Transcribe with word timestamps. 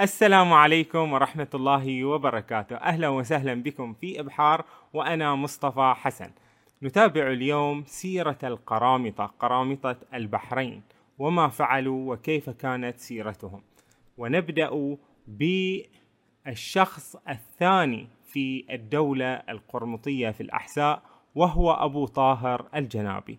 السلام 0.00 0.52
عليكم 0.52 1.12
ورحمة 1.12 1.48
الله 1.54 2.04
وبركاته. 2.04 2.76
أهلا 2.76 3.08
وسهلا 3.08 3.54
بكم 3.54 3.94
في 3.94 4.20
إبحار 4.20 4.64
وأنا 4.94 5.34
مصطفى 5.34 5.94
حسن. 5.96 6.30
نتابع 6.82 7.26
اليوم 7.26 7.84
سيرة 7.86 8.38
القرامطة 8.44 9.26
قرامطة 9.38 9.96
البحرين 10.14 10.82
وما 11.18 11.48
فعلوا 11.48 12.12
وكيف 12.14 12.50
كانت 12.50 12.98
سيرتهم. 12.98 13.62
ونبدأ 14.18 14.96
بالشخص 16.46 17.16
الثاني 17.28 18.08
في 18.24 18.64
الدولة 18.70 19.34
القرمطية 19.34 20.30
في 20.30 20.40
الأحساء 20.40 21.02
وهو 21.34 21.72
أبو 21.72 22.06
طاهر 22.06 22.66
الجنابي. 22.74 23.38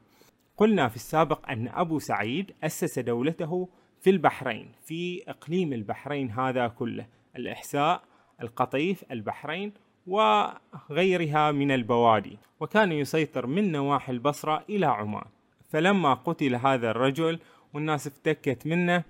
قلنا 0.57 0.87
في 0.87 0.95
السابق 0.95 1.49
أن 1.49 1.67
أبو 1.67 1.99
سعيد 1.99 2.51
أسس 2.63 2.99
دولته 2.99 3.69
في 4.01 4.09
البحرين 4.09 4.71
في 4.85 5.23
إقليم 5.27 5.73
البحرين 5.73 6.31
هذا 6.31 6.67
كله 6.67 7.05
الإحساء 7.35 8.01
القطيف 8.41 9.03
البحرين 9.11 9.73
وغيرها 10.07 11.51
من 11.51 11.71
البوادي. 11.71 12.37
وكان 12.59 12.91
يسيطر 12.91 13.47
من 13.47 13.71
نواحي 13.71 14.11
البصرة 14.11 14.63
إلى 14.69 14.85
عمان. 14.85 15.25
فلما 15.69 16.13
قتل 16.13 16.55
هذا 16.55 16.91
الرجل 16.91 17.39
والناس 17.73 18.07
افتكت 18.07 18.67
منه 18.67 19.03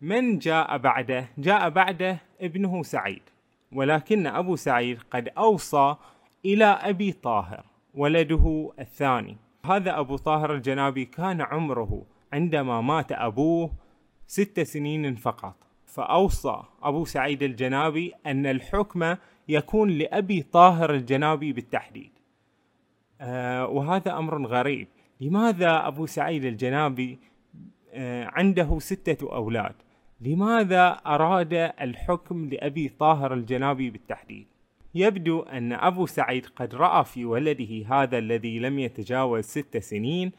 من 0.00 0.38
جاء 0.38 0.78
بعده؟ 0.78 1.28
جاء 1.38 1.68
بعده 1.68 2.18
ابنه 2.40 2.82
سعيد. 2.82 3.22
ولكن 3.72 4.26
أبو 4.26 4.56
سعيد 4.56 4.98
قد 5.10 5.28
أوصى 5.28 5.96
إلى 6.44 6.64
أبي 6.64 7.12
طاهر 7.12 7.64
ولده 7.94 8.72
الثاني. 8.78 9.36
هذا 9.64 9.98
أبو 9.98 10.16
طاهر 10.16 10.54
الجنابي 10.54 11.04
كان 11.04 11.40
عمره 11.40 12.02
عندما 12.32 12.80
مات 12.80 13.12
أبوه 13.12 13.70
ست 14.26 14.60
سنين 14.60 15.14
فقط. 15.14 15.56
فأوصى 15.86 16.62
أبو 16.82 17.04
سعيد 17.04 17.42
الجنابي 17.42 18.12
أن 18.26 18.46
الحكم 18.46 19.14
يكون 19.48 19.90
لأبي 19.90 20.42
طاهر 20.42 20.94
الجنابي 20.94 21.52
بالتحديد. 21.52 22.10
آه 23.20 23.66
وهذا 23.66 24.18
أمر 24.18 24.46
غريب. 24.46 24.88
لماذا 25.20 25.86
أبو 25.86 26.06
سعيد 26.06 26.44
الجنابي 26.44 27.18
آه 27.92 28.24
عنده 28.24 28.78
ستة 28.78 29.32
أولاد؟ 29.32 29.74
لماذا 30.20 30.88
أراد 31.06 31.54
الحكم 31.54 32.48
لأبي 32.48 32.88
طاهر 32.88 33.34
الجنابي 33.34 33.90
بالتحديد؟ 33.90 34.46
يبدو 34.94 35.40
أن 35.40 35.72
أبو 35.72 36.06
سعيد 36.06 36.46
قد 36.46 36.74
رأى 36.74 37.04
في 37.04 37.24
ولده 37.24 37.86
هذا 37.88 38.18
الذي 38.18 38.58
لم 38.58 38.78
يتجاوز 38.78 39.44
ست 39.44 39.76
سنين 39.76 40.32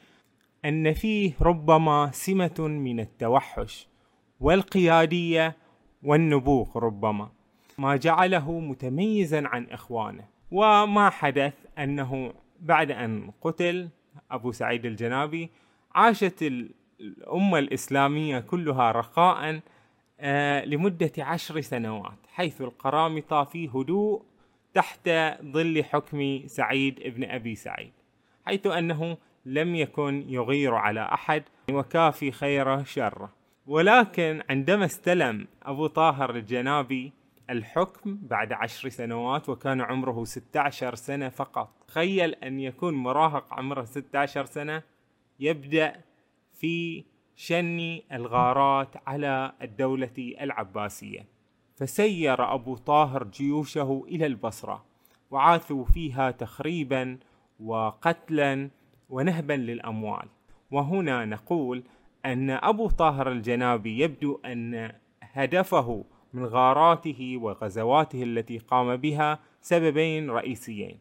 أن 0.65 0.93
فيه 0.93 1.33
ربما 1.41 2.11
سمة 2.11 2.55
من 2.59 2.99
التوحش 2.99 3.87
والقيادية 4.39 5.55
والنبوغ 6.03 6.77
ربما 6.77 7.29
ما 7.77 7.95
جعله 7.95 8.59
متميزا 8.59 9.47
عن 9.47 9.65
إخوانه. 9.65 10.25
وما 10.51 11.09
حدث 11.09 11.53
أنه 11.77 12.33
بعد 12.59 12.91
أن 12.91 13.31
قتل 13.41 13.89
أبو 14.31 14.51
سعيد 14.51 14.85
الجنابي 14.85 15.49
عاشت 15.95 16.41
الأمة 16.99 17.59
الإسلامية 17.59 18.39
كلها 18.39 18.91
رخاء 18.91 19.59
آه، 20.19 20.65
لمدة 20.65 21.11
عشر 21.17 21.61
سنوات 21.61 22.17
حيث 22.33 22.61
القرامطة 22.61 23.43
في 23.43 23.69
هدوء 23.69 24.21
تحت 24.73 25.09
ظل 25.43 25.83
حكم 25.83 26.43
سعيد 26.47 26.99
ابن 26.99 27.23
أبي 27.23 27.55
سعيد 27.55 27.91
حيث 28.45 28.67
أنه 28.67 29.17
لم 29.45 29.75
يكن 29.75 30.23
يغير 30.27 30.75
على 30.75 31.01
أحد 31.01 31.43
وكافي 31.71 32.31
خيره 32.31 32.83
شره. 32.83 33.33
ولكن 33.67 34.41
عندما 34.49 34.85
استلم 34.85 35.47
أبو 35.63 35.87
طاهر 35.87 36.35
الجنابي 36.35 37.13
الحكم 37.49 38.17
بعد 38.21 38.53
عشر 38.53 38.89
سنوات 38.89 39.49
وكان 39.49 39.81
عمره 39.81 40.23
16 40.23 40.95
سنة 40.95 41.29
فقط 41.29 41.69
تخيل 41.87 42.33
أن 42.33 42.59
يكون 42.59 42.93
مراهق 42.93 43.53
عمره 43.53 43.83
16 43.83 44.45
سنة 44.45 44.83
يبدأ 45.39 46.01
في 46.53 47.03
شن 47.35 47.99
الغارات 48.11 49.07
على 49.07 49.51
الدولة 49.61 50.35
العباسية. 50.41 51.25
فسير 51.75 52.53
أبو 52.53 52.75
طاهر 52.75 53.23
جيوشه 53.23 54.03
إلى 54.07 54.25
البصرة 54.25 54.85
وعاثوا 55.31 55.85
فيها 55.85 56.31
تخريبا 56.31 57.17
وقتلا 57.59 58.69
ونهبا 59.09 59.53
للأموال. 59.53 60.27
وهنا 60.71 61.25
نقول 61.25 61.83
أن 62.25 62.49
أبو 62.49 62.89
طاهر 62.89 63.31
الجنابي 63.31 63.99
يبدو 63.99 64.39
أن 64.45 64.91
هدفه 65.21 66.03
من 66.33 66.45
غاراته 66.45 67.37
وغزواته 67.41 68.23
التي 68.23 68.57
قام 68.57 68.95
بها 68.95 69.39
سببين 69.61 70.29
رئيسيين. 70.29 70.97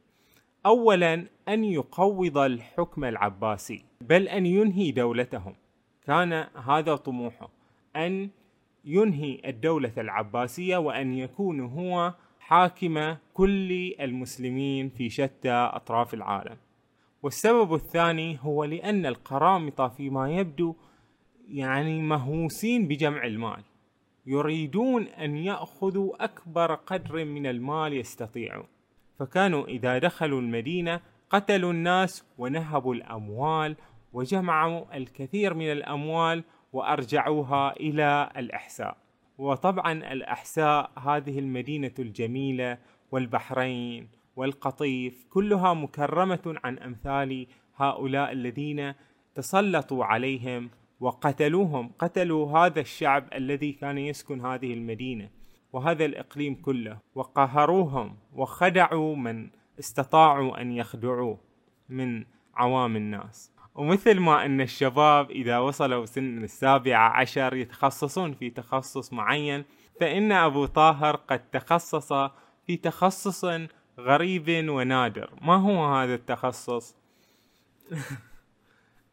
اولا 0.67 1.27
أن 1.49 1.65
يقوض 1.65 2.39
الحكم 2.39 3.05
العباسي 3.05 3.85
بل 4.01 4.29
أن 4.29 4.47
ينهي 4.47 4.91
دولتهم. 4.91 5.55
كان 6.07 6.33
هذا 6.67 6.97
طموحه 6.97 7.49
أن 7.97 8.31
ينهي 8.85 9.41
الدولة 9.45 9.93
العباسية 9.99 10.77
وأن 10.77 11.15
يكون 11.15 11.61
هو 11.61 12.15
حاكم 12.41 13.17
كل 13.35 13.95
المسلمين 14.01 14.89
في 14.89 15.11
شتى 15.11 15.53
أطراف 15.53 16.15
العالم. 16.15 16.57
والسبب 17.25 17.75
الثاني 17.75 18.39
هو 18.43 18.65
لأن 18.65 19.07
القرامطة 19.07 19.89
فيما 19.89 20.31
يبدو 20.31 20.75
يعني 21.49 22.03
مهووسين 22.03 22.89
بجمع 22.89 23.25
المال. 23.25 23.62
يريدون 24.27 25.03
أن 25.03 25.37
يأخذوا 25.37 26.25
أكبر 26.25 26.75
قدر 26.75 27.25
من 27.25 27.47
المال 27.47 27.93
يستطيعون. 27.93 28.67
فكانوا 29.19 29.67
إذا 29.67 29.99
دخلوا 29.99 30.41
المدينة 30.41 31.01
قتلوا 31.31 31.73
الناس 31.73 32.25
ونهبوا 32.39 32.95
الأموال 32.95 33.77
وجمعوا 34.12 34.97
الكثير 34.97 35.55
من 35.55 35.73
الأموال 35.73 36.45
وأرجعوها 36.73 37.73
إلى 37.73 38.31
الإحساء. 38.37 38.97
وطبعا 39.39 39.93
الأحساء 39.93 40.91
هذه 40.99 41.39
المدينة 41.39 41.95
الجميلة 41.99 42.79
والبحرين 43.12 44.24
والقطيف 44.37 45.27
كلها 45.31 45.75
مكرمة 45.75 46.55
عن 46.65 46.78
أمثال 46.78 47.47
هؤلاء 47.77 48.33
الذين 48.33 48.95
تسلطوا 49.34 50.05
عليهم 50.05 50.71
وقتلوهم 51.00 51.93
قتلوا 51.99 52.59
هذا 52.59 52.81
الشعب 52.81 53.28
الذي 53.34 53.73
كان 53.73 53.99
يسكن 53.99 54.47
هذه 54.47 54.75
المدينة 54.75 55.31
وهذا 55.73 56.05
الإقليم 56.05 56.55
كله 56.55 56.99
وقهروهم 57.15 58.17
وخدعوا 58.33 59.17
من 59.17 59.50
استطاعوا 59.78 60.61
أن 60.61 60.73
يخدعوه 60.73 61.39
من 61.89 62.25
عوام 62.55 62.97
الناس. 62.97 63.55
ومثل 63.75 64.21
ما 64.21 64.44
أن 64.47 64.61
الشباب 64.61 65.31
إذا 65.31 65.59
وصلوا 65.59 66.06
سن 66.06 66.44
السابعة 66.44 67.09
عشر 67.09 67.55
يتخصصون 67.55 68.33
في 68.33 68.50
تخصص 68.50 69.12
معين 69.12 69.65
فإن 70.00 70.33
أبو 70.33 70.67
طاهر 70.67 71.17
قد 71.17 71.50
تخصص 71.50 72.12
في 72.67 72.77
تخصص 72.77 73.44
غريب 73.99 74.69
ونادر. 74.69 75.31
ما 75.43 75.56
هو 75.56 75.94
هذا 75.94 76.15
التخصص؟ 76.15 76.97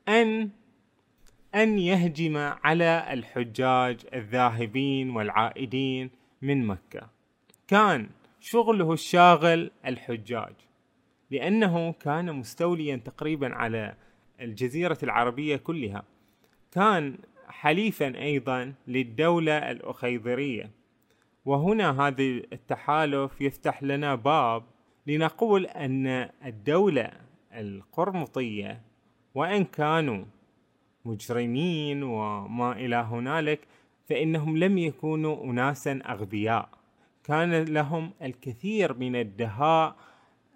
أن 0.07 0.49
أن 1.55 1.79
يهجم 1.79 2.37
على 2.37 3.13
الحجاج 3.13 3.99
الذاهبين 4.13 5.09
والعائدين 5.09 6.09
من 6.41 6.67
مكة. 6.67 7.09
كان 7.67 8.09
شغله 8.39 8.93
الشاغل 8.93 9.71
الحجاج 9.85 10.53
لأنه 11.31 11.91
كان 11.91 12.33
مستوليا 12.33 12.95
تقريبا 12.95 13.55
على 13.55 13.95
الجزيرة 14.41 14.97
العربية 15.03 15.57
كلها. 15.57 16.03
كان 16.71 17.17
حليفا 17.47 18.21
أيضا 18.21 18.73
للدولة 18.87 19.71
الأخيضرية. 19.71 20.80
وهنا 21.45 22.07
هذا 22.07 22.23
التحالف 22.23 23.41
يفتح 23.41 23.83
لنا 23.83 24.15
باب 24.15 24.63
لنقول 25.07 25.65
أن 25.65 26.29
الدولة 26.45 27.11
القرمطية 27.53 28.81
وإن 29.35 29.63
كانوا 29.63 30.25
مجرمين 31.05 32.03
وما 32.03 32.71
إلى 32.71 32.95
هنالك 32.95 33.67
فإنهم 34.09 34.57
لم 34.57 34.77
يكونوا 34.77 35.43
أناسا 35.43 35.99
أغبياء. 36.05 36.69
كان 37.23 37.63
لهم 37.63 38.11
الكثير 38.21 38.93
من 38.93 39.15
الدهاء 39.15 39.95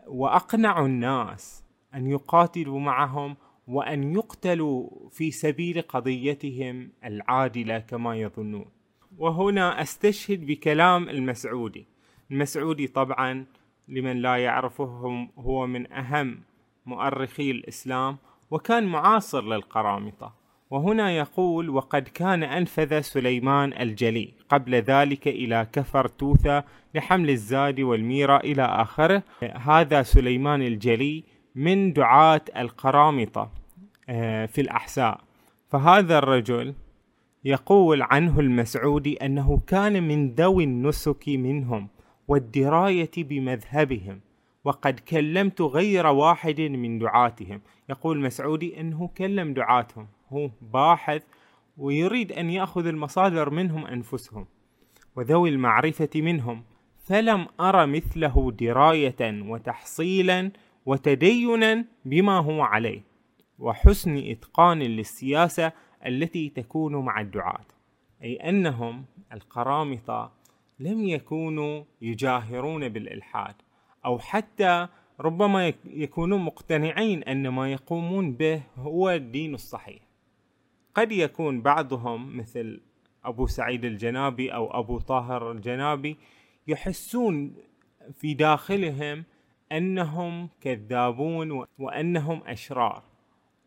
وأقنعوا 0.08 0.88
الناس 0.88 1.64
أن 1.96 2.08
يقاتلوا 2.08 2.80
معهم 2.80 3.38
وأن 3.68 4.14
يقتلوا 4.16 5.10
في 5.10 5.32
سبيل 5.32 5.82
قضيتهم 5.82 6.92
العادلة 7.04 7.80
كما 7.80 8.16
يظنون. 8.16 8.75
وهنا 9.18 9.82
أستشهد 9.82 10.46
بكلام 10.46 11.10
المسعودي. 11.10 11.88
المسعودي 12.32 12.88
طبعا 12.88 13.46
لمن 13.88 14.22
لا 14.22 14.38
يعرفه 14.38 15.28
هو 15.38 15.68
من 15.68 15.94
أهم 15.94 16.40
مؤرخي 16.86 17.52
الإسلام 17.52 18.18
وكان 18.52 18.86
معاصر 18.86 19.44
للقرامطة. 19.44 20.34
وهنا 20.70 21.12
يقول 21.12 21.70
وقد 21.70 22.02
كان 22.02 22.44
أنفذ 22.44 23.02
سليمان 23.02 23.74
الجلي. 23.74 24.34
قبل 24.50 24.76
ذلك 24.76 25.28
إلى 25.28 25.68
كفر 25.74 26.08
توثة 26.08 26.64
لحمل 26.96 27.30
الزاد 27.30 27.80
والميرة 27.80 28.38
إلى 28.38 28.64
آخره. 28.64 29.24
هذا 29.56 30.04
سليمان 30.04 30.62
الجلي 30.62 31.24
من 31.56 31.94
دعاة 31.94 32.42
القرامطة 32.58 33.50
آه، 34.10 34.46
في 34.46 34.62
الأحساء 34.62 35.20
فهذا 35.70 36.18
الرجل 36.18 36.74
يقول 37.46 38.02
عنه 38.02 38.40
المسعودي 38.40 39.14
أنه 39.18 39.62
كان 39.68 40.04
من 40.04 40.36
ذوي 40.36 40.64
النسك 40.64 41.24
منهم 41.28 41.88
والدراية 42.28 43.12
بمذهبهم 43.18 44.22
وقد 44.64 45.00
كلمت 45.00 45.62
غير 45.62 46.08
واحد 46.08 46.62
من 46.62 47.00
دعاتهم. 47.00 47.62
يقول 47.90 48.20
مسعودي 48.20 48.80
أنه 48.82 49.10
كلم 49.18 49.54
دعاتهم 49.54 50.08
هو 50.30 50.50
باحث 50.74 51.24
ويريد 51.78 52.32
أن 52.32 52.50
يأخذ 52.50 52.86
المصادر 52.86 53.50
منهم 53.50 53.86
أنفسهم 53.86 54.46
وذوي 55.16 55.50
المعرفة 55.50 56.10
منهم 56.16 56.64
فلم 56.98 57.48
أرى 57.60 57.86
مثله 57.86 58.52
دراية 58.60 59.44
وتحصيلا 59.50 60.52
وتدينا 60.86 61.86
بما 62.06 62.38
هو 62.38 62.62
عليه. 62.62 63.02
وحسن 63.60 64.18
إتقان 64.18 64.80
للسياسة 64.80 65.72
التي 66.06 66.50
تكون 66.50 66.96
مع 66.96 67.22
الدعاة. 67.22 67.66
أي 68.24 68.36
أنهم 68.36 69.06
القرامطة 69.34 70.32
لم 70.80 71.04
يكونوا 71.04 71.84
يجاهرون 72.02 72.90
بالإلحاد 72.90 73.56
أو 74.06 74.20
حتى 74.20 74.88
ربما 75.20 75.74
يكونون 75.86 76.42
مقتنعين 76.42 77.24
أن 77.24 77.48
ما 77.48 77.72
يقومون 77.72 78.34
به 78.34 78.64
هو 78.78 79.10
الدين 79.10 79.54
الصحيح. 79.54 80.02
قد 80.96 81.12
يكون 81.12 81.62
بعضهم 81.62 82.38
مثل 82.38 82.82
أبو 83.26 83.48
سعيد 83.48 83.86
الجنابي 83.86 84.54
أو 84.54 84.80
أبو 84.80 85.00
طاهر 85.00 85.52
الجنابي 85.52 86.18
يحسون 86.68 87.56
في 88.14 88.34
داخلهم 88.34 89.24
أنهم 89.72 90.50
كذابون 90.62 91.66
وأنهم 91.80 92.42
أشرار. 92.46 93.04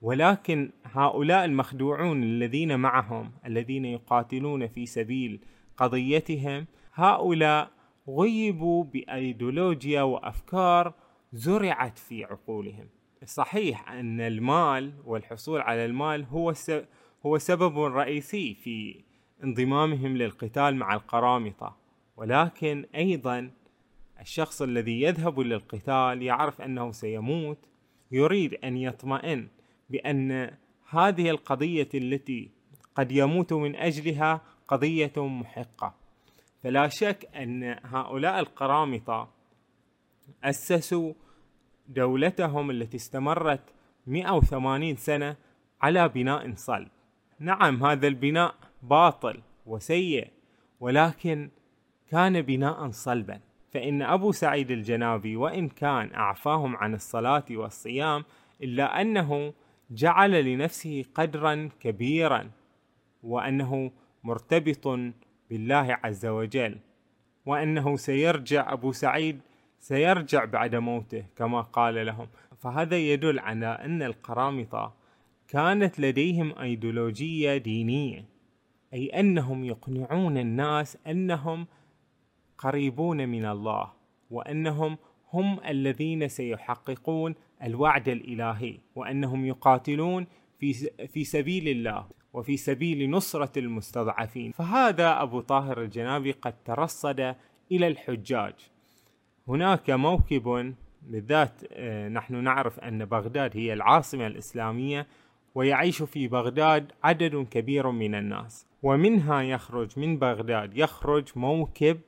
ولكن 0.03 0.71
هؤلاء 0.85 1.45
المخدوعون 1.45 2.23
الذين 2.23 2.81
معهم 2.81 3.31
الذين 3.47 3.85
يقاتلون 3.85 4.67
في 4.67 4.87
سبيل 4.87 5.41
قضيتهم 5.77 6.67
هؤلاء 6.95 7.71
غيبوا 8.09 8.85
بأيديولوجيا 8.85 10.03
وأفكار 10.03 10.95
زرعت 11.33 11.99
في 11.99 12.25
عقولهم. 12.25 12.89
صحيح 13.25 13.91
أن 13.93 14.21
المال 14.21 14.93
والحصول 15.05 15.61
على 15.61 15.85
المال 15.85 16.25
هو 16.25 16.55
هو 17.27 17.39
سبب 17.39 17.79
رئيسي 17.79 18.55
في 18.55 19.05
انضمامهم 19.45 20.17
للقتال 20.17 20.77
مع 20.77 20.95
القرامطة. 20.95 21.77
ولكن 22.17 22.87
أيضا 22.95 23.51
الشخص 24.21 24.63
الذي 24.63 25.03
يذهب 25.03 25.41
للقتال 25.41 26.23
يعرف 26.23 26.61
أنه 26.61 26.93
سيموت 26.93 27.59
يريد 28.11 28.55
أن 28.55 28.77
يطمئن 28.77 29.49
بأن 29.91 30.51
هذه 30.91 31.31
القضية 31.31 31.89
التي 31.95 32.51
قد 32.95 33.13
يموت 33.13 33.53
من 33.53 33.77
أجلها 33.77 34.41
قضية 34.69 35.13
محقة. 35.17 35.95
فلا 36.63 36.89
شك 36.89 37.29
أن 37.37 37.77
هؤلاء 37.85 38.41
القرامطة 38.41 39.29
أسسوا 40.45 41.13
دولتهم 41.89 42.71
التي 42.71 42.97
استمرت 42.97 43.61
180 44.07 44.97
سنة 44.97 45.37
على 45.83 46.09
بناء 46.09 46.55
صلب. 46.55 46.89
نعم 47.39 47.85
هذا 47.85 48.07
البناء 48.07 48.55
باطل 48.83 49.41
وسيء 49.67 50.29
ولكن 50.81 51.51
كان 52.11 52.43
بناء 52.43 52.91
صلبا. 52.91 53.41
فإن 53.71 54.03
أبو 54.03 54.33
سعيد 54.33 54.71
الجنابي 54.71 55.37
وإن 55.37 55.69
كان 55.69 56.15
أعفاهم 56.15 56.77
عن 56.77 56.95
الصلاة 56.95 57.45
والصيام 57.51 58.25
إلا 58.63 59.01
أنه 59.01 59.53
جعل 59.91 60.45
لنفسه 60.45 61.05
قدرا 61.15 61.69
كبيرا 61.81 62.51
وأنه 63.23 63.91
مرتبط 64.25 64.89
بالله 65.51 65.99
عز 66.05 66.27
وجل 66.27 66.79
وأنه 67.47 67.97
سيرجع 67.97 68.73
أبو 68.73 68.93
سعيد 68.93 69.41
سيرجع 69.79 70.45
بعد 70.45 70.75
موته 70.75 71.25
كما 71.37 71.61
قال 71.61 72.07
لهم. 72.07 72.29
فهذا 72.59 72.97
يدل 72.99 73.39
على 73.39 73.67
أن 73.67 74.03
القرامطة 74.03 74.95
كانت 75.49 76.01
لديهم 76.01 76.59
أيديولوجية 76.59 77.57
دينية 77.57 78.25
أي 78.95 79.07
أنهم 79.07 79.65
يقنعون 79.65 80.39
الناس 80.39 80.99
أنهم 81.07 81.67
قريبون 82.59 83.29
من 83.29 83.45
الله 83.45 83.93
وأنهم 84.31 84.99
هم 85.33 85.61
الذين 85.69 86.29
سيحققون 86.29 87.35
الوعد 87.63 88.09
الإلهي 88.09 88.79
وأنهم 88.95 89.47
يقاتلون 89.47 90.27
في 90.59 90.73
في 91.07 91.25
سبيل 91.25 91.69
الله 91.69 92.07
وفي 92.33 92.57
سبيل 92.57 93.11
نصرة 93.11 93.59
المستضعفين. 93.59 94.53
فهذا 94.53 95.23
أبو 95.23 95.41
طاهر 95.41 95.83
الجنابي 95.83 96.33
قد 96.33 96.55
ترصد 96.65 97.35
إلى 97.73 97.87
الحجاج. 97.87 98.55
هناك 99.49 99.91
موكب 99.91 100.75
بالذات 101.03 101.53
آه، 101.73 102.09
نحن 102.09 102.45
نعرف 102.45 102.81
أن 102.81 103.05
بغداد 103.05 103.57
هي 103.57 103.73
العاصمة 103.73 104.27
الإسلامية 104.27 105.07
ويعيش 105.55 106.03
في 106.03 106.29
بغداد 106.29 106.93
عدد 107.05 107.47
كبير 107.51 107.91
من 107.91 108.15
الناس. 108.15 108.67
ومنها 108.83 109.43
يخرج 109.43 109.99
من 109.99 110.19
بغداد 110.19 110.77
يخرج 110.77 111.29
موكب 111.37 112.01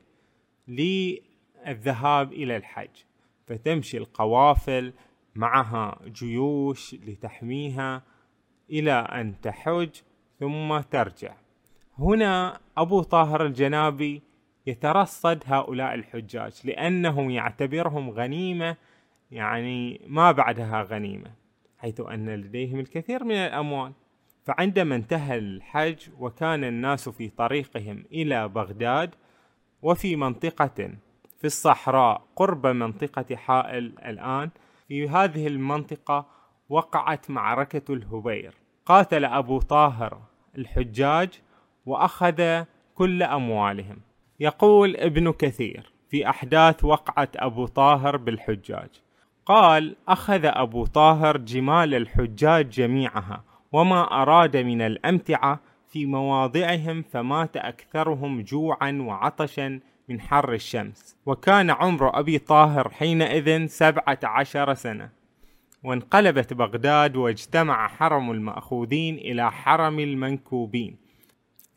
للذهاب 0.68 2.32
إلى 2.32 2.56
الحج. 2.56 3.04
فتمشي 3.46 3.98
القوافل 3.98 4.92
معها 5.34 5.98
جيوش 6.06 6.94
لتحميها 6.94 8.02
إلى 8.70 8.92
أن 8.92 9.40
تحج 9.40 9.90
ثم 10.40 10.80
ترجع. 10.80 11.34
هنا 11.98 12.60
أبو 12.76 13.02
طاهر 13.02 13.46
الجنابي 13.46 14.22
يترصد 14.66 15.42
هؤلاء 15.46 15.94
الحجاج 15.94 16.60
لأنه 16.64 17.32
يعتبرهم 17.32 18.10
غنيمة 18.10 18.76
يعني 19.30 20.00
ما 20.06 20.32
بعدها 20.32 20.82
غنيمة 20.82 21.30
حيث 21.78 22.00
أن 22.00 22.28
لديهم 22.34 22.80
الكثير 22.80 23.24
من 23.24 23.34
الأموال. 23.34 23.92
فعندما 24.44 24.94
انتهى 24.94 25.38
الحج 25.38 26.08
وكان 26.18 26.64
الناس 26.64 27.08
في 27.08 27.28
طريقهم 27.28 28.04
إلى 28.12 28.48
بغداد 28.48 29.14
وفي 29.82 30.16
منطقة 30.16 30.90
في 31.38 31.44
الصحراء 31.44 32.22
قرب 32.36 32.66
منطقة 32.66 33.36
حائل 33.36 33.92
الآن 34.06 34.50
في 34.90 35.08
هذه 35.08 35.46
المنطقة 35.46 36.26
وقعت 36.68 37.30
معركة 37.30 37.94
الهبير. 37.94 38.54
قاتل 38.86 39.24
أبو 39.24 39.58
طاهر 39.58 40.18
الحجاج 40.58 41.40
وأخذ 41.86 42.64
كل 42.94 43.22
أموالهم. 43.22 43.96
يقول 44.40 44.96
ابن 44.96 45.32
كثير 45.32 45.92
في 46.08 46.28
أحداث 46.28 46.84
وقعة 46.84 47.28
أبو 47.36 47.66
طاهر 47.66 48.16
بالحجاج. 48.16 48.88
قال 49.46 49.96
أخذ 50.08 50.40
أبو 50.44 50.86
طاهر 50.86 51.36
جمال 51.36 51.94
الحجاج 51.94 52.68
جميعها 52.68 53.44
وما 53.72 54.22
أراد 54.22 54.56
من 54.56 54.82
الأمتعة 54.82 55.60
في 55.88 56.06
مواضعهم 56.06 57.02
فمات 57.02 57.56
أكثرهم 57.56 58.42
جوعا 58.42 58.98
وعطشا 59.00 59.80
من 60.10 60.20
حر 60.20 60.52
الشمس 60.52 61.16
وكان 61.26 61.70
عمر 61.70 62.18
أبي 62.18 62.38
طاهر 62.38 62.88
حينئذ 62.88 63.66
سبعة 63.66 64.18
عشر 64.22 64.74
سنة. 64.74 65.10
وانقلبت 65.84 66.52
بغداد 66.52 67.16
واجتمع 67.16 67.88
حرم 67.88 68.30
المأخوذين 68.30 69.14
إلى 69.18 69.52
حرم 69.52 69.98
المنكوبين 69.98 70.96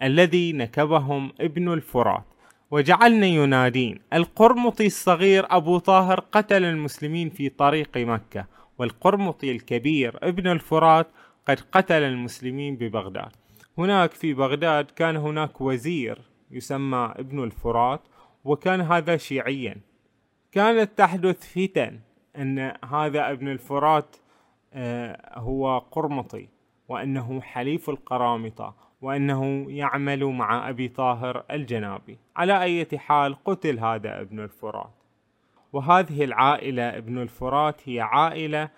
الذي 0.03 0.53
نكبهم 0.53 1.33
ابن 1.41 1.73
الفرات. 1.73 2.23
وجعلنا 2.71 3.25
ينادين 3.25 3.99
القرمطي 4.13 4.85
الصغير 4.85 5.45
أبو 5.49 5.77
طاهر 5.77 6.19
قتل 6.19 6.63
المسلمين 6.63 7.29
في 7.29 7.49
طريق 7.49 7.97
مكة 7.97 8.45
والقرمطي 8.77 9.51
الكبير 9.51 10.19
ابن 10.23 10.47
الفرات 10.47 11.07
قد 11.47 11.59
قتل 11.71 12.03
المسلمين 12.03 12.75
ببغداد. 12.75 13.31
هناك 13.77 14.11
في 14.11 14.33
بغداد 14.33 14.85
كان 14.85 15.15
هناك 15.17 15.61
وزير 15.61 16.21
يسمى 16.51 17.13
ابن 17.15 17.43
الفرات 17.43 18.01
وكان 18.43 18.81
هذا 18.81 19.17
شيعيا. 19.17 19.75
كانت 20.51 20.97
تحدث 20.97 21.53
فتن 21.53 22.00
أن 22.35 22.73
هذا 22.85 23.31
ابن 23.31 23.47
الفرات 23.47 24.15
آه، 24.73 25.39
هو 25.39 25.77
قرمطي 25.77 26.47
وأنه 26.89 27.41
حليف 27.41 27.89
القرامطة 27.89 28.75
وأنه 29.01 29.71
يعمل 29.71 30.25
مع 30.25 30.69
أبي 30.69 30.88
طاهر 30.88 31.43
الجنابي. 31.51 32.17
على 32.35 32.62
أي 32.62 32.88
حال 32.97 33.43
قتل 33.43 33.79
هذا 33.79 34.21
ابن 34.21 34.39
الفرات. 34.39 34.93
وهذه 35.73 36.23
العائلة 36.23 36.97
ابن 36.97 37.21
الفرات 37.21 37.89
هي 37.89 38.01
عائلة 38.01 38.69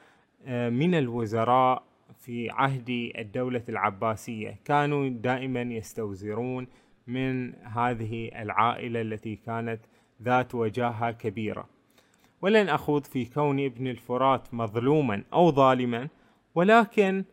آه، 0.46 0.70
من 0.70 0.96
الوزراء 0.96 1.84
في 2.20 2.50
عهد 2.50 3.12
الدولة 3.18 3.64
العباسية. 3.70 4.60
كانوا 4.66 5.10
دائما 5.10 5.62
يستوزرون 5.62 6.68
من 7.08 7.56
هذه 7.56 8.30
العائلة 8.42 9.02
التي 9.02 9.36
كانت 9.36 9.82
ذات 10.22 10.56
وجاهة 10.56 11.12
كبيرة. 11.12 11.70
ولن 12.42 12.70
أخوض 12.70 13.06
في 13.06 13.26
كون 13.26 13.66
ابن 13.66 13.88
الفرات 13.88 14.54
مظلوما 14.54 15.24
أو 15.34 15.52
ظالما 15.52 16.08
ولكن 16.56 17.24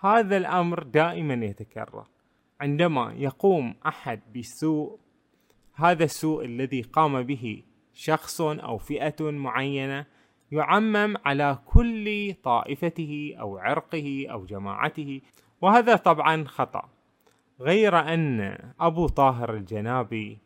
هذا 0.00 0.36
الأمر 0.36 0.82
دائما 0.82 1.34
يتكرر. 1.34 2.06
عندما 2.60 3.14
يقوم 3.16 3.74
أحد 3.86 4.20
بسوء 4.36 4.98
هذا 5.74 6.04
السوء 6.04 6.44
الذي 6.44 6.82
قام 6.82 7.22
به 7.22 7.62
شخص 7.92 8.40
أو 8.40 8.78
فئة 8.78 9.30
معينة 9.30 10.06
يعمم 10.52 11.14
على 11.24 11.58
كل 11.66 12.34
طائفته 12.42 13.34
أو 13.40 13.58
عرقه 13.58 14.26
أو 14.30 14.44
جماعته 14.44 15.20
وهذا 15.60 15.96
طبعا 15.96 16.44
خطأ. 16.44 16.88
غير 17.60 17.98
أن 17.98 18.58
أبو 18.80 19.06
طاهر 19.06 19.54
الجنابي 19.54 20.38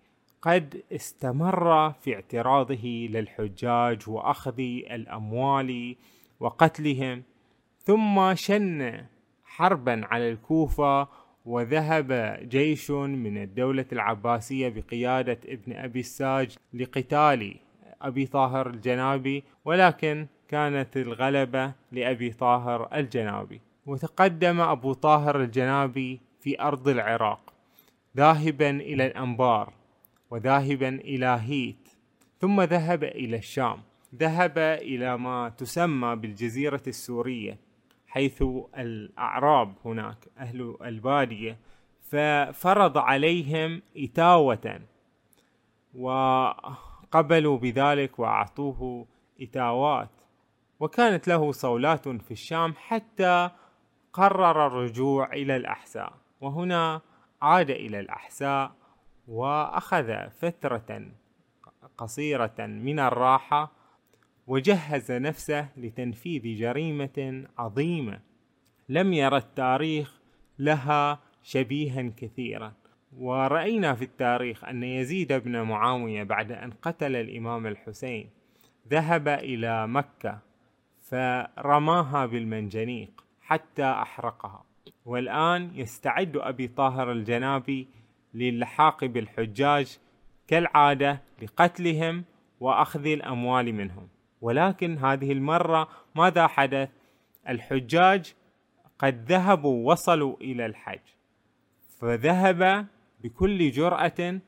قد 0.43 0.83
استمر 0.93 1.93
في 1.93 2.15
اعتراضه 2.15 3.09
للحجاج 3.11 4.09
وأخذ 4.09 4.61
الأموال 4.91 5.97
وقتلهم 6.41 7.23
ثم 7.79 8.35
شن 8.35 9.05
حربا 9.45 10.01
على 10.05 10.31
الكوفة 10.31 11.09
وذهب 11.45 12.39
جيش 12.49 12.91
من 12.91 13.43
الدولة 13.43 13.85
العباسية 13.93 14.69
بقيادة 14.69 15.39
ابن 15.47 15.73
أبي 15.73 16.01
الساج 16.01 16.57
لقتال 16.75 17.55
أبي 18.03 18.27
طاهر 18.27 18.67
الجنابي 18.71 19.45
ولكن 19.65 20.27
كانت 20.49 20.97
الغلبة 20.97 21.73
لأبي 21.93 22.31
طاهر 22.31 22.89
الجنابي. 22.95 23.61
وتقدم 23.87 24.61
أبو 24.61 24.93
طاهر 24.93 25.41
الجنابي 25.41 26.21
في 26.45 26.61
أرض 26.61 26.89
العراق 26.89 27.53
ذاهبا 28.17 28.71
إلى 28.71 29.07
الأنبار 29.07 29.73
وذاهبا 30.31 30.89
إلى 30.89 31.41
هيت 31.43 31.89
ثم 32.41 32.61
ذهب 32.61 33.05
إلى 33.05 33.37
الشام. 33.37 33.79
ذهب 34.15 34.59
إلى 34.59 35.19
ما 35.19 35.49
تسمى 35.49 36.17
بالجزيرة 36.17 36.83
السورية 36.87 37.59
حيث 38.07 38.45
الأعراب 38.79 39.75
هناك 39.85 40.17
أهل 40.39 40.77
البادية 40.85 41.59
ففرض 42.03 42.99
عليهم 42.99 43.83
إتاوة 43.97 44.81
وقبلوا 45.95 47.59
بذلك 47.59 48.19
وأعطوه 48.19 49.07
إتاوات. 49.41 50.11
وكانت 50.81 51.29
له 51.29 51.53
صولات 51.53 52.09
في 52.09 52.31
الشام 52.31 52.75
حتى 52.77 53.51
قرر 54.13 54.67
الرجوع 54.67 55.33
إلى 55.33 55.57
الأحساء 55.57 56.24
وهنا 56.45 57.01
عاد 57.43 57.71
إلى 57.71 58.01
الأحساء 58.01 58.73
وأخذ 59.29 60.31
فترة 60.31 61.07
قصيرة 61.99 62.55
من 62.59 62.99
الراحة 62.99 63.73
وجهز 64.47 65.13
نفسه 65.13 65.69
لتنفيذ 65.77 66.59
جريمة 66.59 67.47
عظيمة. 67.59 68.21
لم 68.89 69.13
يرى 69.13 69.37
التاريخ 69.37 70.21
لها 70.59 71.19
شبيها 71.43 72.11
كثيرا. 72.17 72.73
ورأينا 73.17 73.95
في 73.95 74.05
التاريخ 74.05 74.65
أن 74.65 74.83
يزيد 74.83 75.33
بن 75.33 75.63
معاوية 75.63 76.23
بعد 76.23 76.53
أن 76.53 76.71
قتل 76.71 77.17
الإمام 77.17 77.67
الحسين 77.67 78.31
ذهب 78.89 79.29
إلى 79.29 79.87
مكة 79.87 80.39
فرماها 81.03 82.27
بالمنجنيق 82.27 83.25
حتى 83.41 83.85
أحرقها. 83.85 84.65
والآن 85.05 85.71
يستعد 85.75 86.37
أبي 86.37 86.69
طاهر 86.69 87.13
الجنابي 87.13 87.89
للحاق 88.35 89.05
بالحجاج 89.05 89.99
كالعادة 90.49 91.23
لقتلهم 91.43 92.25
وأخذ 92.61 93.07
الأموال 93.07 93.75
منهم. 93.75 94.09
ولكن 94.41 94.99
هذه 94.99 95.33
المرة 95.33 95.89
ماذا 96.15 96.47
حدث؟ 96.47 96.89
الحجاج 97.49 98.35
قد 98.99 99.33
ذهبوا 99.33 99.93
وصلوا 99.93 100.37
إلى 100.41 100.67
الحج. 100.67 101.01
فذهب 102.01 102.87
بكل 103.21 103.71
جرأة 103.71 104.41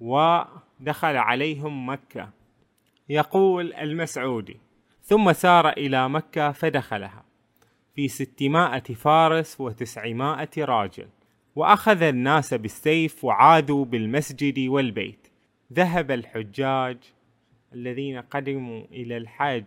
ودخل 0.00 1.16
عليهم 1.16 1.88
مكة. 1.88 2.30
يقول 3.08 3.72
المسعودي 3.74 4.60
ثم 5.02 5.32
سار 5.32 5.68
إلى 5.68 6.08
مكة 6.08 6.52
فدخلها. 6.52 7.25
في 7.96 8.08
ستمائة 8.08 8.94
فارس 8.94 9.60
وتسعمائة 9.60 10.50
راجل 10.58 11.08
وأخذ 11.56 12.02
الناس 12.02 12.54
بالسيف 12.54 13.24
وعادوا 13.24 13.84
بالمسجد 13.84 14.68
والبيت. 14.68 15.28
ذهب 15.72 16.10
الحجاج 16.10 16.98
الذين 17.72 18.18
قدموا 18.18 18.84
إلى 18.92 19.16
الحج 19.16 19.64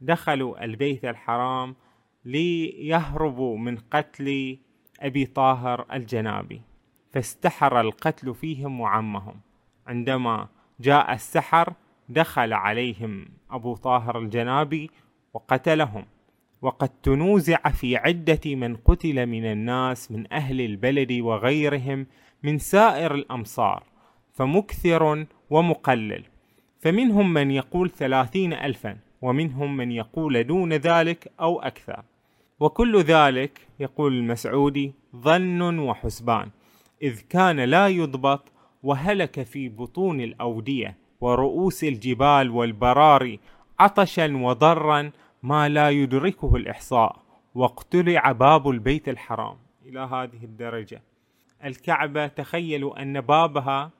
دخلوا 0.00 0.64
البيت 0.64 1.04
الحرام 1.04 1.74
ليهربوا 2.24 3.58
من 3.58 3.76
قتل 3.76 4.58
أبي 5.00 5.26
طاهر 5.26 5.86
الجنابي. 5.92 6.62
فاستحر 7.12 7.80
القتل 7.80 8.34
فيهم 8.34 8.80
وعمهم. 8.80 9.40
عندما 9.86 10.48
جاء 10.80 11.12
السحر 11.14 11.72
دخل 12.08 12.52
عليهم 12.52 13.28
أبو 13.50 13.76
طاهر 13.76 14.18
الجنابي 14.18 14.90
وقتلهم. 15.34 16.06
وقد 16.62 16.88
تنوزع 16.88 17.56
في 17.56 17.96
عدة 17.96 18.40
من 18.46 18.76
قتل 18.76 19.26
من 19.26 19.44
الناس 19.44 20.10
من 20.10 20.32
أهل 20.32 20.60
البلد 20.60 21.12
وغيرهم 21.12 22.06
من 22.42 22.58
سائر 22.58 23.14
الأمصار 23.14 23.82
فمكثر 24.34 25.26
ومقلل. 25.50 26.24
فمنهم 26.80 27.32
من 27.32 27.50
يقول 27.50 27.90
ثلاثين 27.90 28.52
ألفا 28.52 28.96
ومنهم 29.22 29.76
من 29.76 29.92
يقول 29.92 30.44
دون 30.44 30.72
ذلك 30.72 31.32
أو 31.40 31.60
أكثر. 31.60 32.02
وكل 32.60 33.00
ذلك 33.00 33.60
يقول 33.80 34.12
المسعودي 34.12 34.92
ظن 35.16 35.78
وحسبان 35.78 36.48
إذ 37.02 37.20
كان 37.28 37.60
لا 37.60 37.88
يضبط 37.88 38.52
وهلك 38.82 39.42
في 39.42 39.68
بطون 39.68 40.20
الأودية 40.20 40.96
ورؤوس 41.20 41.84
الجبال 41.84 42.50
والبراري 42.50 43.40
عطشا 43.80 44.36
وضرا 44.36 45.10
ما 45.42 45.68
لا 45.68 45.90
يدركه 45.90 46.56
الإحصاء 46.56 47.22
واقتلع 47.54 48.32
باب 48.32 48.68
البيت 48.68 49.08
الحرام. 49.08 49.56
إلى 49.86 50.00
هذه 50.00 50.44
الدرجة. 50.44 51.02
الكعبة 51.64 52.26
تخيلوا 52.26 53.02
أن 53.02 53.20
بابها 53.20 53.90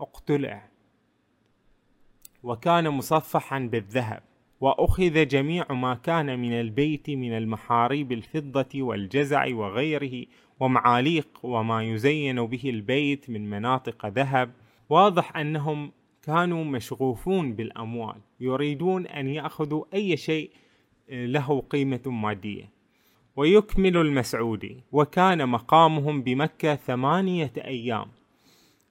اقتلع. 0.00 0.68
وكان 2.42 2.88
مصفحا 2.88 3.58
بالذهب. 3.58 4.22
وأخذ 4.60 5.26
جميع 5.26 5.72
ما 5.72 5.94
كان 5.94 6.38
من 6.38 6.52
البيت 6.52 7.10
من 7.10 7.36
المحاريب 7.36 8.12
الفضة 8.12 8.82
والجزع 8.82 9.54
وغيره 9.54 10.26
ومعاليق 10.60 11.28
وما 11.42 11.82
يزين 11.82 12.46
به 12.46 12.62
البيت 12.64 13.30
من 13.30 13.50
مناطق 13.50 14.06
ذهب. 14.06 14.52
واضح 14.88 15.36
أنهم 15.36 15.92
كانوا 16.28 16.64
مشغوفون 16.64 17.52
بالأموال 17.52 18.16
يريدون 18.40 19.06
أن 19.06 19.28
يأخذوا 19.28 19.84
أي 19.94 20.16
شيء 20.16 20.50
له 21.08 21.60
قيمة 21.70 22.00
مادية. 22.06 22.70
ويكمل 23.36 23.96
المسعودي 23.96 24.80
وكان 24.92 25.48
مقامهم 25.48 26.22
بمكة 26.22 26.74
ثمانية 26.74 27.52
أيام. 27.56 28.06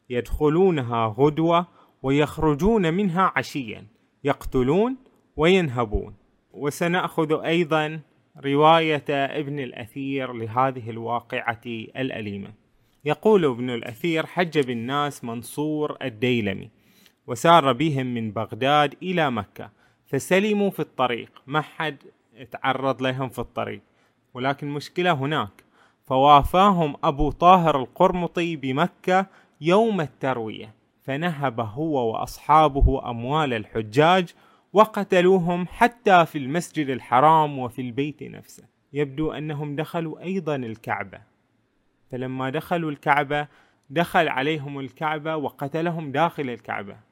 يدخلونها 0.09 1.15
غدوة 1.17 1.67
ويخرجون 2.03 2.93
منها 2.93 3.33
عشيا 3.35 3.85
يقتلون 4.23 4.97
وينهبون. 5.35 6.13
وسنأخذ 6.53 7.43
أيضا 7.43 7.99
رواية 8.45 9.05
ابن 9.09 9.59
الأثير 9.59 10.33
لهذه 10.33 10.89
الواقعة 10.89 11.61
الأليمة. 11.65 12.53
يقول 13.05 13.45
ابن 13.45 13.69
الأثير 13.69 14.25
حج 14.25 14.59
بالناس 14.59 15.23
منصور 15.23 15.97
الديلمي. 16.01 16.76
وسار 17.27 17.73
بهم 17.73 18.13
من 18.13 18.31
بغداد 18.31 18.95
إلى 19.03 19.31
مكة. 19.31 19.69
فسلموا 20.05 20.69
في 20.69 20.79
الطريق. 20.79 21.41
ما 21.47 21.61
حد 21.61 21.97
تعرض 22.51 23.01
لهم 23.01 23.29
في 23.29 23.39
الطريق. 23.39 23.81
ولكن 24.33 24.67
مشكلة 24.67 25.11
هناك. 25.11 25.63
فوافاهم 26.05 26.95
أبو 27.03 27.31
طاهر 27.31 27.81
القرمطي 27.81 28.55
بمكة 28.55 29.25
يوم 29.61 30.01
التروية. 30.01 30.73
فنهب 31.03 31.59
هو 31.59 32.11
وأصحابه 32.11 33.09
أموال 33.09 33.53
الحجاج 33.53 34.33
وقتلوهم 34.73 35.67
حتى 35.67 36.25
في 36.25 36.37
المسجد 36.37 36.89
الحرام 36.89 37.59
وفي 37.59 37.81
البيت 37.81 38.23
نفسه. 38.23 38.63
يبدو 38.93 39.31
أنهم 39.31 39.75
دخلوا 39.75 40.21
أيضا 40.23 40.55
الكعبة. 40.55 41.21
فلما 42.11 42.49
دخلوا 42.49 42.91
الكعبة 42.91 43.47
دخل 43.89 44.27
عليهم 44.27 44.79
الكعبة 44.79 45.35
وقتلهم 45.35 46.11
داخل 46.11 46.49
الكعبة. 46.49 47.06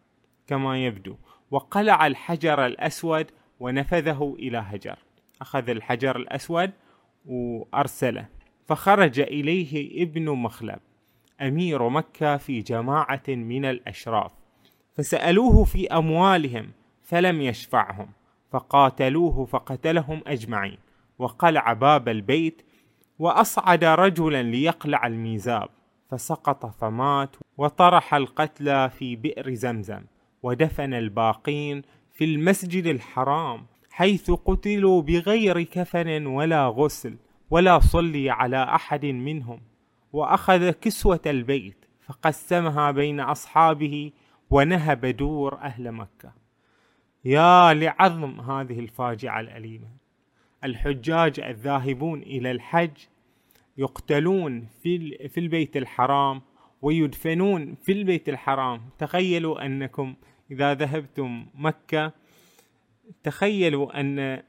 كما 0.48 0.86
يبدو. 0.86 1.16
وقلع 1.52 2.08
الحجر 2.08 2.66
الأسود 2.66 3.32
ونفذه 3.60 4.36
إلى 4.40 4.58
هجر. 4.58 4.98
أخذ 5.42 5.70
الحجر 5.70 6.16
الأسود 6.16 6.72
وأرسله. 7.26 8.28
فخرج 8.66 9.20
إليه 9.20 10.04
ابن 10.04 10.30
مخلب 10.30 10.80
أمير 11.42 11.90
مكة 11.90 12.38
في 12.38 12.62
جماعة 12.62 13.24
من 13.28 13.66
الأشراف. 13.66 14.32
فسألوه 14.94 15.64
في 15.64 15.88
أموالهم 15.88 16.72
فلم 17.02 17.42
يشفعهم. 17.42 18.10
فقاتلوه 18.52 19.46
فقتلهم 19.46 20.22
أجمعين. 20.28 20.78
وقلع 21.20 21.74
باب 21.74 22.10
البيت 22.10 22.62
وأصعد 23.20 23.84
رجلا 23.84 24.44
ليقلع 24.44 25.08
الميزاب. 25.08 25.70
فسقط 26.12 26.66
فمات 26.66 27.36
وطرح 27.58 28.14
القتلى 28.14 28.90
في 28.90 29.16
بئر 29.16 29.54
زمزم. 29.54 30.02
ودفن 30.46 30.94
الباقين 30.94 31.82
في 32.14 32.26
المسجد 32.26 32.86
الحرام 32.86 33.66
حيث 33.92 34.32
قتلوا 34.32 35.02
بغير 35.02 35.62
كفن 35.62 36.26
ولا 36.26 36.68
غسل 36.68 37.18
ولا 37.50 37.80
صلي 37.80 38.30
على 38.30 38.64
أحد 38.64 39.06
منهم 39.06 39.62
وأخذ 40.14 40.72
كسوة 40.72 41.20
البيت 41.26 41.86
فقسمها 42.02 42.92
بين 42.92 43.20
أصحابه 43.20 44.12
ونهب 44.50 45.06
دور 45.06 45.56
أهل 45.56 45.92
مكة. 45.92 46.34
يا 47.26 47.74
لعظم 47.74 48.42
هذه 48.42 48.80
الفاجعة 48.80 49.40
الأليمة. 49.40 49.88
الحجاج 50.64 51.40
الذاهبون 51.40 52.22
إلى 52.22 52.52
الحج 52.52 52.98
يقتلون 53.78 54.68
في 54.84 55.28
في 55.28 55.40
البيت 55.40 55.78
الحرام 55.78 56.42
ويدفنون 56.82 57.76
في 57.84 57.92
البيت 57.92 58.30
الحرام. 58.30 58.82
تخيلوا 59.00 59.66
أنكم 59.66 60.16
إذا 60.52 60.74
ذهبتم 60.74 61.46
مكة 61.56 62.12
تخيلوا 63.24 64.00
أن 64.00 64.42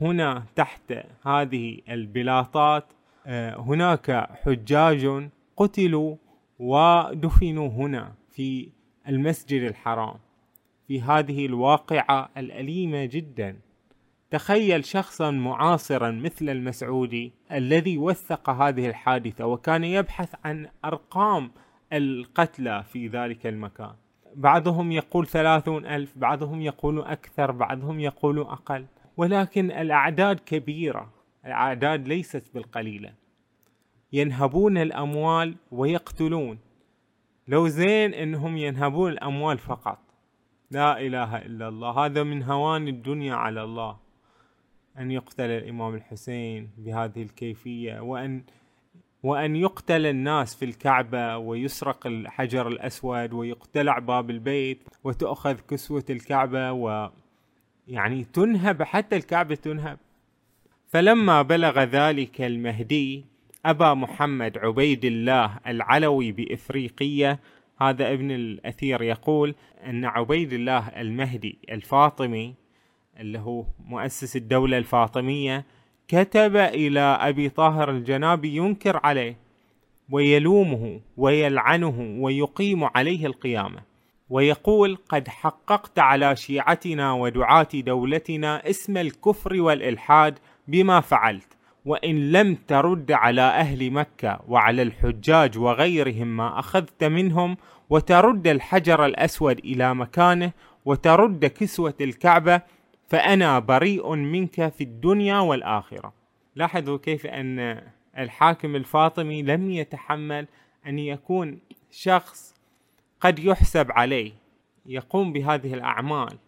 هنا 0.00 0.44
تحت 0.56 0.94
هذه 1.26 1.80
البلاطات 1.88 2.92
آه، 3.26 3.56
هناك 3.56 4.28
حجاج 4.44 5.28
قتلوا 5.56 6.16
ودفنوا 6.58 7.68
هنا 7.68 8.14
في 8.30 8.68
المسجد 9.08 9.62
الحرام 9.62 10.14
في 10.88 11.02
هذه 11.02 11.46
الواقعة 11.46 12.30
الأليمة 12.36 13.04
جدا. 13.04 13.56
تخيل 14.30 14.84
شخصا 14.84 15.30
معاصرا 15.30 16.10
مثل 16.10 16.48
المسعودي 16.48 17.32
الذي 17.52 17.98
وثق 17.98 18.50
هذه 18.50 18.88
الحادثة 18.88 19.46
وكان 19.46 19.84
يبحث 19.84 20.34
عن 20.44 20.68
أرقام 20.84 21.50
القتلى 21.92 22.84
في 22.92 23.08
ذلك 23.08 23.46
المكان. 23.46 23.94
بعضهم 24.38 24.92
يقول 24.92 25.26
ثلاثون 25.26 25.86
ألف 25.86 26.18
بعضهم 26.18 26.60
يقول 26.62 27.00
أكثر 27.00 27.50
بعضهم 27.50 28.00
يقول 28.00 28.38
أقل. 28.38 28.86
ولكن 29.16 29.70
الأعداد 29.70 30.40
كبيرة 30.40 31.10
الأعداد 31.46 32.08
ليست 32.08 32.54
بالقليلة. 32.54 33.12
ينهبون 34.12 34.78
الأموال 34.78 35.56
ويقتلون. 35.70 36.58
لو 37.48 37.68
زين 37.68 38.14
أنهم 38.14 38.56
ينهبون 38.56 39.12
الأموال 39.12 39.58
فقط. 39.58 39.98
لا 40.70 41.00
إله 41.00 41.36
إلا 41.36 41.68
الله. 41.68 41.90
هذا 42.06 42.22
من 42.22 42.42
هوان 42.42 42.88
الدنيا 42.88 43.34
على 43.34 43.62
الله. 43.62 43.96
أن 44.98 45.10
يقتل 45.10 45.50
الإمام 45.50 45.94
الحسين 45.94 46.70
بهذه 46.78 47.22
الكيفية 47.22 48.00
وأن 48.00 48.42
وأن 49.22 49.56
يقتل 49.56 50.06
الناس 50.06 50.54
في 50.54 50.64
الكعبة 50.64 51.36
ويسرق 51.36 52.06
الحجر 52.06 52.68
الأسود 52.68 53.32
ويقتلع 53.32 53.98
باب 53.98 54.30
البيت 54.30 54.82
وتؤخذ 55.04 55.56
كسوة 55.70 56.04
الكعبة 56.10 56.72
و 56.72 57.10
يعني 57.88 58.24
تنهب 58.24 58.82
حتى 58.82 59.16
الكعبة 59.16 59.54
تنهب. 59.54 59.98
فلما 60.88 61.42
بلغ 61.42 61.82
ذلك 61.82 62.40
المهدي 62.40 63.24
أبا 63.66 63.94
محمد 63.94 64.58
عبيد 64.58 65.04
الله 65.04 65.58
العلوي 65.66 66.32
بإفريقية 66.32 67.40
هذا 67.80 68.12
ابن 68.12 68.30
الأثير 68.30 69.02
يقول 69.02 69.54
أن 69.86 70.04
عبيد 70.04 70.52
الله 70.52 70.88
المهدي 70.88 71.58
الفاطمي 71.70 72.54
اللي 73.20 73.38
هو 73.38 73.64
مؤسس 73.86 74.36
الدولة 74.36 74.78
الفاطمية 74.78 75.64
كتب 76.08 76.56
إلى 76.56 77.00
أبي 77.00 77.48
طاهر 77.48 77.90
الجنابي 77.90 78.56
ينكر 78.56 79.00
عليه 79.04 79.36
ويلومه 80.10 81.00
ويلعنه 81.16 82.16
ويقيم 82.20 82.84
عليه 82.84 83.26
القيامة 83.26 83.80
ويقول 84.30 84.98
قد 85.08 85.28
حققت 85.28 85.98
على 85.98 86.36
شيعتنا 86.36 87.12
ودعاة 87.12 87.68
دولتنا 87.74 88.70
اسم 88.70 88.96
الكفر 88.96 89.60
والإلحاد 89.60 90.38
بما 90.68 91.00
فعلت 91.00 91.56
وإن 91.84 92.32
لم 92.32 92.54
ترد 92.54 93.12
على 93.12 93.42
أهل 93.42 93.90
مكة 93.90 94.40
وعلى 94.48 94.82
الحجاج 94.82 95.58
وغيرهم 95.58 96.36
ما 96.36 96.58
أخذت 96.58 97.04
منهم 97.04 97.56
وترد 97.90 98.46
الحجر 98.46 99.06
الأسود 99.06 99.58
إلى 99.58 99.94
مكانه 99.94 100.52
وترد 100.84 101.46
كسوة 101.46 101.94
الكعبة 102.00 102.60
فأنا 103.08 103.58
بريء 103.58 104.14
منك 104.14 104.68
في 104.68 104.84
الدنيا 104.84 105.38
والآخرة. 105.38 106.12
لاحظوا 106.56 106.98
كيف 106.98 107.26
أن 107.26 107.82
الحاكم 108.18 108.76
الفاطمي 108.76 109.42
لم 109.42 109.70
يتحمل 109.70 110.46
أن 110.86 110.98
يكون 110.98 111.58
شخص 111.90 112.54
قد 113.20 113.38
يحسب 113.38 113.92
عليه 113.92 114.32
يقوم 114.86 115.32
بهذه 115.32 115.74
الأعمال 115.74 116.38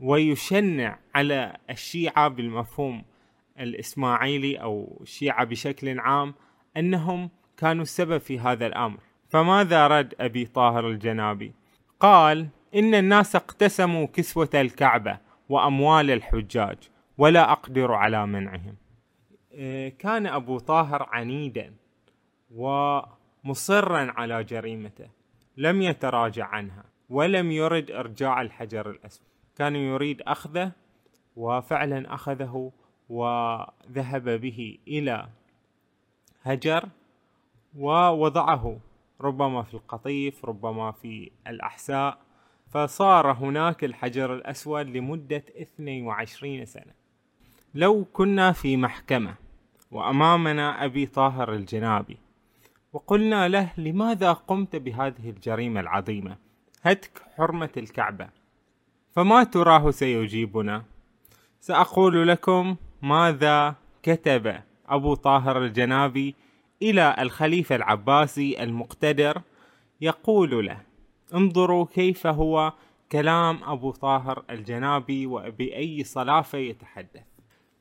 ويشنع 0.00 0.98
على 1.14 1.56
الشيعة 1.70 2.28
بالمفهوم 2.28 3.04
الإسماعيلي 3.60 4.56
أو 4.56 4.98
الشيعة 5.02 5.44
بشكل 5.44 6.00
عام 6.00 6.34
أنهم 6.76 7.30
كانوا 7.56 7.82
السبب 7.82 8.18
في 8.18 8.38
هذا 8.38 8.66
الأمر. 8.66 8.98
فماذا 9.28 9.86
رد 9.86 10.14
أبي 10.20 10.46
طاهر 10.46 10.88
الجنابي؟ 10.88 11.52
قال 12.00 12.48
إن 12.74 12.94
الناس 12.94 13.36
اقتسموا 13.36 14.06
كسوة 14.06 14.50
الكعبة 14.54 15.18
وأموال 15.50 16.10
الحجاج 16.10 16.78
ولا 17.18 17.52
أقدر 17.52 17.92
على 17.92 18.26
منعهم. 18.26 18.76
آه، 19.54 19.88
كان 19.88 20.26
أبو 20.26 20.58
طاهر 20.58 21.02
عنيدا 21.12 21.74
ومصرا 22.54 24.12
على 24.16 24.44
جريمته. 24.44 25.08
لم 25.56 25.82
يتراجع 25.82 26.46
عنها 26.46 26.84
ولم 27.10 27.50
يرد 27.50 27.90
إرجاع 27.90 28.42
الحجر 28.42 28.90
الأسود. 28.90 29.26
كان 29.56 29.76
يريد 29.76 30.22
أخذه 30.22 30.72
وفعلا 31.36 32.14
أخذه 32.14 32.72
وذهب 33.08 34.28
به 34.28 34.78
إلى 34.88 35.28
هجر 36.42 36.88
ووضعه 37.78 38.80
ربما 39.20 39.62
في 39.62 39.74
القطيف 39.74 40.44
ربما 40.44 40.92
في 40.92 41.30
الأحساء. 41.46 42.18
فصار 42.70 43.32
هناك 43.32 43.84
الحجر 43.84 44.34
الأسود 44.34 44.86
لمدة 44.86 45.44
22 45.60 46.64
سنة. 46.64 46.92
لو 47.74 48.04
كنا 48.12 48.52
في 48.52 48.76
محكمة 48.76 49.34
وأمامنا 49.90 50.84
أبي 50.84 51.06
طاهر 51.06 51.52
الجنابي 51.52 52.18
وقلنا 52.92 53.48
له 53.48 53.72
لماذا 53.78 54.32
قمت 54.32 54.76
بهذه 54.76 55.30
الجريمة 55.30 55.80
العظيمة؟ 55.80 56.36
هتك 56.82 57.22
حرمة 57.36 57.70
الكعبة. 57.76 58.28
فما 59.12 59.44
تراه 59.44 59.90
سيجيبنا؟ 59.90 60.84
سأقول 61.60 62.28
لكم 62.28 62.76
ماذا 63.02 63.74
كتب 64.02 64.56
أبو 64.88 65.14
طاهر 65.14 65.64
الجنابي 65.64 66.34
إلى 66.82 67.16
الخليفة 67.18 67.76
العباسي 67.76 68.62
المقتدر 68.62 69.42
يقول 70.00 70.66
له 70.66 70.89
انظروا 71.34 71.84
كيف 71.84 72.26
هو 72.26 72.72
كلام 73.12 73.58
أبو 73.64 73.90
طاهر 73.90 74.44
الجنابي 74.50 75.26
وبأي 75.26 76.04
صلافة 76.04 76.58
يتحدث. 76.58 77.24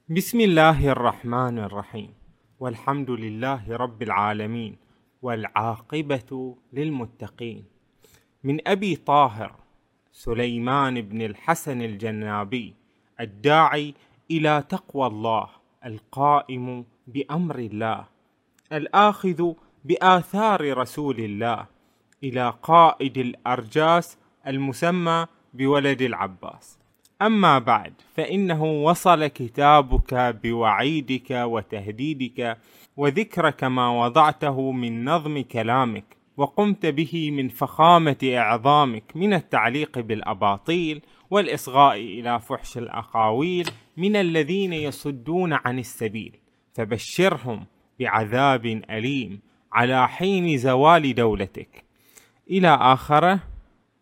بسم 0.10 0.40
الله 0.40 0.92
الرحمن 0.92 1.60
الرحيم. 1.60 2.14
والحمد 2.60 3.12
لله 3.12 3.76
رب 3.76 4.02
العالمين. 4.02 4.78
والعاقبة 5.22 6.56
للمتقين. 6.74 7.66
من 8.44 8.68
أبي 8.68 8.96
طاهر 8.96 9.56
سليمان 10.12 11.02
بن 11.02 11.22
الحسن 11.22 11.82
الجنابي 11.82 12.74
الداعي 13.20 13.94
إلى 14.32 14.64
تقوى 14.70 15.08
الله 15.08 15.48
القائم 15.86 16.86
بأمر 17.08 17.60
الله 17.60 18.06
الآخذ 18.72 19.54
بآثار 19.86 20.78
رسول 20.78 21.20
الله 21.20 21.66
إلى 22.24 22.54
قائد 22.64 23.18
الأرجاس 23.18 24.18
المسمى 24.48 25.26
بولد 25.54 26.02
العباس. 26.02 26.80
أما 27.22 27.60
بعد 27.60 27.94
فإنه 28.14 28.64
وصل 28.64 29.28
كتابك 29.28 30.40
بوعيدك 30.44 31.32
وتهديدك 31.32 32.58
وذكرك 32.98 33.64
ما 33.64 34.06
وضعته 34.06 34.72
من 34.72 35.06
نظم 35.06 35.42
كلامك 35.42 36.18
وقمت 36.38 36.86
به 36.86 37.32
من 37.32 37.50
فخامة 37.50 38.18
إعظامك 38.24 39.04
من 39.16 39.34
التعليق 39.34 40.00
بالأباطيل 40.00 41.02
والإصغاء 41.30 41.96
إلى 41.96 42.40
فحش 42.40 42.78
الأقاويل 42.78 43.70
من 43.98 44.16
الذين 44.16 44.74
يصدون 44.74 45.54
عن 45.54 45.80
السبيل 45.80 46.38
فبشرهم 46.74 47.66
بعذاب 48.00 48.66
أليم 48.66 49.42
على 49.74 50.08
حين 50.08 50.58
زوال 50.58 51.16
دولتك. 51.16 51.89
إلى 52.50 52.68
آخره 52.68 53.40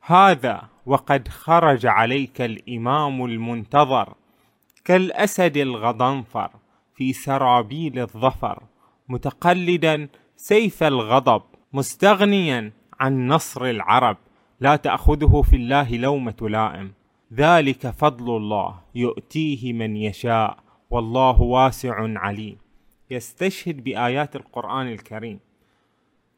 هذا 0.02 0.62
وقد 0.86 1.28
خرج 1.28 1.86
عليك 1.86 2.42
الإمام 2.42 3.26
المنتظر 3.26 4.14
كالأسد 4.86 5.58
الغضنفر 5.58 6.52
في 6.96 7.14
سرابيل 7.14 8.00
الظفر 8.00 8.64
متقلدا 9.10 10.08
سيف 10.36 10.84
الغضب 10.84 11.42
مستغنيا 11.74 12.72
عن 13.00 13.28
نصر 13.28 13.66
العرب 13.66 14.18
لا 14.60 14.76
تأخذه 14.76 15.42
في 15.42 15.56
الله 15.56 15.98
لومة 15.98 16.36
لائم. 16.42 16.94
ذلك 17.34 17.88
فضل 17.88 18.38
الله 18.38 18.80
يؤتيه 18.96 19.74
من 19.74 19.98
يشاء 19.98 20.58
والله 20.90 21.42
واسع 21.42 22.20
عليم. 22.20 22.58
يستشهد 23.12 23.84
بآيات 23.84 24.36
القرآن 24.36 24.88
الكريم. 24.88 25.40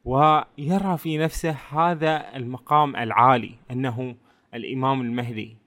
ويرى 0.05 0.97
في 0.97 1.17
نفسه 1.17 1.55
هذا 1.71 2.35
المقام 2.35 2.95
العالي 2.95 3.51
أنه 3.71 4.15
الإمام 4.53 5.01
المهدي. 5.01 5.57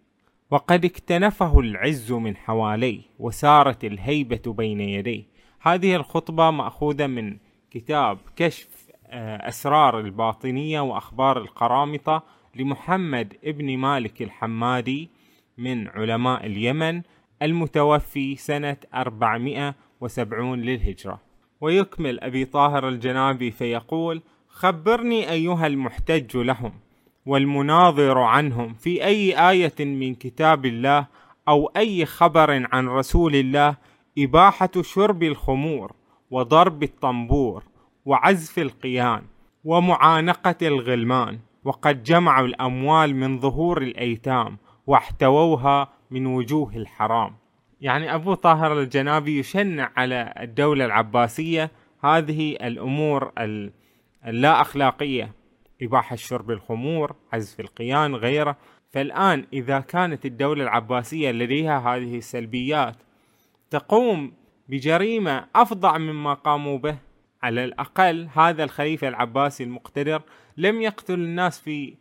وقد 0.50 0.84
اكتنفه 0.84 1.60
العز 1.60 2.12
من 2.12 2.36
حواليه 2.36 3.00
وسارت 3.18 3.84
الهيبة 3.84 4.42
بين 4.46 4.80
يديه. 4.80 5.24
هذه 5.60 5.96
الخطبة 5.96 6.50
مأخوذة 6.50 7.06
من 7.06 7.36
كتاب 7.70 8.18
كشف 8.36 8.68
آه، 9.06 9.48
أسرار 9.48 10.00
الباطنية 10.00 10.80
وأخبار 10.80 11.38
القرامطة 11.38 12.22
لمحمد 12.54 13.36
ابن 13.44 13.78
مالك 13.78 14.22
الحمادي 14.22 15.10
من 15.58 15.88
علماء 15.88 16.46
اليمن 16.46 17.02
المتوفي 17.42 18.36
سنة 18.36 18.76
470 18.94 20.60
للهجرة. 20.60 21.31
ويكمل 21.62 22.20
أبي 22.20 22.44
طاهر 22.44 22.88
الجنابي 22.88 23.50
فيقول 23.50 24.22
خبرني 24.48 25.30
أيها 25.30 25.66
المحتج 25.66 26.36
لهم 26.36 26.72
والمناظر 27.26 28.18
عنهم 28.18 28.74
في 28.74 29.04
أي 29.04 29.50
آية 29.50 29.74
من 29.80 30.14
كتاب 30.14 30.66
الله 30.66 31.06
أو 31.48 31.66
أي 31.76 32.06
خبر 32.06 32.66
عن 32.72 32.88
رسول 32.88 33.36
الله 33.36 33.76
إباحة 34.18 34.70
شرب 34.80 35.22
الخمور 35.22 35.92
وضرب 36.30 36.82
الطنبور 36.82 37.64
وعزف 38.04 38.58
القيان 38.58 39.22
ومعانقة 39.64 40.56
الغلمان 40.62 41.38
وقد 41.64 42.02
جمعوا 42.02 42.46
الأموال 42.46 43.16
من 43.16 43.40
ظهور 43.40 43.82
الأيتام 43.82 44.58
واحتووها 44.86 45.88
من 46.10 46.26
وجوه 46.26 46.76
الحرام. 46.76 47.41
يعني 47.82 48.14
أبو 48.14 48.34
طاهر 48.34 48.80
الجنابي 48.80 49.38
يشنع 49.38 49.92
على 49.96 50.34
الدولة 50.40 50.84
العباسية. 50.84 51.70
هذه 52.04 52.50
الأمور 52.52 53.32
اللا 54.26 54.60
أخلاقية 54.60 55.32
إباحة 55.82 56.16
شرب 56.16 56.50
الخمور 56.50 57.16
عزف 57.32 57.60
القيان 57.60 58.14
غيره. 58.14 58.56
فالآن 58.90 59.46
إذا 59.52 59.80
كانت 59.80 60.26
الدولة 60.26 60.62
العباسية 60.62 61.30
لديها 61.30 61.78
هذه 61.78 62.18
السلبيات 62.18 62.96
تقوم 63.70 64.32
بجريمة 64.68 65.46
أفظع 65.54 65.98
مما 65.98 66.34
قاموا 66.34 66.78
به. 66.78 66.96
على 67.42 67.64
الأقل 67.64 68.28
هذا 68.34 68.64
الخليفة 68.64 69.08
العباسي 69.08 69.64
المقتدر 69.64 70.22
لم 70.56 70.80
يقتل 70.80 71.14
الناس 71.14 71.60
في 71.60 71.96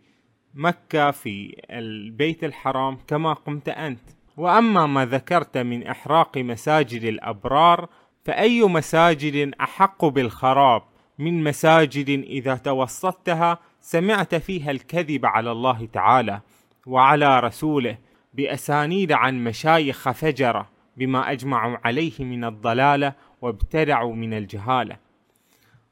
مكة 0.54 1.12
في 1.12 1.56
البيت 1.70 2.44
الحرام 2.44 2.98
كما 3.08 3.34
قمت 3.34 3.70
أنت. 3.70 4.21
وأما 4.42 4.86
ما 4.86 5.06
ذكرت 5.06 5.58
من 5.58 5.88
إحراق 5.88 6.38
مساجد 6.38 7.04
الأبرار 7.04 7.90
فأي 8.26 8.64
مساجد 8.64 9.52
أحق 9.62 10.06
بالخراب 10.06 10.84
من 11.20 11.44
مساجد 11.44 12.10
إذا 12.10 12.56
توسطتها 12.56 13.60
سمعت 13.82 14.36
فيها 14.36 14.72
الكذب 14.72 15.26
على 15.26 15.52
الله 15.52 15.86
تعالى 15.94 16.42
وعلى 16.86 17.40
رسوله 17.40 17.98
بأسانيد 18.34 19.12
عن 19.12 19.44
مشايخ 19.44 20.12
فجرة 20.12 20.70
بما 20.98 21.32
أجمعوا 21.32 21.78
عليه 21.84 22.24
من 22.26 22.44
الضلالة 22.44 23.14
وابتدعوا 23.42 24.16
من 24.16 24.34
الجهالة. 24.34 24.98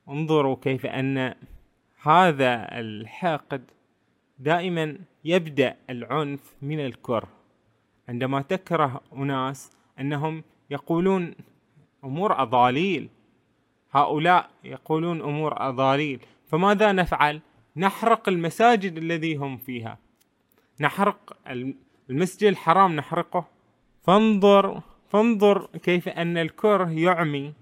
انظروا 0.10 0.56
كيف 0.62 0.86
أن 0.86 1.34
هذا 2.02 2.80
الحقد 2.80 3.72
دائما 4.40 4.98
يبدأ 5.26 5.76
العنف 5.90 6.54
من 6.62 6.80
الكره 6.80 7.39
عندما 8.10 8.42
تكره 8.42 9.02
أناس 9.14 9.72
أنهم 10.00 10.44
يقولون 10.70 11.34
أمور 12.04 12.42
أضاليل. 12.42 13.10
هؤلاء 13.92 14.50
يقولون 14.64 15.22
أمور 15.22 15.70
أضاليل. 15.70 16.20
فماذا 16.48 16.92
نفعل؟ 16.92 17.42
نحرق 17.78 18.30
المساجد 18.30 18.98
الذي 18.98 19.36
هم 19.36 19.58
فيها. 19.58 19.98
نحرق 20.80 21.38
المسجد 22.10 22.44
الحرام 22.44 22.96
نحرقه. 22.96 23.48
فانظر 24.04 24.82
فانظر 25.10 25.66
كيف 25.84 26.10
أن 26.10 26.38
الكره 26.38 26.90
يعمي 26.90 27.54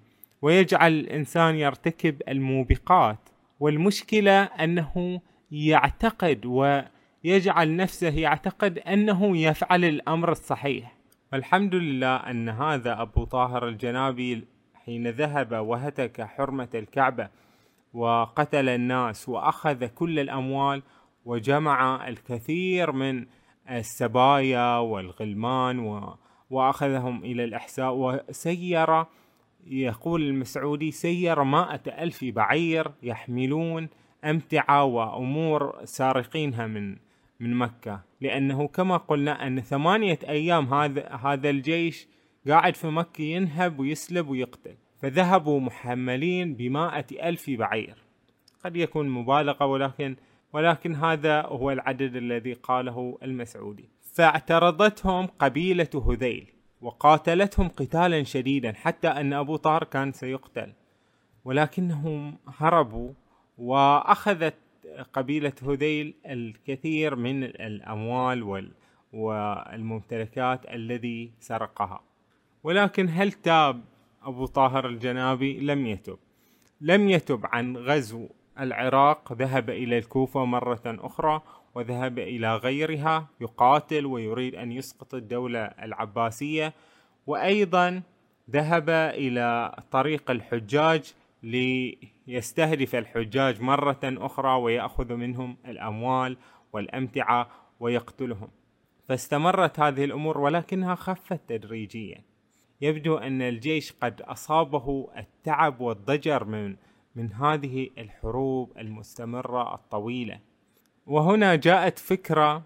ويجعل 0.42 0.92
الإنسان 0.92 1.56
يرتكب 1.56 2.22
الموبقات. 2.28 3.20
والمشكلة 3.60 4.44
أنه 4.44 5.22
يعتقد 5.52 6.46
ويجعل 7.26 7.76
نفسه 7.76 8.20
يعتقد 8.20 8.80
أنه 8.80 9.38
يفعل 9.38 9.86
الأمر 9.86 10.32
الصحيح. 10.32 10.98
والحمد 11.34 11.76
لله 11.76 12.16
أن 12.16 12.50
هذا 12.50 13.02
أبو 13.02 13.24
طاهر 13.24 13.68
الجنابي 13.68 14.46
حين 14.86 15.08
ذهب 15.08 15.52
وهتك 15.52 16.22
حرمة 16.22 16.70
الكعبة 16.76 17.30
وقتل 17.94 18.70
الناس 18.70 19.30
وأخذ 19.30 19.86
كل 19.86 20.20
الأموال 20.20 20.84
وجمع 21.26 22.08
الكثير 22.08 22.92
من 22.92 23.26
السبايا 23.70 24.78
والغلمان 24.78 25.80
و... 25.80 26.18
وأخذهم 26.50 27.24
إلى 27.24 27.44
الإحساء 27.44 27.94
وسير 27.94 29.06
يقول 29.66 30.22
المسعودي 30.22 30.92
سير 30.92 31.44
مائة 31.44 31.82
ألف 31.88 32.24
بعير 32.24 32.92
يحملون 33.04 33.90
أمتعة 34.24 34.84
وأمور 34.84 35.80
سارقينها 35.84 36.68
من 36.68 37.07
من 37.40 37.54
مكة. 37.54 38.02
لأنه 38.22 38.68
كما 38.68 38.98
قلنا 38.98 39.48
أن 39.48 39.62
ثمانية 39.62 40.20
أيام 40.28 40.74
هذا 40.74 41.10
هذا 41.10 41.50
الجيش 41.50 42.08
قاعد 42.48 42.76
في 42.76 42.88
مكة 42.88 43.22
ينهب 43.22 43.80
ويسلب 43.80 44.30
ويقتل. 44.30 44.76
فذهبوا 45.02 45.60
محملين 45.60 46.54
بمائة 46.54 47.30
ألف 47.30 47.50
بعير. 47.50 47.96
قد 48.64 48.76
يكون 48.76 49.10
مبالغة 49.10 49.66
ولكن 49.66 50.16
ولكن 50.54 50.96
هذا 50.96 51.42
هو 51.42 51.72
العدد 51.72 52.16
الذي 52.16 52.54
قاله 52.54 53.18
المسعودي. 53.24 53.90
فاعترضتهم 54.14 55.28
قبيلة 55.28 56.04
هذيل 56.10 56.48
وقاتلتهم 56.82 57.68
قتالا 57.68 58.24
شديدا 58.24 58.74
حتى 58.74 59.08
أن 59.08 59.34
أبو 59.34 59.56
طار 59.56 59.84
كان 59.84 60.12
سيقتل. 60.12 60.74
ولكنهم 61.46 62.38
هربوا 62.58 63.12
وأخذت 63.58 64.56
قبيلة 65.14 65.54
هذيل 65.68 66.14
الكثير 66.26 67.16
من 67.16 67.44
الأموال 67.44 68.44
وال 68.44 68.72
والممتلكات 69.14 70.66
الذي 70.70 71.32
سرقها. 71.40 72.02
ولكن 72.64 73.10
هل 73.10 73.32
تاب 73.32 73.84
أبو 74.24 74.46
طاهر 74.46 74.88
الجنابي؟ 74.88 75.60
لم 75.60 75.86
يتب. 75.88 76.18
لم 76.82 77.10
يتب 77.10 77.46
عن 77.46 77.78
غزو 77.78 78.28
العراق 78.60 79.34
ذهب 79.34 79.70
إلى 79.70 79.98
الكوفة 79.98 80.46
مرة 80.46 80.82
أخرى 80.86 81.42
وذهب 81.76 82.20
إلى 82.20 82.56
غيرها 82.56 83.28
يقاتل 83.42 84.06
ويريد 84.06 84.56
أن 84.56 84.72
يسقط 84.72 85.14
الدولة 85.14 85.60
العباسية 85.60 86.74
وأيضا 87.28 88.02
ذهب 88.52 88.90
إلى 88.90 89.76
طريق 89.92 90.32
الحجاج 90.32 91.14
ليستهدف 91.44 92.96
الحجاج 92.96 93.62
مرة 93.62 94.00
أخرى 94.04 94.62
ويأخذ 94.62 95.14
منهم 95.14 95.58
الأموال 95.66 96.38
والأمتعة 96.74 97.50
ويقتلهم. 97.80 98.50
فاستمرت 99.08 99.80
هذه 99.80 100.04
الأمور 100.04 100.38
ولكنها 100.38 100.96
خفت 100.96 101.42
تدريجيا. 101.48 102.24
يبدو 102.82 103.18
أن 103.18 103.42
الجيش 103.42 103.92
قد 103.92 104.22
أصابه 104.22 105.08
التعب 105.18 105.82
والضجر 105.82 106.44
من 106.44 106.76
من 107.16 107.34
هذه 107.34 107.90
الحروب 107.98 108.78
المستمرة 108.78 109.76
الطويلة. 109.76 110.40
وهنا 111.06 111.56
جاءت 111.56 112.00
فكرة 112.00 112.64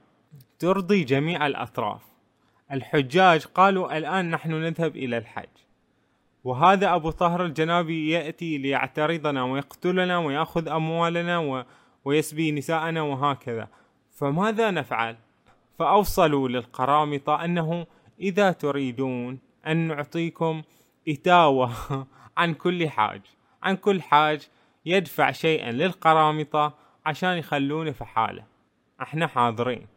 ترضي 0.59 1.03
جميع 1.03 1.47
الأطراف. 1.47 2.03
الحجاج 2.71 3.45
قالوا 3.45 3.97
الآن 3.97 4.29
نحن 4.29 4.51
نذهب 4.51 4.95
إلى 4.95 5.17
الحج. 5.17 5.70
وهذا 6.43 6.95
أبو 6.95 7.11
طاهر 7.11 7.45
الجنابي 7.45 8.09
يأتي 8.09 8.57
ليعترضنا 8.57 9.43
ويقتلنا 9.43 10.17
ويأخذ 10.17 10.67
أموالنا 10.67 11.37
و... 11.37 11.63
ويسبي 12.05 12.51
نساءنا 12.51 13.01
وهكذا. 13.01 13.67
فماذا 14.11 14.71
نفعل؟ 14.71 15.17
فأوصلوا 15.79 16.49
للقرامطة 16.49 17.45
أنه 17.45 17.87
إذا 18.19 18.51
تريدون 18.51 19.39
أن 19.67 19.77
نعطيكم 19.77 20.61
إتاوة 21.07 21.71
عن 22.37 22.53
كل 22.53 22.89
حاج 22.89 23.21
عن 23.63 23.75
كل 23.75 24.01
حاج 24.01 24.47
يدفع 24.85 25.31
شيئا 25.31 25.71
للقرامطة 25.71 26.73
عشان 27.05 27.37
يخلونه 27.37 27.91
في 27.91 28.05
حاله. 28.05 28.43
أحنا 29.01 29.27
حاضرين. 29.27 29.87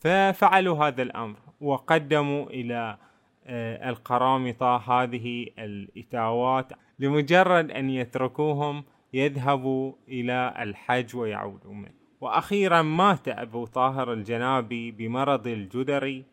ففعلوا 0.00 0.86
هذا 0.86 1.02
الأمر 1.02 1.36
وقدموا 1.60 2.46
إلى 2.46 2.98
القرامطة 3.46 4.76
هذه 4.76 5.46
الإتاوات. 5.58 6.72
لمجرد 6.98 7.70
أن 7.70 7.90
يتركوهم 7.90 8.84
يذهبوا 9.12 9.92
إلى 10.08 10.54
الحج 10.58 11.16
ويعودوا 11.16 11.74
منه. 11.74 11.94
وأخيرا 12.20 12.82
مات 12.82 13.28
أبو 13.28 13.64
طاهر 13.64 14.12
الجنابي 14.12 14.90
بمرض 14.90 15.46
الجدري 15.46 16.24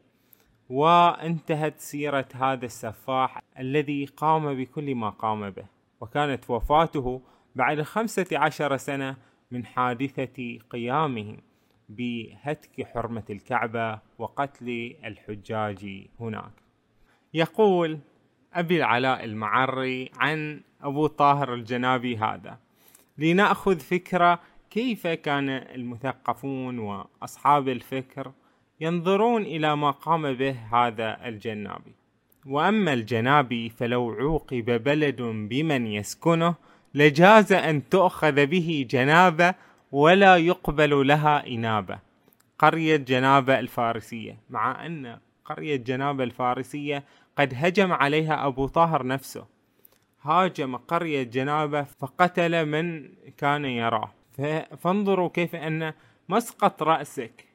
وانتهت 0.70 1.80
سيرة 1.80 2.28
هذا 2.36 2.66
السفاح 2.66 3.42
الذي 3.60 4.06
قام 4.06 4.54
بكل 4.54 4.96
ما 4.96 5.10
قام 5.10 5.50
به. 5.50 5.66
وكانت 6.02 6.50
وفاته 6.50 7.22
بعد 7.56 7.82
خمسة 7.82 8.26
عشر 8.34 8.78
سنة 8.78 9.18
من 9.52 9.66
حادثة 9.66 10.58
قيامه 10.70 11.38
بهتك 11.90 12.88
حرمة 12.94 13.24
الكعبة 13.30 14.00
وقتل 14.18 14.96
الحجاج 15.06 16.08
هناك. 16.20 16.63
يقول 17.34 18.00
أبي 18.54 18.78
العلاء 18.78 19.24
المعري 19.24 20.12
عن 20.18 20.62
أبو 20.82 21.08
طاهر 21.08 21.54
الجنابي 21.54 22.18
هذا. 22.18 22.58
لنأخذ 23.18 23.80
فكرة 23.80 24.40
كيف 24.70 25.08
كان 25.08 25.50
المثقفون 25.50 26.80
وأصحاب 26.80 27.70
الفكر 27.70 28.32
ينظرون 28.80 29.42
إلى 29.42 29.76
ما 29.76 29.92
قام 29.92 30.34
به 30.34 30.56
هذا 30.72 31.28
الجنابي. 31.28 31.96
وأما 32.46 32.94
الجنابي 32.94 33.70
فلو 33.70 34.12
عوقب 34.12 34.84
بلد 34.84 35.22
بمن 35.22 35.88
يسكنه 35.88 36.56
لجاز 36.94 37.54
أن 37.54 37.90
تؤخذ 37.90 38.46
به 38.46 38.88
جنابة 38.90 39.54
ولا 39.92 40.38
يقبل 40.38 41.08
لها 41.08 41.48
إنابة. 41.48 42.00
قرية 42.60 42.96
جنابة 42.96 43.60
الفارسية. 43.60 44.38
مع 44.50 44.86
أن 44.86 45.18
قرية 45.46 45.76
جنابة 45.76 46.24
الفارسية 46.24 47.04
قد 47.38 47.54
هجم 47.56 47.92
عليها 47.92 48.48
أبو 48.48 48.68
طاهر 48.68 49.08
نفسه. 49.08 49.46
هاجم 50.22 50.76
قرية 50.76 51.24
جنابة 51.24 51.84
فقتل 51.84 52.66
من 52.66 53.10
كان 53.38 53.66
يراه. 53.66 54.12
فانظروا 54.78 55.30
كيف 55.30 55.56
أن 55.56 55.94
مسقط 56.30 56.84
رأسك. 56.84 57.46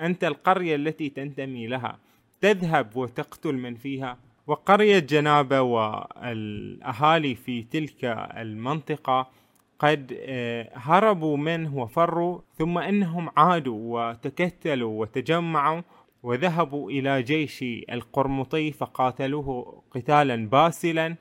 أنت 0.00 0.24
القرية 0.24 0.76
التي 0.76 1.08
تنتمي 1.08 1.66
لها. 1.66 1.98
تذهب 2.40 2.96
وتقتل 2.96 3.52
من 3.54 3.74
فيها. 3.74 4.18
وقرية 4.46 4.98
جنابة 4.98 5.60
والأهالي 5.60 7.34
في 7.34 7.62
تلك 7.62 8.04
المنطقة 8.36 9.30
قد 9.78 10.16
آه، 10.20 10.70
هربوا 10.74 11.36
منه 11.36 11.76
وفروا 11.76 12.40
ثم 12.54 12.78
إنهم 12.78 13.30
عادوا 13.36 14.10
وتكتلوا 14.10 15.00
وتجمعوا 15.00 15.82
وذهبوا 16.22 16.90
إلى 16.90 17.22
جيش 17.22 17.62
القرمطي 17.92 18.72
فقاتلوه 18.72 19.82
قتالا 19.90 20.48
باسلا 20.48 21.16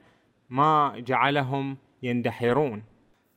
ما 0.49 0.93
جعلهم 0.97 1.77
يندحرون. 2.03 2.83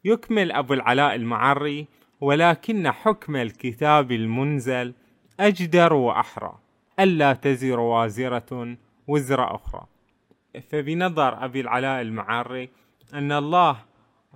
يكمل 0.05 0.53
أبو 0.53 0.75
العلاء 0.75 1.15
المعري 1.15 1.87
ولكن 2.21 2.91
حكم 2.91 3.37
الكتاب 3.37 4.13
المنزل 4.13 4.95
أجدر 5.41 5.93
وأحرى. 5.93 6.59
ألا 7.01 7.33
تزر 7.33 7.81
وازرة 7.81 8.77
وزر 9.09 9.55
أخرى. 9.55 9.87
فبنظر 10.69 11.45
أبي 11.45 11.61
العلاء 11.61 12.01
المعري 12.01 12.69
أن 13.15 13.33
الله 13.33 13.77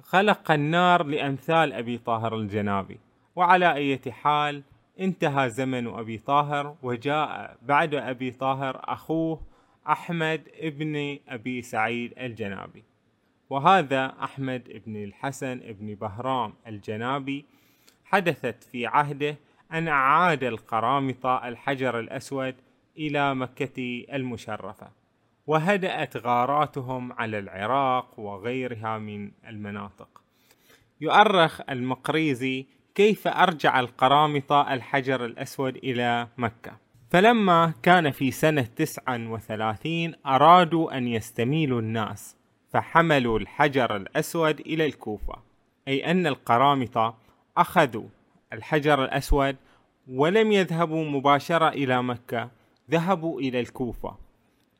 خلق 0.02 0.50
النار 0.50 1.02
لأمثال 1.02 1.72
أبي 1.72 1.98
طاهر 1.98 2.34
الجنابي 2.36 3.00
وعلى 3.36 3.74
أي 3.74 4.00
حال 4.12 4.62
انتهى 5.00 5.50
زمن 5.50 5.86
أبي 5.86 6.18
طاهر 6.18 6.76
وجاء 6.82 7.58
بعد 7.62 7.94
أبي 7.94 8.30
طاهر 8.30 8.80
أخوه 8.84 9.40
أحمد 9.88 10.48
ابن 10.60 11.18
أبي 11.28 11.62
سعيد 11.62 12.14
الجنابي. 12.18 12.84
وهذا 13.50 14.14
أحمد 14.22 14.68
ابن 14.70 15.04
الحسن 15.04 15.60
ابن 15.62 15.94
بهرام 15.94 16.54
الجنابي 16.66 17.44
حدثت 18.04 18.64
في 18.64 18.86
عهده 18.86 19.36
أن 19.72 19.88
أعاد 19.88 20.44
القرامطة 20.44 21.48
الحجر 21.48 22.00
الأسود 22.00 22.54
إلى 22.98 23.34
مكة 23.34 24.04
المشرفة 24.12 24.90
وهدأت 25.46 26.16
غاراتهم 26.16 27.12
على 27.12 27.38
العراق 27.38 28.20
وغيرها 28.20 28.98
من 28.98 29.30
المناطق. 29.48 30.22
يؤرخ 31.00 31.60
المقريزي 31.70 32.66
كيف 32.94 33.28
أرجع 33.28 33.80
القرامطة 33.80 34.74
الحجر 34.74 35.24
الأسود 35.24 35.76
إلى 35.76 36.28
مكة؟ 36.38 36.76
فلما 37.10 37.72
كان 37.82 38.10
في 38.10 38.30
سنة 38.30 38.62
تسعا 38.76 39.28
وثلاثين 39.30 40.14
أرادوا 40.26 40.96
أن 40.96 41.08
يستميلوا 41.08 41.80
الناس 41.80 42.36
فحملوا 42.70 43.38
الحجر 43.38 43.96
الأسود 43.96 44.60
إلى 44.60 44.86
الكوفة 44.86 45.34
أي 45.88 46.10
أن 46.10 46.26
القرامطة 46.26 47.16
أخذوا 47.56 48.08
الحجر 48.52 49.04
الأسود 49.04 49.56
ولم 50.08 50.52
يذهبوا 50.52 51.04
مباشرة 51.04 51.68
إلى 51.68 52.02
مكة 52.02 52.50
ذهبوا 52.90 53.40
إلى 53.40 53.60
الكوفة 53.60 54.16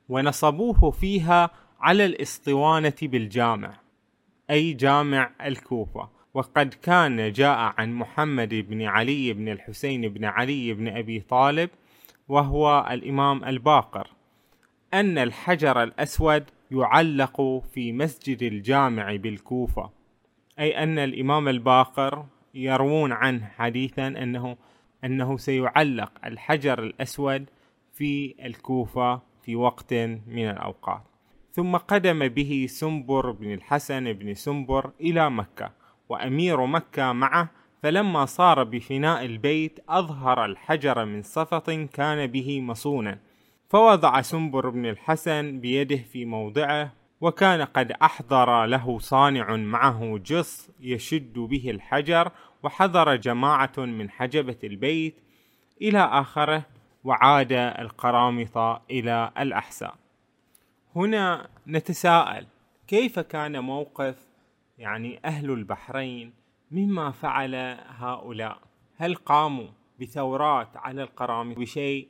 ونصبوه 0.09 0.90
فيها 0.90 1.50
على 1.81 2.05
الاسطوانة 2.05 2.94
بالجامع 3.03 3.79
أي 4.50 4.72
جامع 4.72 5.31
الكوفة. 5.44 6.13
وقد 6.35 6.75
كان 6.75 7.33
جاء 7.33 7.75
عن 7.79 7.94
محمد 7.94 8.55
بن 8.55 8.83
علي 8.83 9.33
بن 9.33 9.49
الحسين 9.49 10.09
بن 10.09 10.25
علي 10.25 10.75
بن 10.75 10.88
أبي 10.88 11.20
طالب 11.20 11.70
وهو 12.29 12.88
الإمام 12.90 13.44
الباقر 13.44 14.11
أن 14.94 15.18
الحجر 15.18 15.83
الأسود 15.83 16.44
يعلق 16.70 17.62
في 17.73 17.92
مسجد 17.92 18.42
الجامع 18.42 19.16
بالكوفة. 19.16 19.90
أي 20.59 20.83
أن 20.83 20.99
الإمام 20.99 21.49
الباقر 21.49 22.27
يروون 22.55 23.12
عنه 23.12 23.47
حديثا 23.47 24.07
أنه 24.07 24.57
أنه 25.05 25.37
سيعلق 25.37 26.12
الحجر 26.25 26.83
الأسود 26.83 27.51
في 27.92 28.35
الكوفة 28.44 29.20
في 29.42 29.57
وقت 29.57 29.94
من 30.27 30.51
الأوقات. 30.51 31.03
ثم 31.53 31.77
قدم 31.77 32.29
به 32.29 32.66
سنبر 32.68 33.31
بن 33.31 33.53
الحسن 33.53 34.12
بن 34.12 34.35
سنبر 34.35 34.90
إلى 35.01 35.31
مكة. 35.31 35.84
وأمير 36.09 36.67
مكة 36.67 37.12
معه 37.12 37.49
فلما 37.83 38.25
صار 38.25 38.64
بفناء 38.64 39.25
البيت 39.25 39.81
أظهر 39.88 40.45
الحجر 40.45 41.05
من 41.05 41.23
صفط 41.23 41.71
كان 41.71 42.27
به 42.27 42.61
مصونا. 42.61 43.19
فوضع 43.69 44.21
سنبر 44.21 44.69
بن 44.69 44.87
الحسن 44.87 45.61
بيده 45.61 45.97
في 45.97 46.25
موضعه 46.25 46.93
وكان 47.21 47.62
قد 47.62 47.93
أحضر 47.93 48.64
له 48.64 48.99
صانع 48.99 49.57
معه 49.57 50.19
جص 50.19 50.71
يشد 50.81 51.38
به 51.38 51.71
الحجر 51.71 52.31
وحضر 52.62 53.17
جماعة 53.17 53.73
من 53.79 54.11
حجبة 54.11 54.59
البيت 54.64 55.14
إلى 55.83 55.99
آخره 55.99 56.67
وعاد 57.05 57.53
القرامطة 57.53 58.83
إلى 58.90 59.31
الأحساء. 59.38 59.95
هنا 60.97 61.49
نتساءل 61.69 62.47
كيف 62.88 63.19
كان 63.19 63.59
موقف 63.59 64.17
يعني 64.78 65.20
أهل 65.24 65.50
البحرين 65.50 66.34
مما 66.70 67.10
فعل 67.10 67.54
هؤلاء؟ 67.88 68.58
هل 68.96 69.14
قاموا 69.14 69.68
بثورات 70.00 70.76
على 70.76 71.02
القرامطة 71.02 71.60
بشيء؟ 71.60 72.08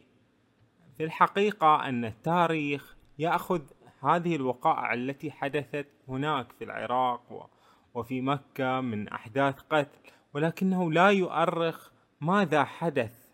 في 0.97 1.05
الحقيقة 1.05 1.89
أن 1.89 2.05
التاريخ 2.05 2.97
يأخذ 3.19 3.63
هذه 4.01 4.37
الوقائع 4.37 4.95
التي 4.95 5.31
حدثت 5.31 5.87
هناك 6.09 6.53
في 6.53 6.65
العراق 6.65 7.51
وفي 7.95 8.21
مكة 8.21 8.81
من 8.81 9.09
أحداث 9.09 9.61
قتل 9.61 9.99
ولكنه 10.35 10.93
لا 10.93 11.09
يؤرخ 11.09 11.91
ماذا 12.21 12.65
حدث 12.65 13.29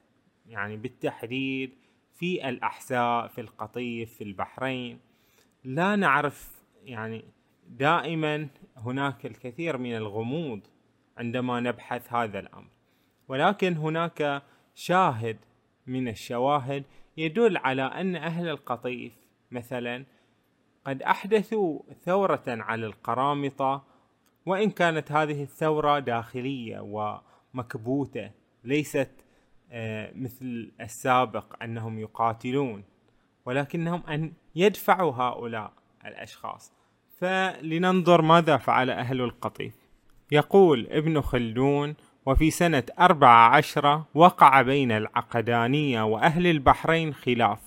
يعني 0.47 0.77
بالتحديد 0.77 1.73
في 2.13 2.49
الأحساء 2.49 3.27
في 3.27 3.41
القطيف 3.41 4.15
في 4.15 4.25
البحرين. 4.25 5.01
لا 5.65 5.97
نعرف 5.97 6.63
يعني 6.85 7.25
دائما 7.79 8.49
هناك 8.77 9.27
الكثير 9.27 9.79
من 9.79 9.97
الغموض 9.97 10.61
عندما 11.19 11.61
نبحث 11.61 12.13
هذا 12.13 12.39
الأمر. 12.39 12.71
ولكن 13.29 13.77
هناك 13.77 14.43
شاهد 14.75 15.37
من 15.87 16.09
الشواهد 16.09 16.85
يدل 17.17 17.57
على 17.57 17.83
أن 17.83 18.17
أهل 18.17 18.49
القطيف 18.49 19.13
مثلا 19.51 20.05
قد 20.85 21.03
أحدثوا 21.03 21.81
ثورة 22.05 22.45
على 22.47 22.87
القرامطة 22.87 23.85
وإن 24.47 24.71
كانت 24.71 25.13
هذه 25.13 25.43
الثورة 25.43 25.99
داخلية 25.99 26.81
ومكبوتة 27.55 28.31
ليست 28.65 29.11
آه، 29.73 30.13
مثل 30.15 30.73
السابق 30.81 31.63
أنهم 31.63 31.99
يقاتلون 31.99 32.85
ولكنهم 33.45 34.03
أن 34.07 34.33
يدفعوا 34.55 35.13
هؤلاء 35.13 35.73
الأشخاص. 36.07 36.73
فلننظر 37.21 38.23
ماذا 38.23 38.57
فعل 38.57 38.91
أهل 38.91 39.21
القطيف. 39.21 39.75
يقول 40.33 40.87
ابن 40.91 41.21
خلدون 41.21 41.95
وفي 42.27 42.51
سنة 42.51 42.83
أربعة 43.01 43.57
عشرة 43.57 44.07
وقع 44.15 44.63
بين 44.63 44.93
العقدانية 44.93 46.03
وأهل 46.03 46.47
البحرين 46.47 47.15
خلاف. 47.15 47.59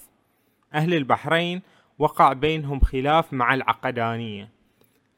أهل 0.74 0.94
البحرين 0.94 1.62
وقع 2.00 2.34
بينهم 2.34 2.80
خلاف 2.80 3.34
مع 3.34 3.54
العقدانية. 3.54 4.50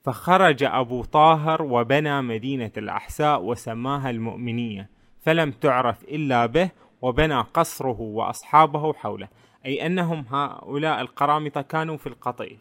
فخرج 0.03 0.63
أبو 0.63 1.03
طاهر 1.03 1.61
وبنى 1.61 2.21
مدينة 2.21 2.71
الأحساء 2.77 3.43
وسماها 3.43 4.09
المؤمنية 4.09 4.89
فلم 5.21 5.51
تعرف 5.51 6.03
إلا 6.03 6.45
به 6.45 6.69
وبنى 7.01 7.41
قصره 7.41 8.01
وأصحابه 8.01 8.93
حوله. 8.93 9.27
أي 9.65 9.85
أنهم 9.85 10.25
هؤلاء 10.31 11.01
القرامطة 11.01 11.61
كانوا 11.61 11.97
في 11.97 12.07
القطيف 12.07 12.59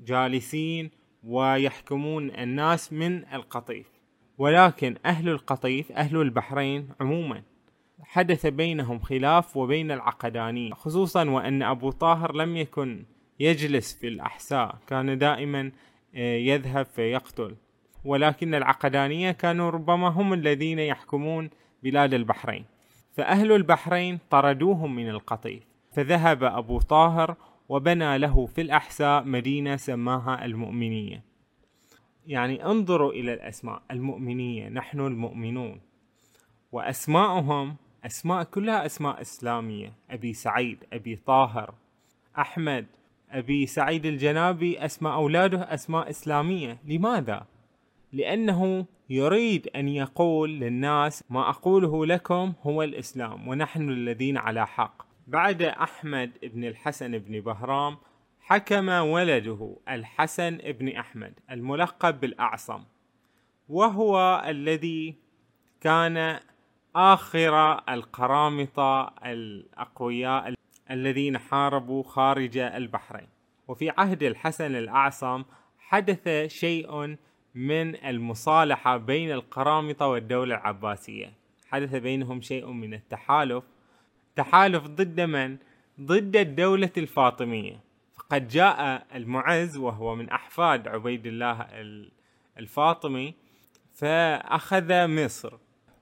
جالسين 0.00 0.97
ويحكمون 1.24 2.30
الناس 2.30 2.92
من 2.92 3.24
القطيف. 3.32 3.86
ولكن 4.38 4.96
أهل 5.06 5.28
القطيف 5.28 5.92
أهل 5.92 6.16
البحرين 6.16 6.88
عموما 7.00 7.42
حدث 8.02 8.46
بينهم 8.46 8.98
خلاف 8.98 9.56
وبين 9.56 9.90
العقدانية 9.90 10.74
خصوصا 10.74 11.30
وأن 11.30 11.62
أبو 11.62 11.90
طاهر 11.90 12.34
لم 12.34 12.56
يكن 12.56 13.04
يجلس 13.40 13.94
في 13.94 14.08
الأحساء 14.08 14.78
كان 14.86 15.18
دائما 15.18 15.72
آه، 16.14 16.36
يذهب 16.36 16.86
فيقتل. 16.86 17.56
ولكن 18.04 18.54
العقدانية 18.54 19.30
كانوا 19.30 19.70
ربما 19.70 20.08
هم 20.08 20.32
الذين 20.32 20.78
يحكمون 20.78 21.50
بلاد 21.82 22.14
البحرين. 22.14 22.64
فأهل 23.16 23.52
البحرين 23.52 24.18
طردوهم 24.30 24.96
من 24.96 25.08
القطيف. 25.08 25.62
فذهب 25.92 26.44
أبو 26.44 26.78
طاهر 26.78 27.36
وبنى 27.68 28.18
له 28.18 28.46
في 28.46 28.60
الأحساء 28.60 29.24
مدينة 29.24 29.76
سماها 29.76 30.44
المؤمنية. 30.44 31.24
يعني 32.26 32.64
انظروا 32.64 33.12
إلى 33.12 33.34
الأسماء 33.34 33.82
المؤمنية 33.90 34.68
نحن 34.68 35.00
المؤمنون. 35.00 35.80
وأسماءهم 36.72 37.76
أسماء 38.06 38.44
كلها 38.44 38.86
أسماء 38.86 39.20
إسلامية. 39.20 39.92
أبي 40.10 40.32
سعيد 40.32 40.84
أبي 40.92 41.16
طاهر 41.16 41.74
أحمد 42.38 42.86
أبي 43.30 43.66
سعيد 43.66 44.06
الجنابي 44.06 44.84
أسماء 44.84 45.14
أولاده 45.14 45.74
أسماء 45.74 46.10
إسلامية. 46.10 46.78
لماذا؟ 46.84 47.46
لأنه 48.12 48.86
يريد 49.10 49.68
أن 49.76 49.88
يقول 49.88 50.50
للناس 50.50 51.24
ما 51.30 51.48
أقوله 51.48 52.06
لكم 52.06 52.52
هو 52.62 52.82
الإسلام 52.82 53.48
ونحن 53.48 53.90
الذين 53.90 54.36
على 54.36 54.66
حق. 54.66 55.07
بعد 55.28 55.62
أحمد 55.62 56.32
بن 56.42 56.64
الحسن 56.64 57.18
بن 57.18 57.40
بهرام 57.40 57.96
حكم 58.40 58.88
ولده 58.88 59.76
الحسن 59.88 60.56
بن 60.56 60.88
أحمد 60.88 61.32
الملقب 61.50 62.20
بالأعصم 62.20 62.84
وهو 63.68 64.42
الذي 64.46 65.14
كان 65.80 66.40
آخر 66.96 67.72
القرامطة 67.88 69.14
الأقوياء 69.24 70.54
الذين 70.90 71.38
حاربوا 71.38 72.02
خارج 72.02 72.58
البحرين. 72.58 73.28
وفي 73.68 73.90
عهد 73.90 74.22
الحسن 74.22 74.76
الأعصم 74.76 75.44
حدث 75.78 76.28
شيء 76.46 77.16
من 77.54 78.04
المصالحة 78.04 78.96
بين 78.96 79.32
القرامطة 79.32 80.06
والدولة 80.06 80.54
العباسية. 80.54 81.32
حدث 81.70 81.94
بينهم 81.94 82.40
شيء 82.40 82.66
من 82.66 82.94
التحالف 82.94 83.64
تحالف 84.38 84.86
ضد 84.86 85.20
من؟ 85.20 85.56
ضد 86.00 86.36
الدولة 86.36 86.90
الفاطمية. 86.96 87.80
فقد 88.16 88.48
جاء 88.48 89.06
المعز 89.14 89.76
وهو 89.76 90.14
من 90.14 90.30
أحفاد 90.30 90.88
عبيد 90.88 91.26
الله 91.26 91.66
الفاطمي 92.58 93.34
فأخذ 93.94 95.06
مصر. 95.06 95.52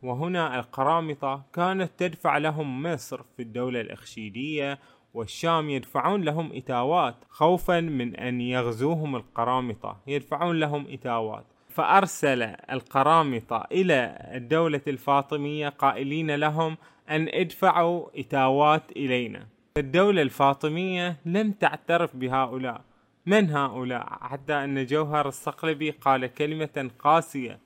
وهنا 0.03 0.59
القرامطة 0.59 1.43
كانت 1.53 1.91
تدفع 1.99 2.39
لهم 2.39 2.83
مصر 2.83 3.23
في 3.37 3.43
الدولة 3.43 3.81
الإخشيدية 3.81 4.79
والشام 5.15 5.71
يدفعون 5.71 6.23
لهم 6.23 6.53
إتاوات. 6.55 7.17
خوفا 7.29 7.81
من 7.81 8.17
أن 8.17 8.41
يغزوهم 8.41 9.17
القرامطة 9.17 10.01
يدفعون 10.07 10.61
لهم 10.61 10.87
إتاوات. 10.91 11.45
فأرسل 11.69 12.43
القرامطة 12.43 13.67
إلى 13.73 14.31
الدولة 14.35 14.81
الفاطمية 14.87 15.69
قائلين 15.69 16.35
لهم 16.35 16.77
أن 17.11 17.29
ادفعوا 17.29 18.21
إتاوات 18.21 18.91
إلينا. 18.91 19.47
الدولة 19.77 20.23
الفاطمية 20.23 21.17
لم 21.25 21.53
تعترف 21.53 22.17
بهؤلاء. 22.17 22.85
من 23.27 23.51
هؤلاء؟ 23.51 24.19
حتى 24.21 24.53
أن 24.53 24.87
جوهر 24.87 25.29
الصقلبي 25.29 25.91
قال 25.91 26.27
كلمة 26.27 26.91
قاسية 26.99 27.59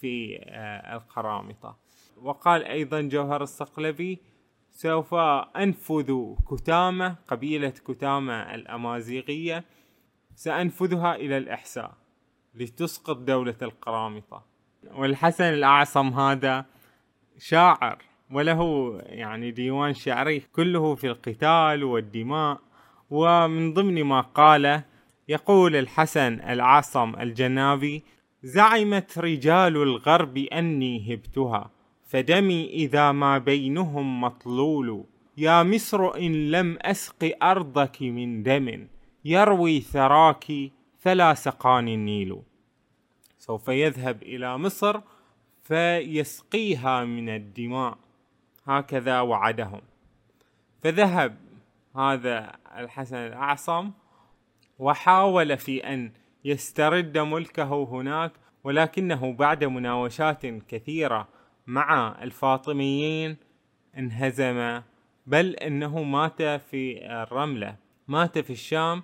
في 0.00 0.38
آه، 0.42 0.96
القرامطة. 0.96 1.76
وقال 2.22 2.64
أيضا 2.64 3.00
جوهر 3.00 3.42
الصقلبي 3.42 4.18
سوف 4.70 5.14
أنفذ 5.14 6.34
كتامة 6.50 7.16
قبيلة 7.28 7.68
كتامة 7.86 8.54
الأمازيغية 8.54 9.64
سأنفذها 10.34 11.14
إلى 11.14 11.38
الإحساء 11.38 11.94
لتسقط 12.54 13.16
دولة 13.16 13.56
القرامطة. 13.62 14.44
والحسن 14.94 15.44
الأعصم 15.44 16.08
هذا 16.08 16.64
شاعر 17.38 17.98
وله 18.32 18.92
يعني 19.06 19.50
ديوان 19.50 19.94
شعري 19.94 20.40
كله 20.40 20.94
في 20.94 21.06
القتال 21.06 21.84
والدماء 21.84 22.60
ومن 23.10 23.74
ضمن 23.74 24.04
ما 24.04 24.20
قال 24.20 24.82
يقول 25.28 25.76
الحسن 25.76 26.40
العاصم 26.40 27.14
الجنابي 27.20 28.02
زعمت 28.42 29.18
رجال 29.18 29.76
الغرب 29.76 30.38
أني 30.38 31.14
هبتها 31.14 31.70
فدمي 32.06 32.70
إذا 32.70 33.12
ما 33.12 33.38
بينهم 33.38 34.20
مطلول. 34.20 35.04
يا 35.36 35.62
مصر 35.62 36.16
إن 36.16 36.50
لم 36.50 36.78
أسق 36.82 37.36
أرضك 37.42 38.02
من 38.02 38.42
دم 38.42 38.86
يروي 39.24 39.80
ثراك 39.80 40.44
فلا 40.98 41.34
سقاني 41.34 41.94
النيل. 41.94 42.36
سوف 43.38 43.68
يذهب 43.68 44.22
إلى 44.22 44.58
مصر 44.58 45.00
فيسقيها 45.62 47.04
من 47.04 47.28
الدماء. 47.28 48.05
هكذا 48.66 49.20
وعدهم. 49.20 49.80
فذهب 50.82 51.36
هذا 51.96 52.52
الحسن 52.78 53.16
الأعصم 53.16 53.90
وحاول 54.78 55.56
في 55.56 55.78
أن 55.94 56.12
يسترد 56.44 57.18
ملكه 57.18 57.84
هناك 57.84 58.32
ولكنه 58.64 59.32
بعد 59.32 59.64
مناوشات 59.64 60.46
كثيرة 60.46 61.28
مع 61.66 62.16
الفاطميين 62.22 63.36
انهزم 63.98 64.82
بل 65.26 65.54
أنه 65.54 66.02
مات 66.02 66.42
في 66.42 67.06
الرملة 67.22 67.76
مات 68.08 68.38
في 68.38 68.52
الشام 68.52 69.02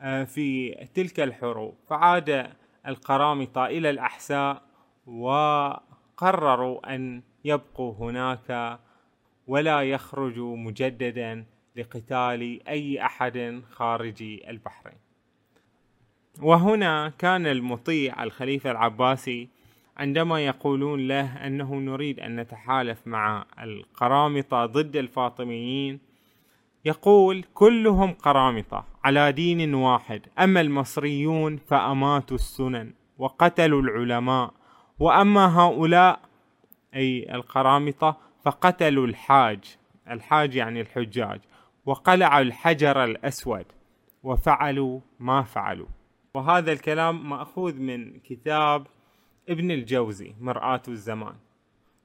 آه، 0.00 0.24
في 0.24 0.74
تلك 0.94 1.20
الحروب. 1.20 1.74
فعاد 1.88 2.50
القرامطة 2.86 3.66
إلى 3.66 3.90
الأحساء 3.90 4.62
وقرروا 5.06 6.94
أن 6.94 7.22
يبقوا 7.44 7.94
هناك 7.94 8.78
ولا 9.48 9.82
يخرجوا 9.82 10.56
مجددا 10.56 11.44
لقتال 11.76 12.68
أي 12.68 13.04
أحد 13.04 13.62
خارج 13.70 14.22
البحرين. 14.48 14.98
وهنا 16.42 17.12
كان 17.18 17.46
المطيع 17.46 18.22
الخليفة 18.22 18.70
العباسي 18.70 19.48
عندما 19.96 20.40
يقولون 20.46 21.08
له 21.08 21.46
أنه 21.46 21.74
نريد 21.74 22.20
أن 22.20 22.40
نتحالف 22.40 23.06
مع 23.06 23.44
القرامطة 23.62 24.66
ضد 24.66 24.96
الفاطميين 24.96 26.00
يقول 26.84 27.44
كلهم 27.54 28.12
قرامطة 28.12 28.84
على 29.04 29.32
دين 29.32 29.74
واحد 29.74 30.22
أما 30.38 30.60
المصريون 30.60 31.56
فأماتوا 31.56 32.36
السنن 32.36 32.92
وقتلوا 33.18 33.82
العلماء 33.82 34.52
وأما 34.98 35.60
هؤلاء 35.60 36.20
أي 36.94 37.34
القرامطة 37.34 38.16
فقتلوا 38.48 39.06
الحاج 39.06 39.76
الحاج 40.10 40.54
يعني 40.54 40.80
الحجاج 40.80 41.40
وقلعوا 41.86 42.42
الحجر 42.42 43.04
الأسود 43.04 43.64
وفعلوا 44.22 45.00
ما 45.20 45.42
فعلوا. 45.42 45.86
وهذا 46.34 46.72
الكلام 46.72 47.30
مأخوذ 47.30 47.80
من 47.80 48.18
كتاب 48.18 48.86
ابن 49.48 49.70
الجوزي 49.70 50.34
مرآة 50.40 50.82
الزمان. 50.88 51.34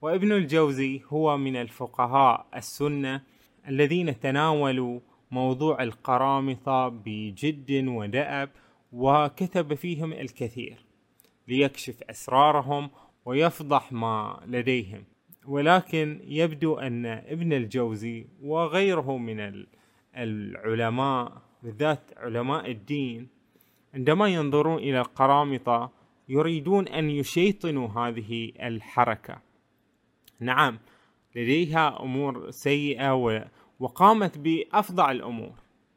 وابن 0.01 0.31
الجوزي 0.31 1.01
هو 1.07 1.37
من 1.37 1.55
الفقهاء 1.55 2.45
السنة 2.55 3.21
الذين 3.67 4.19
تناولوا 4.19 4.99
موضوع 5.31 5.83
القرامطة 5.83 6.87
بجد 6.87 7.87
ودأب 7.87 8.49
وكتب 8.91 9.73
فيهم 9.73 10.13
الكثير 10.13 10.85
ليكشف 11.47 12.03
أسرارهم 12.09 12.89
ويفضح 13.25 13.91
ما 13.91 14.39
لديهم. 14.45 15.12
ولكن 15.47 16.21
يبدو 16.23 16.75
أن 16.75 17.05
ابن 17.05 17.53
الجوزي 17.53 18.25
وغيره 18.41 19.17
من 19.17 19.65
العلماء 20.15 21.41
بالذات 21.63 21.99
علماء 22.17 22.71
الدين 22.71 23.27
عندما 23.93 24.27
ينظرون 24.27 24.77
إلى 24.77 24.99
القرامطة 24.99 25.91
يريدون 26.29 26.87
أن 26.87 27.09
يشيطنوا 27.09 27.87
هذه 27.87 28.51
الحركة. 28.63 29.41
نعم 30.39 30.79
لديها 31.35 32.03
أمور 32.03 32.51
سيئة 32.51 33.45
وقامت 33.79 34.37
بأفظع 34.37 35.11
الأمور 35.11 35.53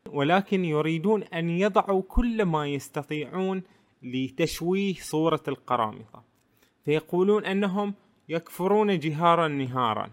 ولكن 0.08 0.64
يريدون 0.64 1.22
أن 1.22 1.50
يضعوا 1.50 2.02
كل 2.08 2.44
ما 2.44 2.66
يستطيعون 2.66 3.62
لتشويه 4.02 4.94
صورة 4.94 5.42
القرامطة. 5.48 6.24
فيقولون 6.84 7.44
أنهم 7.44 7.94
يكفرون 8.28 8.98
جهارا 8.98 9.48
نهارا 9.48 10.10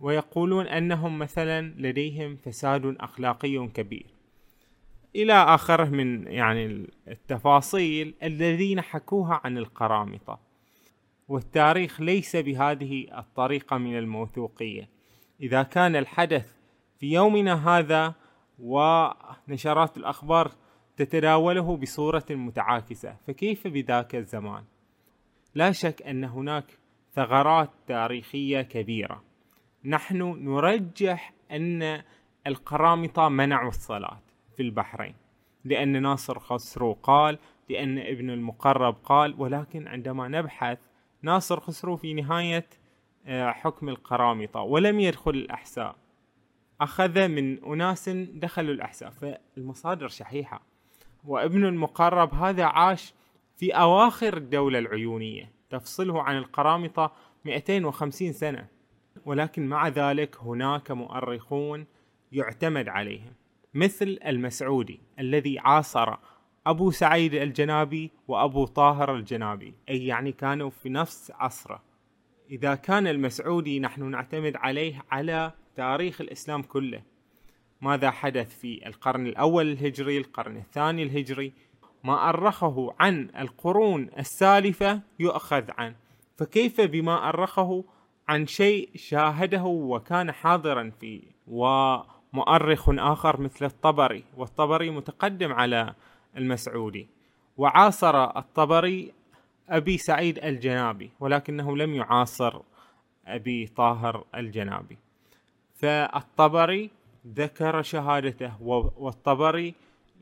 ويقولون 0.00 0.66
أنهم 0.66 1.18
مثلا 1.18 1.74
لديهم 1.78 2.36
فساد 2.36 2.96
أخلاقي 3.00 3.68
كبير. 3.68 4.06
إلى 5.16 5.32
آخره 5.32 5.84
من 5.84 6.26
يعني 6.26 6.86
التفاصيل 7.08 8.14
الذين 8.22 8.80
حكوها 8.80 9.40
عن 9.44 9.58
القرامطة. 9.58 10.38
والتاريخ 11.28 12.00
ليس 12.00 12.36
بهذه 12.36 13.18
الطريقة 13.18 13.78
من 13.78 13.98
الموثوقية. 13.98 14.88
إذا 15.40 15.62
كان 15.62 15.96
الحدث 15.96 16.52
في 16.98 17.12
يومنا 17.12 17.68
هذا 17.68 18.14
ونشرات 18.58 19.96
الأخبار 19.96 20.52
تتداوله 20.96 21.76
بصورة 21.76 22.24
متعاكسة 22.30 23.16
فكيف 23.26 23.66
بذاك 23.66 24.14
الزمان؟ 24.14 24.64
لا 25.54 25.72
شك 25.72 26.02
أن 26.02 26.24
هناك 26.24 26.78
ثغرات 27.16 27.70
تاريخية 27.86 28.62
كبيرة. 28.62 29.22
نحن 29.84 30.22
نرجح 30.44 31.32
أن 31.50 32.02
القرامطة 32.46 33.28
منعوا 33.28 33.68
الصلاة 33.68 34.20
في 34.56 34.62
البحرين 34.62 35.14
لأن 35.64 36.02
ناصر 36.02 36.38
خسرو 36.38 36.92
قال 36.92 37.38
لأن 37.70 37.98
ابن 37.98 38.30
المقرب 38.30 38.96
قال 39.04 39.34
ولكن 39.38 39.88
عندما 39.88 40.28
نبحث 40.28 40.78
ناصر 41.22 41.60
خسرو 41.60 41.96
في 41.96 42.14
نهاية 42.14 42.66
آه، 43.26 43.50
حكم 43.50 43.88
القرامطة 43.88 44.60
ولم 44.60 45.00
يدخل 45.00 45.30
الأحساء 45.30 45.96
أخذ 46.80 47.28
من 47.28 47.64
أناس 47.64 48.08
دخلوا 48.08 48.74
الأحساء 48.74 49.10
فالمصادر 49.10 50.08
شحيحة. 50.08 50.60
وابن 51.24 51.64
المقرب 51.64 52.34
هذا 52.34 52.64
عاش 52.64 53.14
في 53.56 53.72
أواخر 53.72 54.36
الدولة 54.36 54.78
العيونية. 54.78 55.55
تفصله 55.70 56.22
عن 56.22 56.38
القرامطة 56.38 57.12
250 57.44 58.32
سنة. 58.32 58.68
ولكن 59.24 59.66
مع 59.66 59.88
ذلك 59.88 60.36
هناك 60.40 60.90
مؤرخون 60.90 61.86
يعتمد 62.32 62.88
عليهم 62.88 63.32
مثل 63.74 64.18
المسعودي 64.26 65.00
الذي 65.18 65.58
عاصر 65.58 66.16
أبو 66.66 66.90
سعيد 66.90 67.34
الجنابي 67.34 68.10
وأبو 68.28 68.64
طاهر 68.64 69.16
الجنابي 69.16 69.74
أي 69.88 70.06
يعني 70.06 70.32
كانوا 70.32 70.70
في 70.70 70.88
نفس 70.88 71.32
عصره. 71.34 71.82
إذا 72.50 72.74
كان 72.74 73.06
المسعودي 73.06 73.80
نحن 73.80 74.10
نعتمد 74.10 74.56
عليه 74.56 75.04
على 75.10 75.52
تاريخ 75.76 76.20
الإسلام 76.20 76.62
كله. 76.62 77.02
ماذا 77.80 78.10
حدث 78.10 78.58
في 78.58 78.86
القرن 78.86 79.26
الأول 79.26 79.72
الهجري 79.72 80.18
القرن 80.18 80.56
الثاني 80.56 81.02
الهجري؟ 81.02 81.52
ما 82.06 82.28
أرخه 82.28 82.94
عن 83.00 83.30
القرون 83.38 84.10
السالفة 84.18 85.00
يؤخذ 85.18 85.64
عنه. 85.78 85.94
فكيف 86.36 86.80
بما 86.80 87.28
أرخه 87.28 87.84
عن 88.28 88.46
شيء 88.46 88.90
شاهده 88.94 89.64
وكان 89.64 90.32
حاضرا 90.32 90.92
فيه؟ 91.00 91.22
ومؤرخ 91.46 92.88
آخر 92.88 93.40
مثل 93.40 93.64
الطبري 93.64 94.24
والطبري 94.36 94.90
متقدم 94.90 95.52
على 95.52 95.94
المسعودي. 96.36 97.08
وعاصر 97.56 98.38
الطبري 98.38 99.12
أبي 99.68 99.98
سعيد 99.98 100.38
الجنابي 100.38 101.10
ولكنه 101.20 101.76
لم 101.76 101.94
يعاصر 101.94 102.60
أبي 103.26 103.66
طاهر 103.66 104.24
الجنابي. 104.34 104.98
فالطبري 105.74 106.90
ذكر 107.26 107.82
شهادته 107.82 108.62
والطبري 108.96 109.74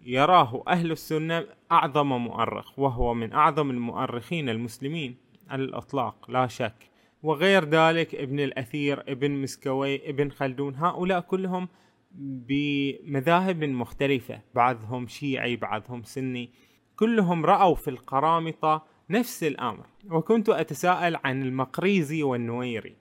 يراه 0.04 0.62
أهل 0.68 0.92
السنة 0.92 1.46
أعظم 1.72 2.06
مؤرخ 2.06 2.78
وهو 2.78 3.14
من 3.14 3.32
أعظم 3.32 3.70
المؤرخين 3.70 4.48
المسلمين 4.48 5.16
على 5.48 5.64
الإطلاق 5.64 6.30
لا 6.30 6.46
شك. 6.46 6.90
وغير 7.22 7.64
ذلك 7.64 8.14
ابن 8.14 8.40
الأثير 8.40 9.00
ابن 9.08 9.30
مسكوي 9.30 10.10
ابن 10.10 10.30
خلدون 10.30 10.74
هؤلاء 10.74 11.20
كلهم 11.20 11.68
بمذاهب 12.10 13.64
مختلفة 13.64 14.40
بعضهم 14.54 15.06
شيعي 15.06 15.56
بعضهم 15.56 16.02
سني. 16.02 16.50
كلهم 16.96 17.46
رأوا 17.46 17.74
في 17.74 17.90
القرامطة 17.90 18.86
نفس 19.10 19.44
الأمر. 19.44 19.86
وكنت 20.10 20.48
أتساءل 20.48 21.16
عن 21.24 21.42
المقريزي 21.42 22.22
والنويري. 22.22 22.96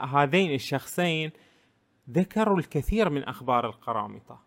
هذين 0.00 0.54
الشخصين 0.54 1.30
ذكروا 2.10 2.58
الكثير 2.58 3.10
من 3.10 3.24
أخبار 3.24 3.66
القرامطة 3.66 4.40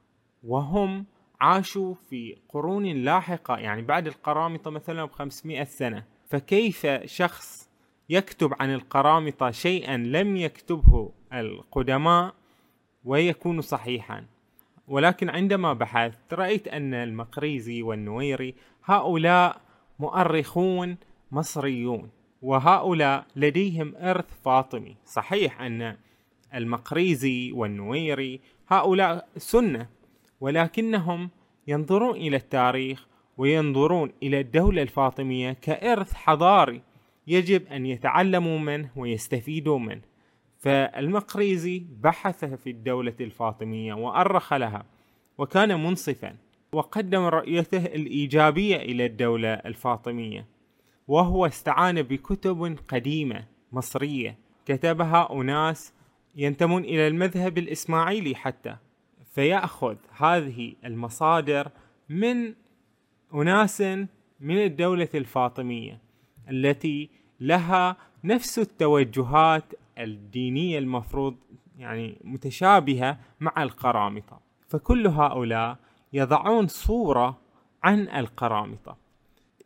وهم 0.43 1.05
عاشوا 1.41 1.95
في 2.09 2.37
قرون 2.49 2.85
لاحقة 2.85 3.57
يعني 3.57 3.81
بعد 3.81 4.07
القرامطة 4.07 4.71
مثلا 4.71 5.05
ب 5.05 5.11
500 5.11 5.63
سنة. 5.63 6.03
فكيف 6.29 6.87
شخص 7.05 7.69
يكتب 8.09 8.53
عن 8.59 8.73
القرامطة 8.73 9.51
شيئا 9.51 9.97
لم 9.97 10.37
يكتبه 10.37 11.11
القدماء 11.33 12.33
ويكون 13.05 13.61
صحيحا؟ 13.61 14.25
ولكن 14.87 15.29
عندما 15.29 15.73
بحثت 15.73 16.33
رأيت 16.33 16.67
أن 16.67 16.93
المقريزي 16.93 17.81
والنويري 17.81 18.55
هؤلاء 18.85 19.61
مؤرخون 19.99 20.97
مصريون 21.31 22.09
وهؤلاء 22.41 23.25
لديهم 23.35 23.95
إرث 23.95 24.25
فاطمي. 24.45 24.95
صحيح 25.05 25.61
أن 25.61 25.97
المقريزي 26.53 27.51
والنويري 27.51 28.39
هؤلاء 28.67 29.27
سنة 29.37 29.87
ولكنهم 30.43 31.29
ينظرون 31.67 32.15
إلى 32.15 32.37
التاريخ 32.37 33.07
وينظرون 33.37 34.11
إلى 34.23 34.39
الدولة 34.39 34.81
الفاطمية 34.81 35.51
كإرث 35.51 36.13
حضاري 36.13 36.81
يجب 37.27 37.67
أن 37.67 37.85
يتعلموا 37.85 38.59
منه 38.59 38.89
ويستفيدوا 38.95 39.79
منه. 39.79 40.01
فالمقريزي 40.59 41.83
بحث 42.01 42.45
في 42.45 42.69
الدولة 42.69 43.13
الفاطمية 43.21 43.93
وأرخ 43.93 44.53
لها 44.53 44.85
وكان 45.37 45.83
منصفا 45.83 46.35
وقدم 46.73 47.21
رؤيته 47.21 47.85
الإيجابية 47.85 48.75
إلى 48.75 49.05
الدولة 49.05 49.53
الفاطمية 49.53 50.45
وهو 51.07 51.45
استعان 51.45 52.01
بكتب 52.01 52.77
قديمة 52.87 53.45
مصرية. 53.71 54.37
كتبها 54.65 55.33
أناس 55.33 55.93
ينتمون 56.35 56.83
إلى 56.83 57.07
المذهب 57.07 57.57
الإسماعيلي 57.57 58.35
حتى 58.35 58.75
فيأخذ 59.33 59.95
هذه 60.17 60.73
المصادر 60.85 61.71
من 62.09 62.53
أناس 63.33 63.81
من 64.39 64.57
الدولة 64.63 65.09
الفاطمية 65.15 65.99
التي 66.49 67.09
لها 67.39 67.97
نفس 68.23 68.59
التوجهات 68.59 69.63
الدينية 69.97 70.79
المفروض 70.79 71.35
يعني 71.77 72.17
متشابهة 72.23 73.19
مع 73.39 73.63
القرامطة. 73.63 74.39
فكل 74.67 75.07
هؤلاء 75.07 75.77
يضعون 76.13 76.67
صورة 76.67 77.37
عن 77.83 78.09
القرامطة. 78.09 78.97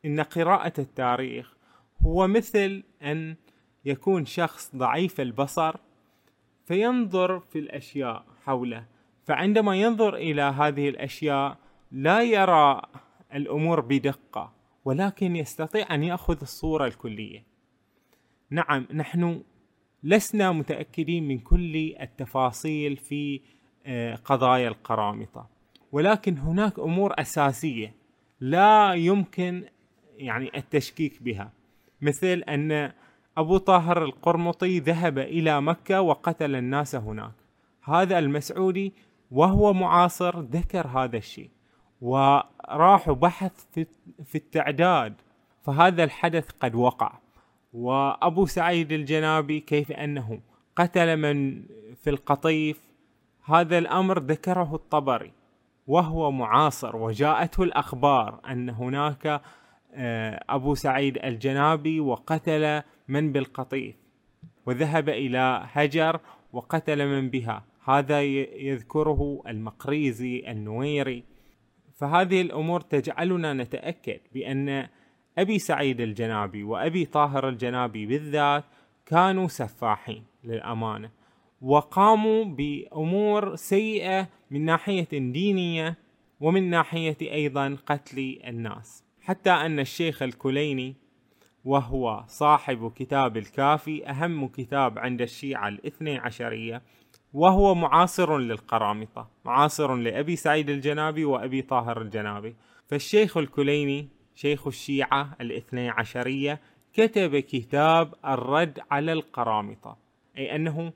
إن 0.06 0.20
قراءة 0.20 0.74
التاريخ 0.80 1.54
هو 2.02 2.28
مثل 2.28 2.84
أن 3.02 3.36
يكون 3.86 4.26
شخص 4.26 4.76
ضعيف 4.76 5.22
البصر 5.22 5.76
فينظر 6.66 7.40
في 7.40 7.60
الأشياء 7.60 8.26
حوله 8.46 8.97
فعندما 9.28 9.76
ينظر 9.76 10.16
إلى 10.16 10.42
هذه 10.42 10.90
الأشياء 10.90 11.58
لا 11.92 12.22
يرى 12.22 12.82
الأمور 13.34 13.82
بدقة 13.82 14.54
ولكن 14.86 15.36
يستطيع 15.36 15.96
أن 15.96 16.04
يأخذ 16.04 16.38
الصورة 16.42 16.86
الكلية. 16.86 17.44
نعم 18.50 18.88
نحن 18.94 19.42
لسنا 20.04 20.52
متأكدين 20.52 21.28
من 21.28 21.40
كل 21.40 21.96
التفاصيل 22.02 22.98
في 22.98 23.42
آه، 23.86 24.16
قضايا 24.16 24.68
القرامطة. 24.68 25.50
ولكن 25.92 26.38
هناك 26.38 26.80
أمور 26.80 27.14
أساسية 27.20 27.96
لا 28.40 28.94
يمكن 28.94 29.64
يعني 30.18 30.52
التشكيك 30.58 31.24
بها. 31.24 31.52
مثل 32.02 32.44
أن 32.50 32.92
أبو 33.38 33.58
طاهر 33.58 34.04
القرمطي 34.04 34.80
ذهب 34.80 35.18
إلى 35.18 35.62
مكة 35.62 36.02
وقتل 36.02 36.56
الناس 36.56 36.96
هناك. 36.96 37.34
هذا 37.84 38.20
المسعودي 38.20 38.94
وهو 39.32 39.74
معاصر 39.74 40.40
ذكر 40.40 40.88
هذا 40.88 41.18
الشيء. 41.18 41.50
وراح 42.02 43.10
بحث 43.10 43.66
في, 43.72 43.86
في 44.26 44.36
التعداد 44.36 45.14
فهذا 45.64 46.04
الحدث 46.04 46.50
قد 46.60 46.76
وقع. 46.76 47.12
وأبو 47.74 48.46
سعيد 48.46 48.92
الجنابي 48.92 49.60
كيف 49.60 49.92
أنه 49.92 50.40
قتل 50.76 51.18
من 51.18 51.64
في 52.04 52.10
القطيف 52.10 52.80
هذا 53.46 53.78
الأمر 53.78 54.20
ذكره 54.20 54.76
الطبري. 54.76 55.32
وهو 55.88 56.32
معاصر 56.32 56.96
وجاءته 56.96 57.64
الأخبار 57.64 58.40
أن 58.50 58.70
هناك 58.70 59.42
آه، 59.94 60.44
أبو 60.50 60.76
سعيد 60.76 61.18
الجنابي 61.18 62.00
وقتل 62.00 62.82
من 63.08 63.32
بالقطيف 63.32 63.96
وذهب 64.66 65.10
إلى 65.10 65.68
هجر 65.72 66.20
وقتل 66.54 67.08
من 67.08 67.30
بها. 67.30 67.64
هذا 67.90 68.22
يذكره 68.22 69.42
المقريزي 69.48 70.44
النويري. 70.48 71.24
فهذه 71.96 72.42
الأمور 72.42 72.82
تجعلنا 72.82 73.54
نتأكد 73.54 74.20
بأن 74.34 74.88
أبي 75.38 75.60
سعيد 75.60 76.02
الجنابي 76.02 76.64
وأبي 76.64 77.06
طاهر 77.06 77.50
الجنابي 77.50 78.06
بالذات 78.06 78.64
كانوا 79.06 79.48
سفاحين 79.48 80.24
للأمانة 80.44 81.10
وقاموا 81.62 82.46
بأمور 82.46 83.56
سيئة 83.56 84.28
من 84.52 84.66
ناحية 84.66 85.08
دينية 85.12 85.98
ومن 86.40 86.70
ناحية 86.70 87.18
أيضا 87.22 87.78
قتل 87.86 88.40
الناس. 88.48 89.04
حتى 89.22 89.52
أن 89.52 89.80
الشيخ 89.80 90.22
الكليني 90.22 90.96
وهو 91.66 92.24
صاحب 92.28 92.92
كتاب 92.96 93.38
الكافي 93.38 94.10
أهم 94.10 94.48
كتاب 94.48 95.00
عند 95.00 95.22
الشيعة 95.22 95.68
الاثني 95.68 96.18
عشرية 96.18 96.82
وهو 97.38 97.76
معاصر 97.76 98.38
للقرامطة 98.38 99.30
معاصر 99.46 99.96
لأبي 99.96 100.36
سعيد 100.36 100.70
الجنابي 100.70 101.26
وأبي 101.26 101.62
طاهر 101.62 102.02
الجنابي. 102.02 102.56
فالشيخ 102.88 103.38
الكليني 103.38 104.08
شيخ 104.36 104.68
الشيعة 104.68 105.36
الاثني 105.42 105.90
عشرية 105.90 106.60
كتب 106.94 107.36
كتاب 107.40 108.14
الرد 108.26 108.80
على 108.92 109.14
القرامطة 109.14 109.98
أي 110.38 110.56
أنه 110.56 110.94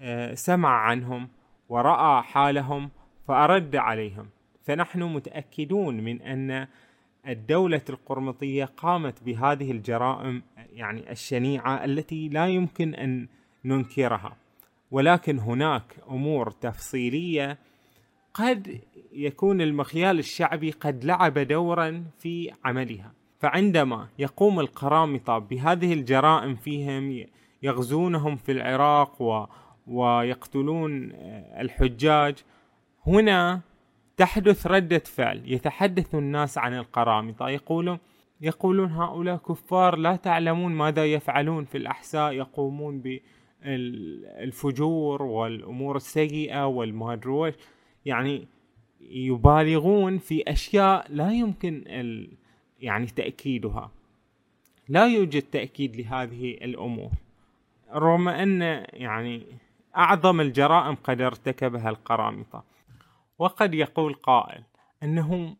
آه، 0.00 0.34
سمع 0.34 0.68
عنهم 0.68 1.28
ورأى 1.68 2.22
حالهم 2.22 2.90
فأرد 3.28 3.76
عليهم. 3.76 4.28
فنحن 4.64 5.02
متأكدون 5.02 5.96
من 5.96 6.22
أن 6.22 6.66
الدولة 7.28 7.84
القرمطية 7.88 8.64
قامت 8.64 9.22
بهذه 9.22 9.70
الجرائم 9.70 10.42
يعني 10.72 11.10
الشنيعة 11.10 11.84
التي 11.84 12.28
لا 12.28 12.46
يمكن 12.46 12.94
أن 12.94 13.28
ننكرها. 13.64 14.45
ولكن 14.90 15.38
هناك 15.38 15.96
أمور 16.10 16.50
تفصيلية 16.50 17.58
قد 18.34 18.80
يكون 19.12 19.60
المخيال 19.60 20.18
الشعبي 20.18 20.70
قد 20.70 21.04
لعب 21.04 21.38
دورا 21.38 22.04
في 22.18 22.52
عملها. 22.64 23.12
فعندما 23.38 24.08
يقوم 24.18 24.60
القرامطة 24.60 25.38
بهذه 25.38 25.92
الجرائم 25.92 26.54
فيهم 26.54 27.26
يغزونهم 27.62 28.36
في 28.36 28.52
العراق 28.52 29.22
و 29.22 29.46
ويقتلون 29.86 31.12
الحجاج 31.60 32.34
هنا 33.06 33.60
تحدث 34.16 34.66
ردة 34.66 34.98
فعل. 34.98 35.42
يتحدث 35.44 36.14
الناس 36.14 36.58
عن 36.58 36.74
القرامطة. 36.74 37.48
يقولون 37.48 37.98
يقولون 38.40 38.90
هؤلاء 38.90 39.36
كفار 39.36 39.96
لا 39.96 40.16
تعلمون 40.16 40.72
ماذا 40.72 41.04
يفعلون 41.04 41.64
في 41.64 41.78
الأحساء. 41.78 42.32
يقومون 42.32 43.02
بالفجور 43.64 45.22
والأمور 45.22 45.96
السيئة 45.96 46.66
والمهدروش 46.66 47.54
يعني 48.04 48.48
يبالغون 49.00 50.18
في 50.18 50.42
أشياء 50.48 51.06
لا 51.12 51.32
يمكن 51.32 51.84
يعني 52.80 53.06
تأكيدها. 53.06 53.90
لا 54.88 55.06
يوجد 55.06 55.42
تأكيد 55.42 55.96
لهذه 55.96 56.50
الأمور. 56.50 57.10
رغم 57.92 58.28
أن 58.28 58.62
يعني 58.92 59.46
أعظم 59.96 60.40
الجرائم 60.40 60.94
قد 60.94 61.20
ارتكبها 61.20 61.90
القرامطة. 61.90 62.64
وقد 63.38 63.74
يقول 63.74 64.14
قائل 64.14 64.62
أنهم 65.02 65.56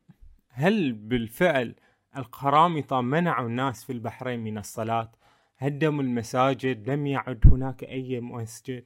هل 0.48 0.92
بالفعل 0.92 1.74
القرامطة 2.16 3.00
منعوا 3.00 3.46
الناس 3.48 3.84
في 3.84 3.92
البحرين 3.92 4.40
من 4.40 4.58
الصلاة؟ 4.58 5.10
هدموا 5.58 6.02
المساجد 6.02 6.90
لم 6.90 7.06
يعد 7.06 7.40
هناك 7.46 7.84
أي 7.84 8.20
مسجد. 8.20 8.84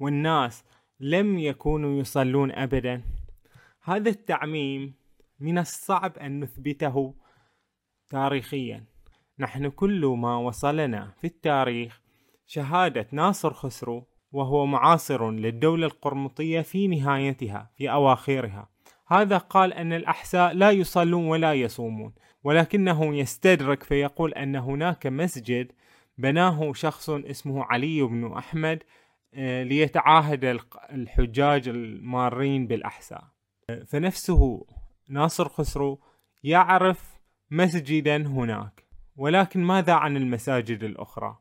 والناس 0.00 0.64
لم 1.00 1.38
يكونوا 1.38 2.00
يصلون 2.00 2.52
أبدا. 2.52 3.02
هذا 3.82 4.10
التعميم 4.10 4.94
من 5.40 5.58
الصعب 5.58 6.18
أن 6.18 6.40
نثبته 6.40 7.14
تاريخيا. 8.10 8.84
نحن 9.38 9.68
كل 9.68 10.06
ما 10.06 10.36
وصلنا 10.36 11.12
في 11.20 11.26
التاريخ 11.26 12.00
شهادة 12.46 13.06
ناصر 13.12 13.52
خسرو 13.52 14.06
وهو 14.32 14.66
معاصر 14.66 15.30
للدولة 15.30 15.86
القرمطية 15.86 16.60
في 16.60 16.88
نهايتها 16.88 17.70
في 17.76 17.90
أواخرها. 17.90 18.68
هذا 19.06 19.38
قال 19.38 19.72
أن 19.72 19.92
الأحساء 19.92 20.52
لا 20.52 20.70
يصلون 20.70 21.26
ولا 21.26 21.54
يصومون 21.54 22.12
ولكنه 22.44 23.16
يستدرك 23.16 23.82
فيقول 23.82 24.34
أن 24.34 24.56
هناك 24.56 25.06
مسجد 25.06 25.72
بناه 26.18 26.72
شخص 26.72 27.10
اسمه 27.10 27.64
علي 27.64 28.02
بن 28.02 28.32
أحمد 28.32 28.82
آه، 29.34 29.62
ليتعاهد 29.62 30.60
الحجاج 30.92 31.68
المارين 31.68 32.66
بالأحساء. 32.66 33.24
فنفسه 33.86 34.66
ناصر 35.08 35.48
خسرو 35.48 36.00
يعرف 36.42 37.20
مسجدا 37.50 38.16
هناك 38.16 38.84
ولكن 39.16 39.60
ماذا 39.60 39.92
عن 39.92 40.16
المساجد 40.16 40.84
الأخرى؟ 40.84 41.38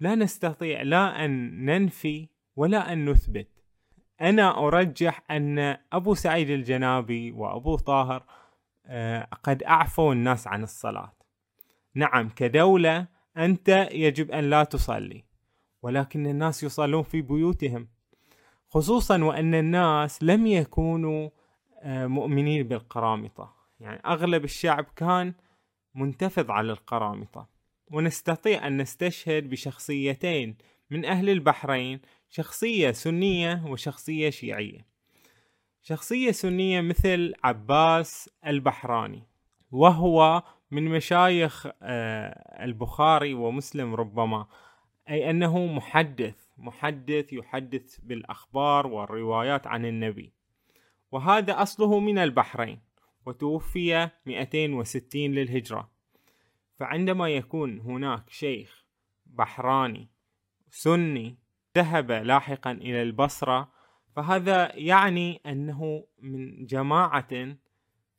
لا 0.00 0.14
نستطيع 0.14 0.82
لا 0.82 1.24
أن 1.24 1.64
ننفي 1.64 2.28
ولا 2.56 2.92
أن 2.92 3.10
نثبت. 3.10 3.48
أنا 4.20 4.66
أرجح 4.66 5.22
أن 5.30 5.76
أبو 5.92 6.14
سعيد 6.14 6.50
الجنابي 6.50 7.32
وأبو 7.32 7.76
طاهر 7.76 8.24
آه، 8.86 9.28
قد 9.42 9.62
أعفوا 9.62 10.12
الناس 10.12 10.46
عن 10.46 10.62
الصلاة. 10.62 11.12
نعم 11.94 12.28
كدولة 12.28 13.06
أنت 13.36 13.88
يجب 13.92 14.30
أن 14.30 14.50
لا 14.50 14.64
تصلي. 14.64 15.24
ولكن 15.82 16.26
الناس 16.26 16.62
يصلون 16.62 17.02
في 17.02 17.22
بيوتهم. 17.22 17.88
خصوصا 18.68 19.24
وأن 19.24 19.54
الناس 19.54 20.22
لم 20.22 20.46
يكونوا 20.46 21.30
آه، 21.84 22.06
مؤمنين 22.06 22.68
بالقرامطة. 22.68 23.54
يعني 23.80 24.00
أغلب 24.06 24.44
الشعب 24.44 24.86
كان 24.96 25.34
منتفض 25.94 26.50
على 26.50 26.72
القرامطة. 26.72 27.48
ونستطيع 27.90 28.66
أن 28.66 28.76
نستشهد 28.76 29.50
بشخصيتين 29.50 30.56
من 30.90 31.04
أهل 31.04 31.30
البحرين 31.30 32.00
شخصية 32.28 32.90
سنية 32.90 33.62
وشخصية 33.66 34.30
شيعية. 34.30 34.86
شخصية 35.82 36.30
سنية 36.30 36.80
مثل 36.80 37.34
عباس 37.44 38.30
البحراني 38.46 39.22
وهو 39.70 40.42
من 40.72 40.84
مشايخ 40.84 41.66
آه، 41.82 42.64
البخاري 42.64 43.34
ومسلم 43.34 43.94
ربما 43.94 44.46
أي 45.10 45.30
أنه 45.30 45.66
محدث 45.66 46.46
محدث 46.58 47.32
يحدث 47.32 47.98
بالأخبار 48.00 48.86
والروايات 48.86 49.66
عن 49.66 49.86
النبي. 49.86 50.32
وهذا 51.10 51.62
أصله 51.62 51.98
من 51.98 52.18
البحرين 52.18 52.80
وتوفي 53.26 54.10
260 54.26 55.32
للهجرة. 55.32 55.90
فعندما 56.78 57.28
يكون 57.28 57.80
هناك 57.80 58.30
شيخ 58.30 58.84
بحراني 59.26 60.08
سني 60.70 61.38
ذهب 61.76 62.12
لاحقا 62.12 62.72
إلى 62.72 63.02
البصرة 63.02 63.72
فهذا 64.16 64.76
يعني 64.76 65.40
أنه 65.46 66.06
من 66.18 66.66
جماعة 66.66 67.56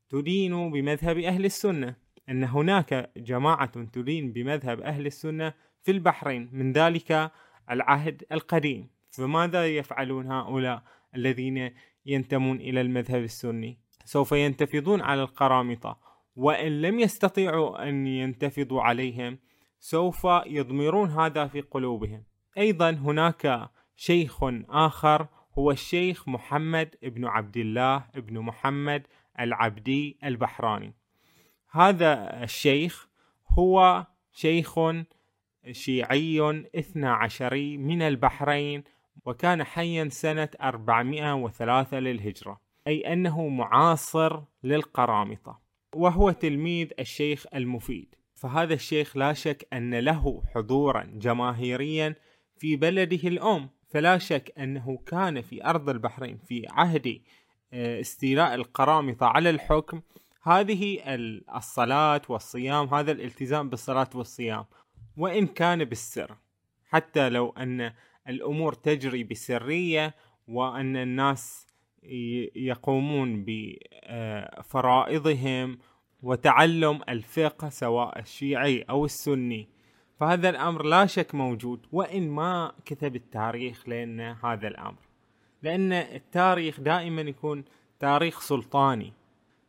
تدين 0.10 0.72
بمذهب 0.72 1.18
أهل 1.18 1.46
السنة. 1.46 2.03
أن 2.30 2.44
هناك 2.44 3.12
جماعة 3.18 3.84
تدين 3.84 4.32
بمذهب 4.32 4.82
أهل 4.82 5.06
السنة 5.06 5.54
في 5.82 5.92
البحرين 5.92 6.50
من 6.52 6.72
ذلك 6.72 7.32
العهد 7.72 8.24
القديم. 8.32 8.90
فماذا 9.12 9.68
يفعلون 9.68 10.32
هؤلاء 10.32 10.84
الذين 11.16 11.72
ينتمون 12.06 12.58
إلى 12.58 12.82
المذهب 12.82 13.24
السني؟ 13.24 13.78
سوف 14.06 14.32
ينتفضون 14.32 15.02
على 15.02 15.22
القرامطة 15.22 15.98
وإن 16.36 16.82
لم 16.82 17.00
يستطيعوا 17.00 17.90
أن 17.90 18.08
ينتفضوا 18.08 18.82
عليهم 18.82 19.40
سوف 19.80 20.28
يضمرون 20.46 21.10
هذا 21.10 21.48
في 21.48 21.62
قلوبهم. 21.62 22.24
أيضا 22.58 22.90
هناك 22.90 23.70
شيخ 23.96 24.40
آخر 24.70 25.28
هو 25.58 25.72
الشيخ 25.72 26.30
محمد 26.30 26.96
بن 27.04 27.26
عبد 27.26 27.58
الله 27.58 28.06
بن 28.16 28.40
محمد 28.40 29.08
العبدي 29.40 30.18
البحراني. 30.24 30.94
هذا 31.76 32.44
الشيخ 32.44 33.08
هو 33.50 34.06
شيخ 34.32 34.80
شيعي 35.72 36.66
اثنى 36.76 37.08
عشري 37.08 37.78
من 37.78 38.02
البحرين 38.02 38.84
وكان 39.26 39.64
حيا 39.64 40.10
سنة 40.10 40.50
403 40.62 42.00
للهجرة 42.00 42.62
أي 42.88 43.14
أنه 43.14 43.48
معاصر 43.48 44.42
للقرامطة 44.64 45.60
وهو 45.96 46.32
تلميذ 46.32 46.90
الشيخ 47.00 47.46
المفيد. 47.56 48.16
فهذا 48.36 48.74
الشيخ 48.74 49.18
لا 49.18 49.34
شك 49.34 49.68
أن 49.74 49.96
له 49.96 50.44
حضورا 50.56 51.04
جماهيريا 51.14 52.16
في 52.58 52.76
بلده 52.76 53.28
الأم 53.28 53.70
فلا 53.90 54.18
شك 54.18 54.54
أنه 54.58 54.98
كان 55.06 55.42
في 55.42 55.66
أرض 55.66 55.90
البحرين 55.90 56.38
في 56.38 56.66
عهد 56.70 57.22
آه، 57.74 58.00
استيلاء 58.00 58.56
القرامطة 58.56 59.26
على 59.26 59.50
الحكم 59.50 60.02
هذه 60.46 61.00
الصلاة 61.56 62.22
والصيام 62.30 62.94
هذا 62.94 63.12
الالتزام 63.12 63.70
بالصلاة 63.70 64.10
والصيام 64.16 64.66
وإن 65.18 65.48
كان 65.48 65.84
بالسر. 65.86 66.36
حتى 66.90 67.30
لو 67.30 67.50
أن 67.50 67.94
الأمور 68.28 68.74
تجري 68.74 69.24
بسرية 69.24 70.16
وأن 70.48 70.98
الناس 70.98 71.68
يقومون 72.56 73.46
بفرائضهم 74.68 75.80
وتعلم 76.24 77.02
الفقه 77.10 77.70
سواء 77.70 78.20
الشيعي 78.20 78.82
أو 78.82 79.06
السني 79.06 79.68
فهذا 80.20 80.50
الأمر 80.50 80.84
لا 80.84 81.06
شك 81.06 81.36
موجود. 81.36 81.86
وإن 81.92 82.30
ما 82.30 82.74
كتب 82.86 83.16
التاريخ 83.16 83.90
لنا 83.90 84.38
هذا 84.46 84.68
الأمر 84.68 85.00
لأن 85.62 85.94
التاريخ 85.94 86.80
دائما 86.80 87.22
يكون 87.22 87.66
تاريخ 88.00 88.40
سلطاني. 88.40 89.14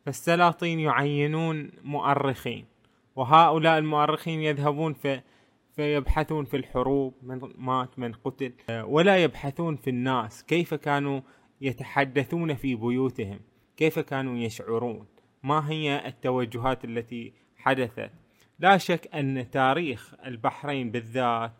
فالسلاطين 0.05 0.79
يعينون 0.79 1.71
مؤرخين 1.83 2.65
وهؤلاء 3.15 3.77
المؤرخين 3.77 4.41
يذهبون 4.41 4.93
في 4.93 5.21
فيبحثون 5.75 6.45
في 6.45 6.57
الحروب 6.57 7.13
من 7.21 7.39
مات 7.57 7.99
من 7.99 8.13
قتل 8.13 8.53
ولا 8.69 9.23
يبحثون 9.23 9.75
في 9.75 9.89
الناس 9.89 10.43
كيف 10.43 10.73
كانوا 10.73 11.21
يتحدثون 11.61 12.53
في 12.55 12.75
بيوتهم 12.75 13.39
كيف 13.77 13.99
كانوا 13.99 14.37
يشعرون 14.37 15.05
ما 15.43 15.69
هي 15.69 16.07
التوجهات 16.07 16.85
التي 16.85 17.33
حدثت. 17.57 18.11
لا 18.59 18.77
شك 18.77 19.15
أن 19.15 19.49
تاريخ 19.51 20.15
البحرين 20.25 20.91
بالذات 20.91 21.51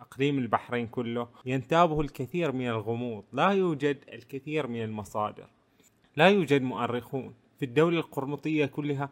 اقليم 0.00 0.38
البحرين 0.38 0.86
كله 0.86 1.28
ينتابه 1.46 2.00
الكثير 2.00 2.52
من 2.52 2.68
الغموض 2.68 3.24
لا 3.32 3.48
يوجد 3.48 3.98
الكثير 4.12 4.66
من 4.66 4.82
المصادر 4.82 5.46
لا 6.16 6.28
يوجد 6.28 6.62
مؤرخون. 6.62 7.34
في 7.58 7.64
الدولة 7.64 7.98
القرمطية 7.98 8.66
كلها 8.66 9.08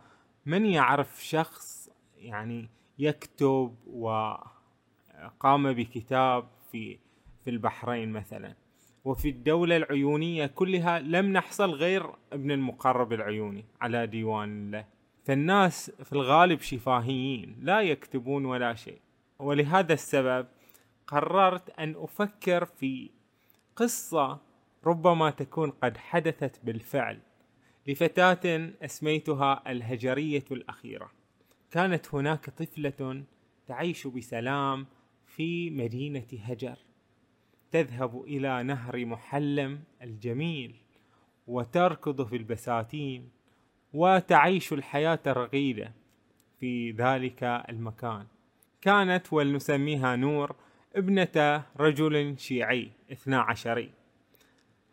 من 0.46 0.66
يعرف 0.66 1.24
شخص 1.24 1.90
يعني 2.16 2.68
يكتب 2.98 3.76
وقام 3.86 5.72
بكتاب 5.72 6.48
في 6.72 6.98
في 7.44 7.50
البحرين 7.50 8.12
مثلا؟ 8.12 8.54
وفي 9.04 9.28
الدولة 9.28 9.76
العيونية 9.76 10.46
كلها 10.46 10.98
لم 10.98 11.32
نحصل 11.32 11.70
غير 11.70 12.10
ابن 12.32 12.50
المقرب 12.50 13.12
العيوني 13.12 13.64
على 13.80 14.06
ديوان 14.06 14.70
له. 14.70 14.84
فالناس 15.24 15.90
في 15.90 16.12
الغالب 16.12 16.60
شفاهيين 16.60 17.56
لا 17.62 17.80
يكتبون 17.80 18.44
ولا 18.44 18.74
شيء. 18.74 19.00
ولهذا 19.38 19.92
السبب 19.92 20.46
قررت 21.06 21.70
أن 21.70 21.94
أفكر 21.96 22.64
في 22.64 23.10
قصة 23.76 24.38
ربما 24.86 25.30
تكون 25.30 25.70
قد 25.70 25.96
حدثت 25.96 26.60
بالفعل. 26.64 27.20
لفتاة 27.86 28.70
أسميتها 28.82 29.62
الهجرية 29.66 30.44
الأخيرة. 30.50 31.10
كانت 31.70 32.14
هناك 32.14 32.50
طفلة 32.50 33.24
تعيش 33.66 34.06
بسلام 34.06 34.86
في 35.26 35.70
مدينة 35.70 36.26
هجر. 36.44 36.76
تذهب 37.72 38.24
إلى 38.24 38.62
نهر 38.62 39.04
محلم 39.06 39.80
الجميل 40.02 40.74
وتركض 41.46 42.26
في 42.26 42.36
البساتين 42.36 43.30
وتعيش 43.92 44.72
الحياة 44.72 45.20
الرغيدة 45.26 45.92
في 46.60 46.90
ذلك 46.90 47.44
المكان. 47.44 48.26
كانت 48.80 49.32
ولنسميها 49.32 50.16
نور 50.16 50.56
ابنة 50.96 51.64
رجل 51.76 52.38
شيعي 52.38 52.90
اثنا 53.12 53.40
عشري. 53.40 53.90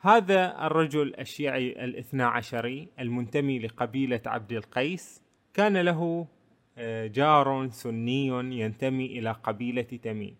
هذا 0.05 0.65
الرجل 0.67 1.13
الشيعي 1.19 1.83
الاثنا 1.83 2.27
عشري 2.27 2.87
المنتمي 2.99 3.59
لقبيلة 3.59 4.21
عبد 4.25 4.51
القيس 4.51 5.23
كان 5.53 5.77
له 5.77 6.27
آه، 6.77 7.07
جار 7.07 7.69
سني 7.69 8.27
ينتمي 8.59 9.05
إلى 9.05 9.31
قبيلة 9.31 9.81
تميم. 9.81 10.35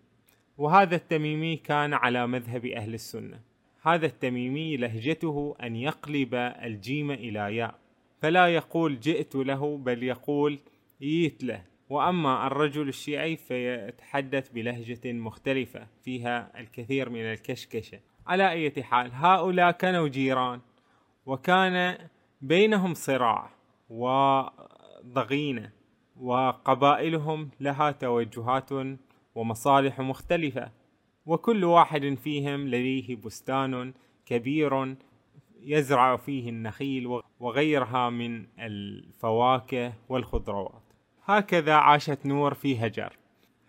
وهذا 0.58 0.96
التميمي 0.96 1.56
كان 1.56 1.94
على 1.94 2.26
مذهب 2.26 2.66
أهل 2.66 2.94
السنة. 2.94 3.40
هذا 3.82 4.06
التميمي 4.06 4.76
لهجته 4.76 5.56
أن 5.62 5.76
يقلب 5.76 6.34
الجيم 6.34 7.10
إلى 7.10 7.56
ياء. 7.56 7.78
فلا 8.18 8.48
يقول 8.48 9.00
جئت 9.00 9.34
له 9.34 9.76
بل 9.78 10.02
يقول 10.02 10.58
جيت 11.00 11.44
له. 11.44 11.64
وأما 11.88 12.46
الرجل 12.46 12.88
الشيعي 12.88 13.36
فيتحدث 13.36 14.48
بلهجة 14.48 15.12
مختلفة 15.12 15.86
فيها 16.02 16.60
الكثير 16.60 17.10
من 17.10 17.20
الكشكشة. 17.20 18.00
على 18.26 18.50
أي 18.50 18.82
حال 18.82 19.10
هؤلاء 19.14 19.70
كانوا 19.70 20.08
جيران 20.08 20.60
وكان 21.26 21.98
بينهم 22.40 22.94
صراع 22.94 23.50
وضغينة 23.90 25.70
وقبائلهم 26.20 27.50
لها 27.60 27.90
توجهات 27.90 28.70
ومصالح 29.34 30.00
مختلفة 30.00 30.70
وكل 31.26 31.64
واحد 31.64 32.14
فيهم 32.14 32.68
لديه 32.68 33.16
بستان 33.16 33.94
كبير 34.26 34.96
يزرع 35.60 36.16
فيه 36.16 36.50
النخيل 36.50 37.20
وغيرها 37.40 38.10
من 38.10 38.46
الفواكه 38.58 39.92
والخضروات. 40.08 40.82
هكذا 41.24 41.74
عاشت 41.74 42.26
نور 42.26 42.54
في 42.54 42.86
هجر 42.86 43.16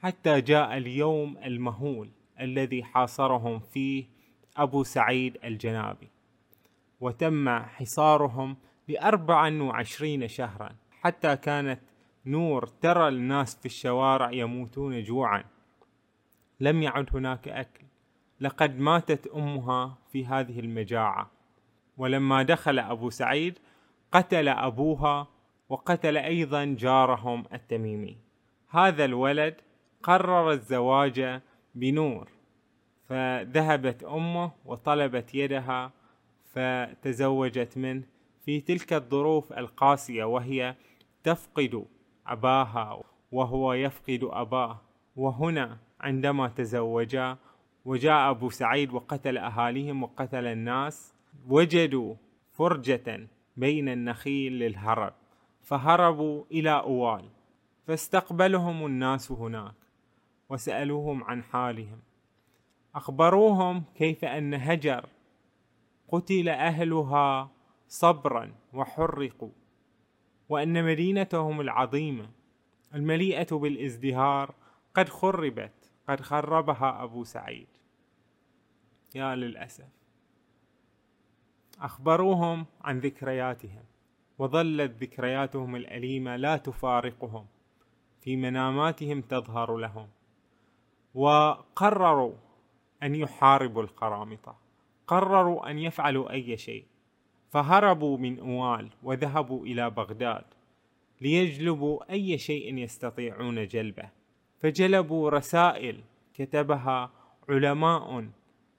حتى 0.02 0.42
جاء 0.42 0.78
اليوم 0.78 1.38
المهول 1.38 2.10
الذي 2.40 2.84
حاصرهم 2.84 3.60
فيه 3.60 4.15
أبو 4.58 4.84
سعيد 4.84 5.38
الجنابي. 5.44 6.10
وتم 7.02 7.60
حصارهم 7.60 8.58
لأربعا 8.88 9.64
وعشرين 9.64 10.28
شهرا. 10.28 10.70
حتى 11.02 11.36
كانت 11.36 11.80
نور 12.26 12.68
ترى 12.68 13.08
الناس 13.08 13.56
في 13.60 13.66
الشوارع 13.66 14.32
يموتون 14.32 15.04
جوعا. 15.04 15.44
لم 16.60 16.84
يعد 16.84 17.16
هناك 17.16 17.48
أكل. 17.48 17.86
لقد 18.42 18.80
ماتت 18.80 19.28
أمها 19.28 19.98
في 20.12 20.26
هذه 20.26 20.60
المجاعة. 20.60 21.32
ولما 21.98 22.44
دخل 22.44 22.80
أبو 22.80 23.10
سعيد 23.10 23.60
قتل 24.12 24.48
أبوها 24.48 25.28
وقتل 25.70 26.18
أيضا 26.18 26.66
جارهم 26.66 27.44
التميمي. 27.54 28.18
هذا 28.70 29.06
الولد 29.06 29.62
قرر 30.04 30.52
الزواج 30.52 31.42
بنور. 31.76 32.35
فذهبت 33.10 34.04
أمه 34.04 34.52
وطلبت 34.66 35.36
يدها 35.36 35.92
فتزوجت 36.54 37.78
منه 37.78 38.04
في 38.46 38.62
تلك 38.62 38.94
الظروف 38.94 39.54
القاسية 39.54 40.24
وهي 40.24 40.76
تفقد 41.24 41.86
أباها 42.28 43.04
وهو 43.32 43.74
يفقد 43.74 44.20
أباه. 44.24 44.82
وهنا 45.16 45.78
عندما 46.00 46.48
تزوجا 46.48 47.38
وجاء 47.86 48.30
أبو 48.30 48.50
سعيد 48.50 48.94
وقتل 48.94 49.38
أهاليهم 49.38 50.04
وقتل 50.04 50.46
الناس 50.46 51.14
وجدوا 51.48 52.16
فرجة 52.52 53.28
بين 53.58 53.90
النخيل 53.90 54.54
للهرب 54.60 55.14
فهربوا 55.62 56.44
إلى 56.52 56.72
أوال 56.72 57.30
فاستقبلهم 57.88 58.86
الناس 58.86 59.32
هناك 59.32 59.76
وسألوهم 60.50 61.24
عن 61.24 61.44
حالهم. 61.44 62.00
أخبروهم 62.96 63.84
كيف 63.96 64.26
أن 64.26 64.54
هجر 64.54 65.06
قتل 66.08 66.50
أهلها 66.50 67.52
صبرا 67.88 68.54
وحرقوا 68.74 69.50
وأن 70.50 70.86
مدينتهم 70.86 71.62
العظيمة 71.62 72.30
المليئة 72.94 73.56
بالازدهار 73.56 74.56
قد 74.94 75.10
خربت 75.10 75.92
قد 76.10 76.22
خربها 76.22 77.04
أبو 77.04 77.24
سعيد. 77.24 77.68
يا 79.16 79.36
للأسف. 79.36 79.88
أخبروهم 81.80 82.66
عن 82.82 83.00
ذكرياتهم 83.00 83.84
وظلت 84.38 85.04
ذكرياتهم 85.04 85.76
الأليمة 85.76 86.36
لا 86.36 86.58
تفارقهم 86.58 87.46
في 88.22 88.36
مناماتهم 88.36 89.22
تظهر 89.22 89.78
لهم 89.78 90.08
وقرروا 91.14 92.34
أن 93.06 93.16
يحاربوا 93.16 93.84
القرامطة. 93.84 94.58
قرروا 95.08 95.72
أن 95.72 95.80
يفعلوا 95.80 96.32
أي 96.32 96.58
شيء. 96.58 96.86
فهربوا 97.50 98.18
من 98.18 98.40
أوال 98.40 98.90
وذهبوا 99.04 99.66
إلى 99.66 99.90
بغداد 99.90 100.46
ليجلبوا 101.22 102.12
أي 102.12 102.38
شيء 102.38 102.78
يستطيعون 102.78 103.68
جلبه. 103.68 104.10
فجلبوا 104.60 105.30
رسائل 105.30 106.04
كتبها 106.34 107.12
علماء 107.50 108.30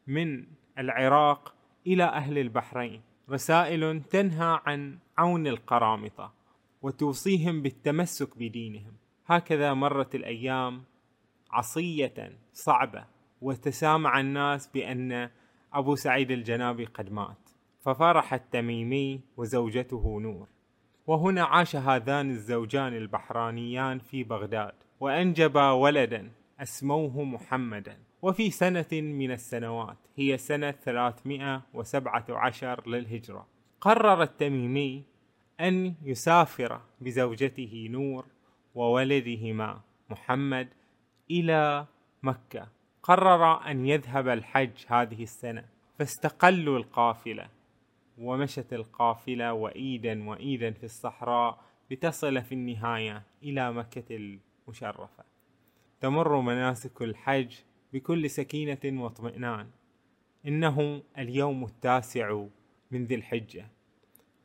من 0.06 0.46
العراق 0.78 1.54
إلى 1.86 2.04
أهل 2.04 2.38
البحرين. 2.38 3.02
رسائل 3.30 4.02
تنهى 4.02 4.60
عن 4.66 4.98
عون 5.18 5.46
القرامطة 5.46 6.32
وتوصيهم 6.82 7.62
بالتمسك 7.62 8.38
بدينهم. 8.38 8.92
هكذا 9.26 9.74
مرت 9.74 10.14
الأيام 10.14 10.82
عصية 11.50 12.38
صعبة. 12.52 13.15
وتسامع 13.42 14.20
الناس 14.20 14.66
بأن 14.66 15.30
أبو 15.72 15.94
سعيد 15.94 16.30
الجنابي 16.30 16.84
قد 16.84 17.12
مات. 17.12 17.50
ففرح 17.80 18.34
التميمي 18.34 19.20
وزوجته 19.36 20.20
نور. 20.20 20.48
وهنا 21.06 21.44
عاش 21.44 21.76
هذان 21.76 22.30
الزوجان 22.30 22.96
البحرانيان 22.96 23.98
في 23.98 24.24
بغداد 24.24 24.74
وأنجبا 25.00 25.70
ولدا 25.70 26.30
أسموه 26.60 27.24
محمدا. 27.24 27.98
وفي 28.22 28.50
سنة 28.50 28.86
من 28.92 29.30
السنوات 29.30 29.96
هي 30.16 30.38
سنة 30.38 30.70
317 30.70 32.88
للهجرة 32.88 33.46
قرر 33.80 34.22
التميمي 34.22 35.04
أن 35.60 35.94
يسافر 36.02 36.80
بزوجته 37.00 37.88
نور 37.90 38.26
وولدهما 38.74 39.80
محمد 40.10 40.68
إلى 41.30 41.86
مكة. 42.22 42.68
قرر 43.06 43.70
أن 43.70 43.86
يذهب 43.86 44.28
الحج 44.28 44.70
هذه 44.86 45.22
السنة 45.22 45.64
فاستقلوا 45.98 46.78
القافلة 46.78 47.48
ومشت 48.18 48.72
القافلة 48.72 49.52
وإيدا 49.52 50.28
وإيدا 50.28 50.70
في 50.70 50.84
الصحراء 50.84 51.58
لتصل 51.90 52.42
في 52.42 52.52
النهاية 52.52 53.22
إلى 53.42 53.72
مكة 53.72 54.04
المشرفة. 54.10 55.24
تمر 56.00 56.40
مناسك 56.40 57.02
الحج 57.02 57.54
بكل 57.92 58.30
سكينة 58.30 59.02
واطمئنان. 59.02 59.66
إنه 60.46 61.02
اليوم 61.18 61.64
التاسع 61.64 62.44
من 62.90 63.04
ذي 63.04 63.14
الحجة. 63.14 63.68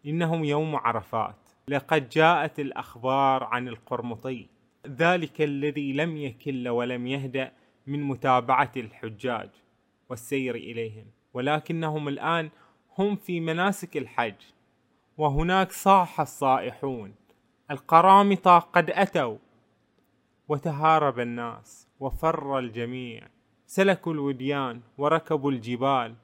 إنه 0.05 0.47
يوم 0.47 0.75
عرفات. 0.75 1.35
لقد 1.67 2.09
جاءت 2.09 2.59
الأخبار 2.59 3.43
عن 3.43 3.67
القرمطي. 3.67 4.47
ذلك 4.87 5.41
الذي 5.41 5.93
لم 5.93 6.17
يكل 6.17 6.69
ولم 6.69 7.07
يهدأ 7.07 7.51
من 7.91 8.03
متابعة 8.03 8.71
الحجاج 8.77 9.49
والسير 10.09 10.55
إليهم. 10.55 11.05
ولكنهم 11.33 12.07
الآن 12.07 12.49
هم 12.97 13.15
في 13.15 13.39
مناسك 13.39 13.97
الحج 13.97 14.41
وهناك 15.17 15.71
صاح 15.71 16.21
الصائحون. 16.21 17.15
القرامطة 17.71 18.59
قد 18.59 18.89
أتوا 18.89 19.37
وتهارب 20.47 21.19
الناس 21.19 21.87
وفر 21.99 22.59
الجميع. 22.59 23.27
سلكوا 23.65 24.13
الوديان 24.13 24.81
وركبوا 24.97 25.51
الجبال 25.51 26.15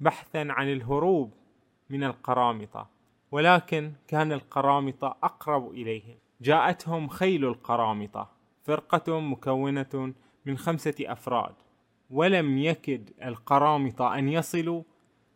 بحثا 0.00 0.46
عن 0.50 0.72
الهروب 0.72 1.32
من 1.90 2.04
القرامطة 2.04 2.88
ولكن 3.30 3.92
كان 4.08 4.32
القرامطة 4.32 5.16
أقرب 5.22 5.70
إليهم. 5.70 6.16
جاءتهم 6.40 7.08
خيل 7.08 7.44
القرامطة 7.44 8.30
فرقة 8.62 9.20
مكونة 9.20 10.12
من 10.46 10.58
خمسة 10.58 10.94
أفراد 11.00 11.54
ولم 12.10 12.58
يكد 12.58 13.10
القرامطة 13.22 14.18
أن 14.18 14.28
يصلوا 14.28 14.82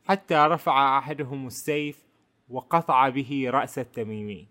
حتى 0.04 0.34
رفع 0.34 0.98
أحدهم 0.98 1.46
السيف 1.46 2.06
وقطع 2.48 3.08
به 3.08 3.50
رأس 3.50 3.78
التميمي 3.78 4.48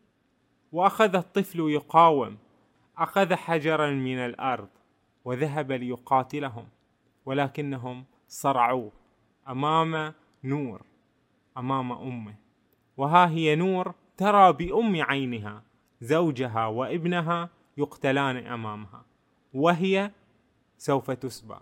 وأخذ 0.72 1.16
الطفل 1.16 1.60
يقاوم 1.60 2.38
أخذ 2.98 3.34
حجرا 3.34 3.92
من 3.92 4.18
الأرض 4.18 4.70
وذهب 5.26 5.72
ليقاتلهم 5.72 6.68
ولكنهم 7.26 8.06
صرعوه 8.28 8.92
أمام 9.48 10.14
نور 10.44 10.82
أمام 11.58 11.92
أمه. 11.92 12.36
وها 12.98 13.30
هي 13.30 13.56
نور 13.56 13.94
ترى 14.18 14.54
بأم 14.54 15.02
عينها 15.02 15.64
زوجها 16.02 16.66
وابنها 16.66 17.50
يقتلان 17.78 18.38
أمامها 18.38 19.06
وهي 19.54 20.12
سوف 20.78 21.12
تسبى 21.12 21.58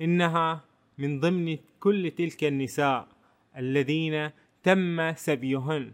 إنها 0.00 0.60
من 0.98 1.20
ضمن 1.20 1.58
كل 1.80 2.10
تلك 2.10 2.44
النساء 2.44 3.08
الذين 3.56 4.30
تم 4.62 5.12
سبيهن 5.14 5.92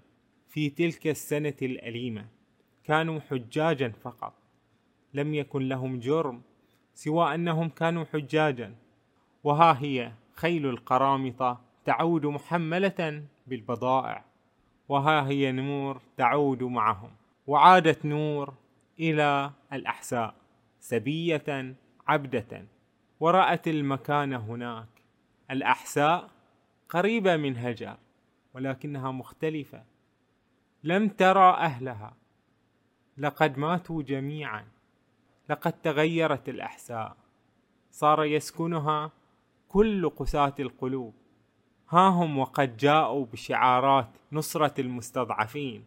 في 0.49 0.71
تلك 0.71 1.07
السنة 1.07 1.55
الأليمة. 1.63 2.27
كانوا 2.85 3.21
حجاجا 3.21 3.89
فقط. 3.89 4.35
لم 5.15 5.35
يكن 5.35 5.69
لهم 5.69 5.99
جرم 5.99 6.43
سوى 6.95 7.35
أنهم 7.35 7.69
كانوا 7.69 8.05
حجاجا. 8.05 8.75
وها 9.45 9.79
هي 9.83 10.13
خيل 10.35 10.67
القرامطة 10.67 11.61
تعود 11.85 12.27
محملة 12.27 13.23
بالبضائع. 13.47 14.25
وها 14.89 15.29
هي 15.29 15.53
نور 15.53 16.01
تعود 16.17 16.63
معهم. 16.63 17.11
وعادت 17.47 18.07
نور 18.07 18.55
إلى 19.01 19.51
الأحساء 19.73 20.35
سبية 20.81 21.75
عبدة. 22.09 22.65
ورأت 23.21 23.69
المكان 23.69 24.33
هناك. 24.33 24.89
الأحساء 25.51 26.31
قريبة 26.89 27.37
من 27.37 27.57
هجر 27.57 27.97
ولكنها 28.55 29.11
مختلفة. 29.11 29.85
لم 30.85 31.09
ترى 31.09 31.51
أهلها. 31.51 32.15
لقد 33.19 33.59
ماتوا 33.59 34.03
جميعا. 34.03 34.65
لقد 35.51 35.73
تغيرت 35.73 36.49
الأحساء. 36.49 37.17
صار 37.91 38.25
يسكنها 38.25 39.11
كل 39.69 40.11
قساة 40.11 40.55
القلوب. 40.61 41.15
ها 41.91 42.09
هم 42.09 42.39
وقد 42.39 42.77
جاءوا 42.77 43.27
بشعارات 43.27 44.09
نصرة 44.33 44.81
المستضعفين. 44.81 45.85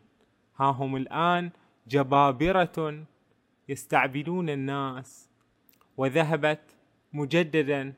ها 0.59 0.65
هم 0.65 0.95
الآن 0.95 1.51
جبابرة 1.87 3.05
يستعبدون 3.69 4.49
الناس. 4.49 5.28
وذهبت 5.99 6.75
مجددا 7.13 7.93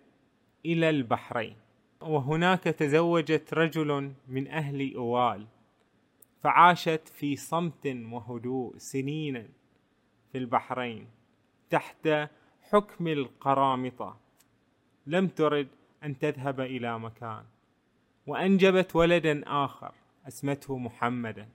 إلى 0.66 0.90
البحرين. 0.90 1.56
وهناك 2.02 2.64
تزوجت 2.64 3.54
رجل 3.54 4.12
من 4.28 4.48
أهل 4.48 4.96
أوال 4.96 5.48
فعاشت 6.44 7.08
في 7.08 7.36
صمت 7.36 7.86
وهدوء 7.86 8.78
سنينا 8.78 9.46
في 10.32 10.38
البحرين 10.38 11.08
تحت 11.70 12.10
حكم 12.62 13.08
القرامطة. 13.08 14.18
لم 15.08 15.28
ترد 15.28 15.68
أن 16.04 16.20
تذهب 16.20 16.60
إلى 16.60 17.00
مكان 17.00 17.44
وأنجبت 18.28 18.96
ولدا 18.96 19.44
آخر 19.48 19.94
اسمته 20.28 20.78
محمدا. 20.78 21.50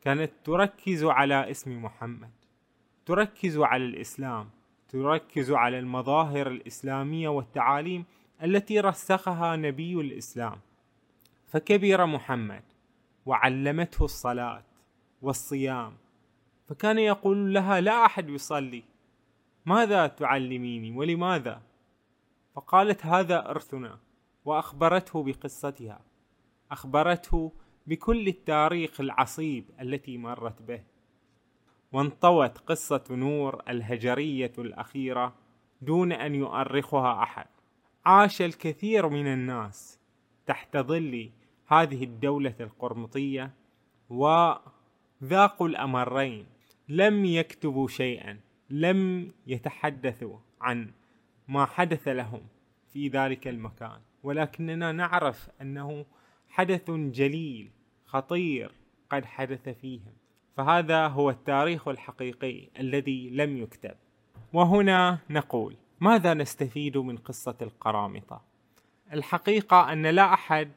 كانت 0.00 0.32
تركز 0.44 1.04
على 1.04 1.50
اسم 1.50 1.82
محمد 1.84 2.30
تركز 3.06 3.58
على 3.58 3.84
الإسلام 3.84 4.50
تركز 4.94 5.50
على 5.50 5.78
المظاهر 5.78 6.46
الإسلامية 6.46 7.28
والتعاليم 7.28 8.04
التي 8.42 8.80
رسخها 8.80 9.56
نبي 9.56 10.00
الإسلام. 10.00 10.58
فكبر 11.46 12.06
محمد 12.06 12.62
وعلمته 13.26 14.04
الصلاة 14.04 14.62
والصيام 15.22 15.96
فكان 16.68 16.98
يقول 16.98 17.54
لها 17.54 17.80
لا 17.80 18.06
أحد 18.06 18.28
يصلي 18.28 18.82
ماذا 19.66 20.06
تعلميني 20.06 20.92
ولماذا؟ 20.92 21.62
فقالت 22.54 23.06
هذا 23.06 23.50
إرثنا 23.50 23.98
وأخبرته 24.44 25.22
بقصتها 25.22 26.00
أخبرته 26.70 27.52
بكل 27.86 28.28
التاريخ 28.28 29.00
العصيب 29.00 29.64
التي 29.80 30.18
مرت 30.18 30.62
به. 30.62 30.93
وانطوت 31.94 32.58
قصة 32.58 33.04
نور 33.10 33.62
الهجرية 33.68 34.52
الأخيرة 34.58 35.34
دون 35.82 36.12
أن 36.12 36.34
يؤرخها 36.34 37.22
أحد. 37.22 37.46
عاش 38.06 38.42
الكثير 38.42 39.08
من 39.08 39.26
الناس 39.26 40.00
تحت 40.46 40.76
ظل 40.76 41.30
هذه 41.66 42.04
الدولة 42.04 42.54
القرمطية 42.60 43.54
وذاقوا 44.10 45.68
الأمرين. 45.68 46.46
لم 46.88 47.24
يكتبوا 47.24 47.88
شيئا 47.88 48.40
لم 48.70 49.32
يتحدثوا 49.46 50.38
عن 50.60 50.90
ما 51.48 51.64
حدث 51.64 52.08
لهم 52.08 52.42
في 52.92 53.08
ذلك 53.08 53.48
المكان. 53.48 54.00
ولكننا 54.22 54.92
نعرف 54.92 55.48
أنه 55.60 56.06
حدث 56.48 56.90
جليل 56.90 57.70
خطير 58.04 58.72
قد 59.10 59.24
حدث 59.24 59.68
فيهم. 59.68 60.23
فهذا 60.56 61.06
هو 61.06 61.30
التاريخ 61.30 61.88
الحقيقي 61.88 62.68
الذي 62.80 63.30
لم 63.30 63.56
يكتب. 63.56 63.94
وهنا 64.52 65.18
نقول 65.30 65.76
ماذا 66.00 66.34
نستفيد 66.34 66.98
من 66.98 67.16
قصة 67.16 67.54
القرامطة؟ 67.62 68.42
الحقيقة 69.12 69.92
أن 69.92 70.06
لا 70.06 70.34
أحد 70.34 70.70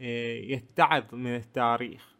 آه، 0.00 0.36
يتعظ 0.36 1.14
من 1.14 1.36
التاريخ 1.36 2.14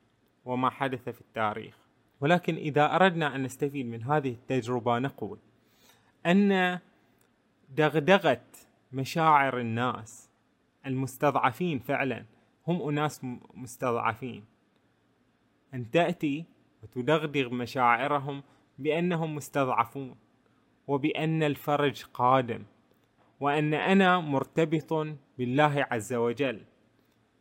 وما 0.44 0.70
حدث 0.70 1.08
في 1.08 1.20
التاريخ. 1.20 1.76
ولكن 2.20 2.54
إذا 2.54 2.94
أردنا 2.94 3.36
أن 3.36 3.42
نستفيد 3.42 3.86
من 3.86 4.02
هذه 4.02 4.30
التجربة 4.30 4.98
نقول 4.98 5.38
أن 6.26 6.78
دغدغة 7.76 8.44
مشاعر 8.92 9.58
الناس 9.58 10.30
المستضعفين 10.86 11.78
فعلا 11.78 12.24
هم 12.68 12.88
أناس 12.88 13.20
مستضعفين. 13.54 14.44
أن 15.74 15.90
تأتي 15.90 16.44
وتدغدغ 16.82 17.54
مشاعرهم 17.54 18.42
بأنهم 18.78 19.34
مستضعفون 19.34 20.16
وبأن 20.86 21.42
الفرج 21.42 22.04
قادم 22.14 22.62
وأن 23.40 23.74
أنا 23.74 24.20
مرتبط 24.20 25.06
بالله 25.38 25.86
عز 25.90 26.14
وجل 26.14 26.60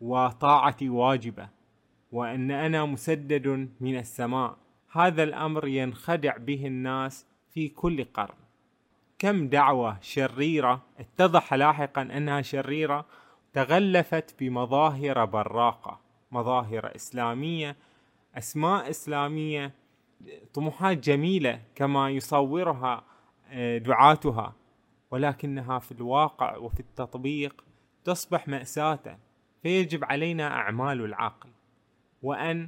وطاعتي 0.01 0.89
واجبة 0.89 1.49
وأن 2.11 2.51
أنا 2.51 2.85
مسدد 2.85 3.69
من 3.79 3.97
السماء. 3.97 4.57
هذا 4.91 5.23
الأمر 5.23 5.67
ينخدع 5.67 6.37
به 6.37 6.67
الناس 6.67 7.27
في 7.49 7.67
كل 7.67 8.03
قرن. 8.03 8.37
كم 9.19 9.47
دعوة 9.47 9.97
شريرة 10.01 10.81
اتضح 10.99 11.53
لاحقا 11.53 12.01
أنها 12.01 12.41
شريرة 12.41 13.05
تغلفت 13.53 14.35
بمظاهر 14.39 15.25
براقة 15.25 15.99
مظاهر 16.31 16.95
إسلامية 16.95 17.75
أسماء 18.37 18.89
إسلامية 18.89 19.73
طموحات 20.53 20.97
جميلة 20.97 21.61
كما 21.75 22.09
يصورها 22.09 23.03
آه، 23.49 23.77
دعاتها. 23.77 24.55
ولكنها 25.11 25.79
في 25.79 25.91
الواقع 25.91 26.57
وفي 26.57 26.79
التطبيق 26.79 27.65
تصبح 28.03 28.47
مأساة 28.47 29.19
فيجب 29.63 30.03
علينا 30.03 30.47
أعمال 30.47 31.01
العقل. 31.05 31.49
وأن 32.21 32.67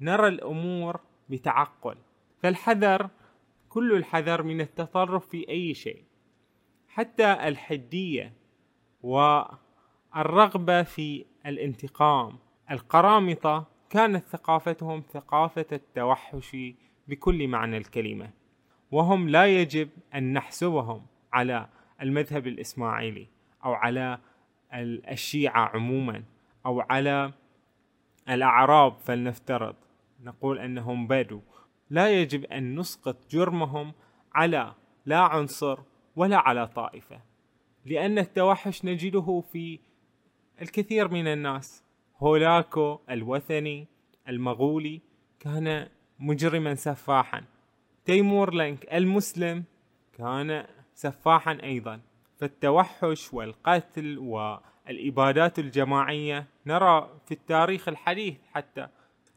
نرى 0.00 0.28
الأمور 0.28 1.00
بتعقل. 1.28 1.96
فالحذر 2.42 3.10
كل 3.68 3.92
الحذر 3.92 4.42
من 4.42 4.60
التطرف 4.60 5.28
في 5.28 5.48
أي 5.48 5.74
شيء. 5.74 6.04
حتى 6.88 7.32
الحدية 7.32 8.32
والرغبة 9.02 10.82
في 10.82 11.26
الانتقام 11.46 12.38
القرامطة 12.70 13.66
كانت 13.90 14.24
ثقافتهم 14.24 15.02
ثقافة 15.12 15.66
التوحش 15.72 16.56
بكل 17.08 17.48
معنى 17.48 17.76
الكلمة 17.76 18.30
وهم 18.90 19.28
لا 19.28 19.46
يجب 19.46 19.88
أن 20.14 20.32
نحسبهم 20.32 21.06
على 21.32 21.68
المذهب 22.02 22.46
الإسماعيلي 22.46 23.26
أو 23.64 23.72
على 23.72 24.18
الشيعة 24.74 25.70
عموما 25.74 26.22
أو 26.66 26.80
على 26.80 27.32
الأعراب 28.28 28.96
فلنفترض 28.98 29.74
نقول 30.22 30.58
أنهم 30.58 31.06
بدو. 31.06 31.40
لا 31.90 32.20
يجب 32.20 32.44
أن 32.44 32.78
نسقط 32.78 33.16
جرمهم 33.30 33.92
على 34.34 34.74
لا 35.06 35.18
عنصر 35.18 35.78
ولا 36.16 36.36
على 36.36 36.66
طائفة 36.66 37.20
لأن 37.86 38.18
التوحش 38.18 38.84
نجده 38.84 39.42
في 39.52 39.78
الكثير 40.62 41.08
من 41.08 41.26
الناس. 41.26 41.89
هولاكو 42.22 42.98
الوثني 43.10 43.86
المغولي 44.28 45.00
كان 45.40 45.88
مجرما 46.18 46.74
سفاحا. 46.74 47.44
تيمور 48.04 48.54
لينك 48.54 48.94
المسلم 48.94 49.64
كان 50.18 50.64
سفاحا 50.94 51.58
أيضا. 51.62 52.00
فالتوحش 52.38 53.34
والقتل 53.34 54.18
والإبادات 54.18 55.58
الجماعية 55.58 56.46
نرى 56.66 57.10
في 57.26 57.32
التاريخ 57.32 57.88
الحديث 57.88 58.34
حتى 58.54 58.86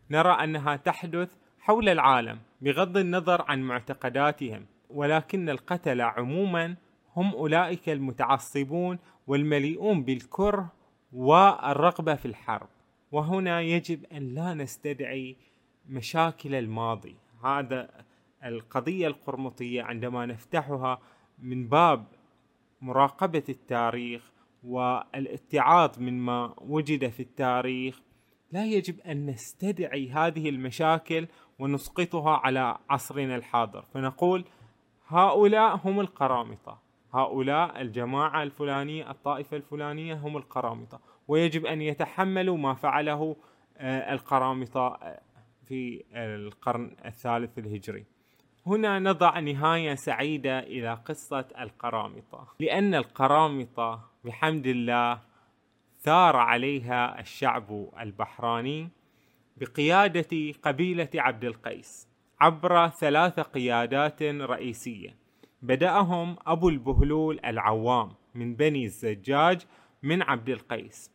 نرى 0.09 0.31
أنها 0.43 0.75
تحدث 0.75 1.35
حول 1.59 1.89
العالم 1.89 2.39
بغض 2.61 2.97
النظر 2.97 3.45
عن 3.47 3.61
معتقداتهم. 3.61 4.65
ولكن 4.89 5.49
القتلة 5.49 6.03
عموما 6.03 6.75
هم 7.15 7.33
أولئك 7.33 7.89
المتعصبون 7.89 8.99
والمليئون 9.27 10.03
بالكره 10.03 10.71
والرغبة 11.13 12.15
في 12.15 12.25
الحرب. 12.25 12.67
وهنا 13.11 13.61
يجب 13.61 14.05
أن 14.05 14.33
لا 14.35 14.53
نستدعي 14.53 15.35
مشاكل 15.89 16.55
الماضي. 16.55 17.15
هذا 17.43 17.89
القضية 18.43 19.07
القرمطية 19.07 19.83
عندما 19.83 20.25
نفتحها 20.25 20.99
من 21.39 21.67
باب 21.67 22.05
مراقبة 22.81 23.43
التاريخ 23.49 24.31
والاتعاظ 24.63 25.99
مما 25.99 26.53
وجد 26.57 27.09
في 27.09 27.19
التاريخ 27.19 27.99
لا 28.51 28.65
يجب 28.65 28.99
أن 28.99 29.25
نستدعي 29.25 30.11
هذه 30.11 30.49
المشاكل 30.49 31.27
ونسقطها 31.59 32.37
على 32.37 32.77
عصرنا 32.89 33.35
الحاضر. 33.35 33.81
فنقول 33.81 34.45
هؤلاء 35.07 35.75
هم 35.75 35.99
القرامطة. 35.99 36.82
هؤلاء 37.13 37.81
الجماعة 37.81 38.43
الفلانية 38.43 39.11
الطائفة 39.11 39.57
الفلانية 39.57 40.13
هم 40.13 40.37
القرامطة. 40.37 40.99
ويجب 41.27 41.65
أن 41.65 41.81
يتحملوا 41.81 42.57
ما 42.57 42.73
فعله 42.73 43.35
آه، 43.77 44.13
القرامطة 44.13 44.87
آه، 44.87 45.21
في 45.65 46.03
القرن 46.15 46.95
الثالث 47.05 47.59
الهجري. 47.59 48.05
هنا 48.65 48.99
نضع 48.99 49.39
نهاية 49.39 49.95
سعيدة 49.95 50.59
إلى 50.59 50.93
قصة 50.93 51.45
القرامطة. 51.59 52.47
لأن 52.59 52.95
القرامطة 52.95 54.09
بحمد 54.23 54.67
الله 54.67 55.19
ثار 55.99 56.35
عليها 56.35 57.19
الشعب 57.19 57.89
البحراني 57.99 58.89
بقيادة 59.57 60.53
قبيلة 60.63 61.09
عبد 61.15 61.43
القيس 61.43 62.07
عبر 62.39 62.89
ثلاث 62.89 63.39
قيادات 63.39 64.23
رئيسية. 64.23 65.22
بدأهم 65.63 66.35
أبو 66.47 66.69
البهلول 66.69 67.39
العوام 67.45 68.09
من 68.35 68.55
بني 68.55 68.85
الزجاج 68.85 69.65
من 70.03 70.21
عبد 70.21 70.49
القيس. 70.49 71.11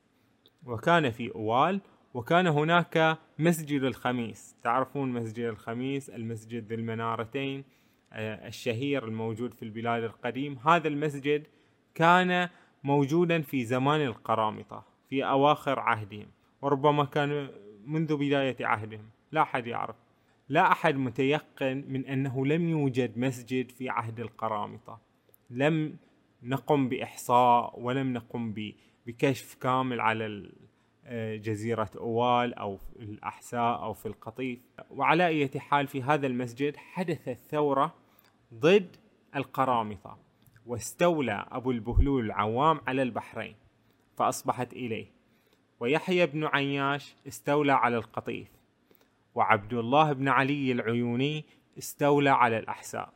وكان 0.67 1.11
في 1.11 1.35
أوال 1.35 1.81
وكان 2.15 2.47
هناك 2.47 3.19
مسجد 3.39 3.83
الخميس. 3.83 4.57
تعرفون 4.63 5.13
مسجد 5.13 5.45
الخميس؟ 5.45 6.11
المسجد 6.11 6.69
ذي 6.69 6.75
المنارتين 6.75 7.65
آه، 8.13 8.49
الشهير 8.49 9.05
الموجود 9.05 9.55
في 9.55 9.63
البلاد 9.63 10.03
القديم. 10.03 10.59
هذا 10.67 10.89
المسجد 10.89 11.47
كان 11.95 12.49
موجودا 12.85 13.43
في 13.43 13.65
زمان 13.65 14.01
القرامطة 14.01 14.85
في 15.09 15.25
أواخر 15.25 15.81
عهدهم 15.81 16.27
وربما 16.63 17.05
كان 17.05 17.49
منذ 17.85 18.17
بداية 18.17 18.67
عهدهم. 18.67 19.09
لا 19.33 19.43
أحد 19.43 19.67
يعرف. 19.67 20.08
لا 20.49 20.73
أحد 20.73 20.97
متيقن 20.97 21.85
من 21.89 22.07
أنه 22.07 22.47
لم 22.47 22.69
يوجد 22.69 23.19
مسجد 23.19 23.71
في 23.71 23.89
عهد 23.89 24.21
القرامطة. 24.21 25.01
لم 25.51 25.97
نقم 26.43 26.89
بإحصاء 26.89 27.81
ولم 27.81 28.13
نقم 28.13 28.55
بكشف 29.07 29.55
كامل 29.55 30.01
على 30.01 30.51
آه، 31.05 31.37
جزيرة 31.37 31.91
أوال 31.97 32.55
أو 32.55 32.77
في 32.77 32.97
الأحساء 32.97 33.83
أو 33.83 33.93
في 33.93 34.07
القطيف. 34.07 34.59
وعلى 34.91 35.27
أي 35.27 35.51
حال 35.59 35.87
في 35.87 36.03
هذا 36.03 36.27
المسجد 36.27 36.77
حدثت 36.77 37.39
ثورة 37.51 37.95
ضد 38.55 38.97
القرامطة 39.37 40.19
واستولى 40.67 41.47
أبو 41.51 41.71
البهلول 41.71 42.25
العوام 42.25 42.81
على 42.87 43.03
البحرين 43.03 43.55
فأصبحت 44.17 44.73
إليه. 44.73 45.07
ويحيى 45.81 46.27
بن 46.27 46.45
عياش 46.45 47.15
استولى 47.27 47.73
على 47.73 47.97
القطيف. 47.97 48.58
وعبد 49.39 49.75
الله 49.75 50.13
بن 50.13 50.29
علي 50.29 50.73
العيوني 50.73 51.45
استولى 51.79 52.31
على 52.31 52.59
الأحساء. 52.59 53.13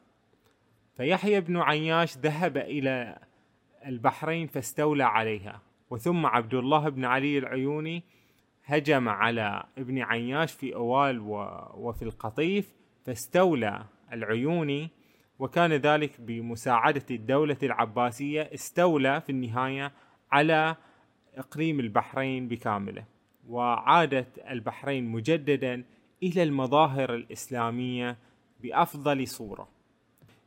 فيحيى 0.96 1.40
بن 1.40 1.56
عياش 1.56 2.18
ذهب 2.18 2.56
إلى 2.56 3.18
البحرين 3.86 4.46
فاستولى 4.46 5.04
عليها. 5.04 5.62
وثم 5.90 6.26
عبد 6.26 6.54
الله 6.54 6.88
بن 6.88 7.04
علي 7.04 7.38
العيوني 7.38 8.02
هجم 8.64 9.08
على 9.08 9.64
ابن 9.78 9.98
عياش 10.02 10.52
في 10.52 10.74
أوال 10.74 11.20
وفي 11.74 12.02
القطيف 12.02 12.74
فاستولى 13.04 13.84
العيوني. 14.12 14.90
وكان 15.38 15.72
ذلك 15.72 16.20
بمساعدة 16.20 17.06
الدولة 17.10 17.58
العباسية 17.62 18.50
استولى 18.54 19.20
في 19.20 19.30
النهاية 19.30 19.92
على 20.32 20.76
إقليم 21.34 21.80
البحرين 21.80 22.48
بكامله. 22.48 23.04
وعادت 23.48 24.38
البحرين 24.50 25.04
مجددا 25.04 25.84
إلى 26.22 26.42
المظاهر 26.42 27.14
الإسلامية 27.14 28.16
بأفضل 28.62 29.28
صورة. 29.28 29.68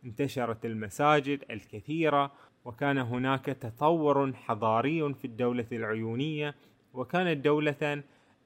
انتشرت 0.05 0.65
المساجد 0.65 1.43
الكثيرة 1.51 2.31
وكان 2.65 2.97
هناك 2.97 3.45
تطور 3.45 4.33
حضاري 4.33 5.13
في 5.13 5.25
الدولة 5.25 5.65
العيونية 5.71 6.55
وكانت 6.93 7.45
دولة 7.45 8.03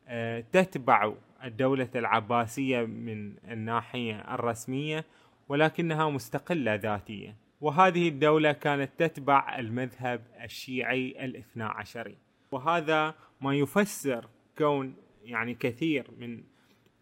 آه، 0.07 0.43
تتبع 0.51 1.13
الدولة 1.43 1.89
العباسية 1.95 2.81
من 2.81 3.33
الناحية 3.51 4.33
الرسمية 4.33 5.05
ولكنها 5.49 6.09
مستقلة 6.09 6.75
ذاتيا. 6.75 7.35
وهذه 7.61 8.09
الدولة 8.09 8.51
كانت 8.51 8.89
تتبع 8.97 9.59
المذهب 9.59 10.21
الشيعي 10.43 11.25
الاثنى 11.25 11.63
عشري. 11.63 12.17
وهذا 12.51 13.15
ما 13.41 13.55
يفسر 13.55 14.27
كون 14.57 14.95
يعني 15.23 15.53
كثير 15.53 16.07
من 16.19 16.43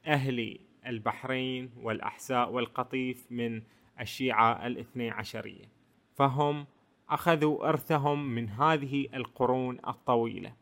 أهل 0.08 0.60
البحرين 0.88 1.72
والأحساء 1.82 2.52
والقطيف 2.52 3.32
من 3.32 3.62
الشيعة 4.00 4.68
الاثني 4.68 5.12
عشرية. 5.12 5.66
فهم 6.16 6.66
أخذوا 7.10 7.70
إرثهم 7.70 8.36
من 8.36 8.50
هذه 8.50 9.08
القرون 9.14 9.80
الطويلة. 9.88 10.54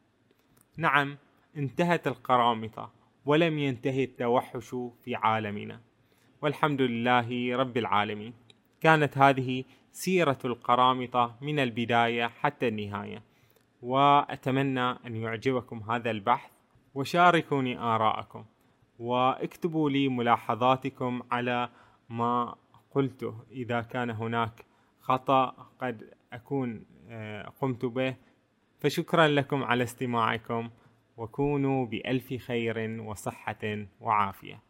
نعم 0.77 1.17
انتهت 1.57 2.07
القرامطة 2.07 2.91
ولم 3.25 3.59
ينتهي 3.59 4.03
التوحش 4.03 4.75
في 5.03 5.15
عالمنا. 5.15 5.81
والحمد 6.41 6.81
لله 6.81 7.57
رب 7.57 7.77
العالمين. 7.77 8.33
كانت 8.81 9.17
هذه 9.17 9.63
سيرة 9.91 10.39
القرامطة 10.45 11.35
من 11.41 11.59
البداية 11.59 12.27
حتى 12.27 12.67
النهاية. 12.67 13.23
وأتمنى 13.81 14.91
أن 14.91 15.15
يعجبكم 15.15 15.83
هذا 15.91 16.11
البحث 16.11 16.51
وشاركوني 16.95 17.77
آراءكم. 17.79 18.45
واكتبوا 18.99 19.89
لي 19.89 20.07
ملاحظاتكم 20.07 21.21
على 21.31 21.69
ما 22.09 22.55
قلته. 22.91 23.43
إذا 23.51 23.81
كان 23.81 24.09
هناك 24.09 24.65
خطأ 25.01 25.45
قد 25.81 26.13
أكون 26.33 26.85
آه، 27.09 27.49
قمت 27.61 27.85
به. 27.85 28.15
فشكرا 28.79 29.27
لكم 29.27 29.63
على 29.63 29.83
استماعكم 29.83 30.69
وكونوا 31.17 31.85
بألف 31.85 32.33
خير 32.33 33.01
وصحة 33.01 33.85
وعافية. 34.01 34.64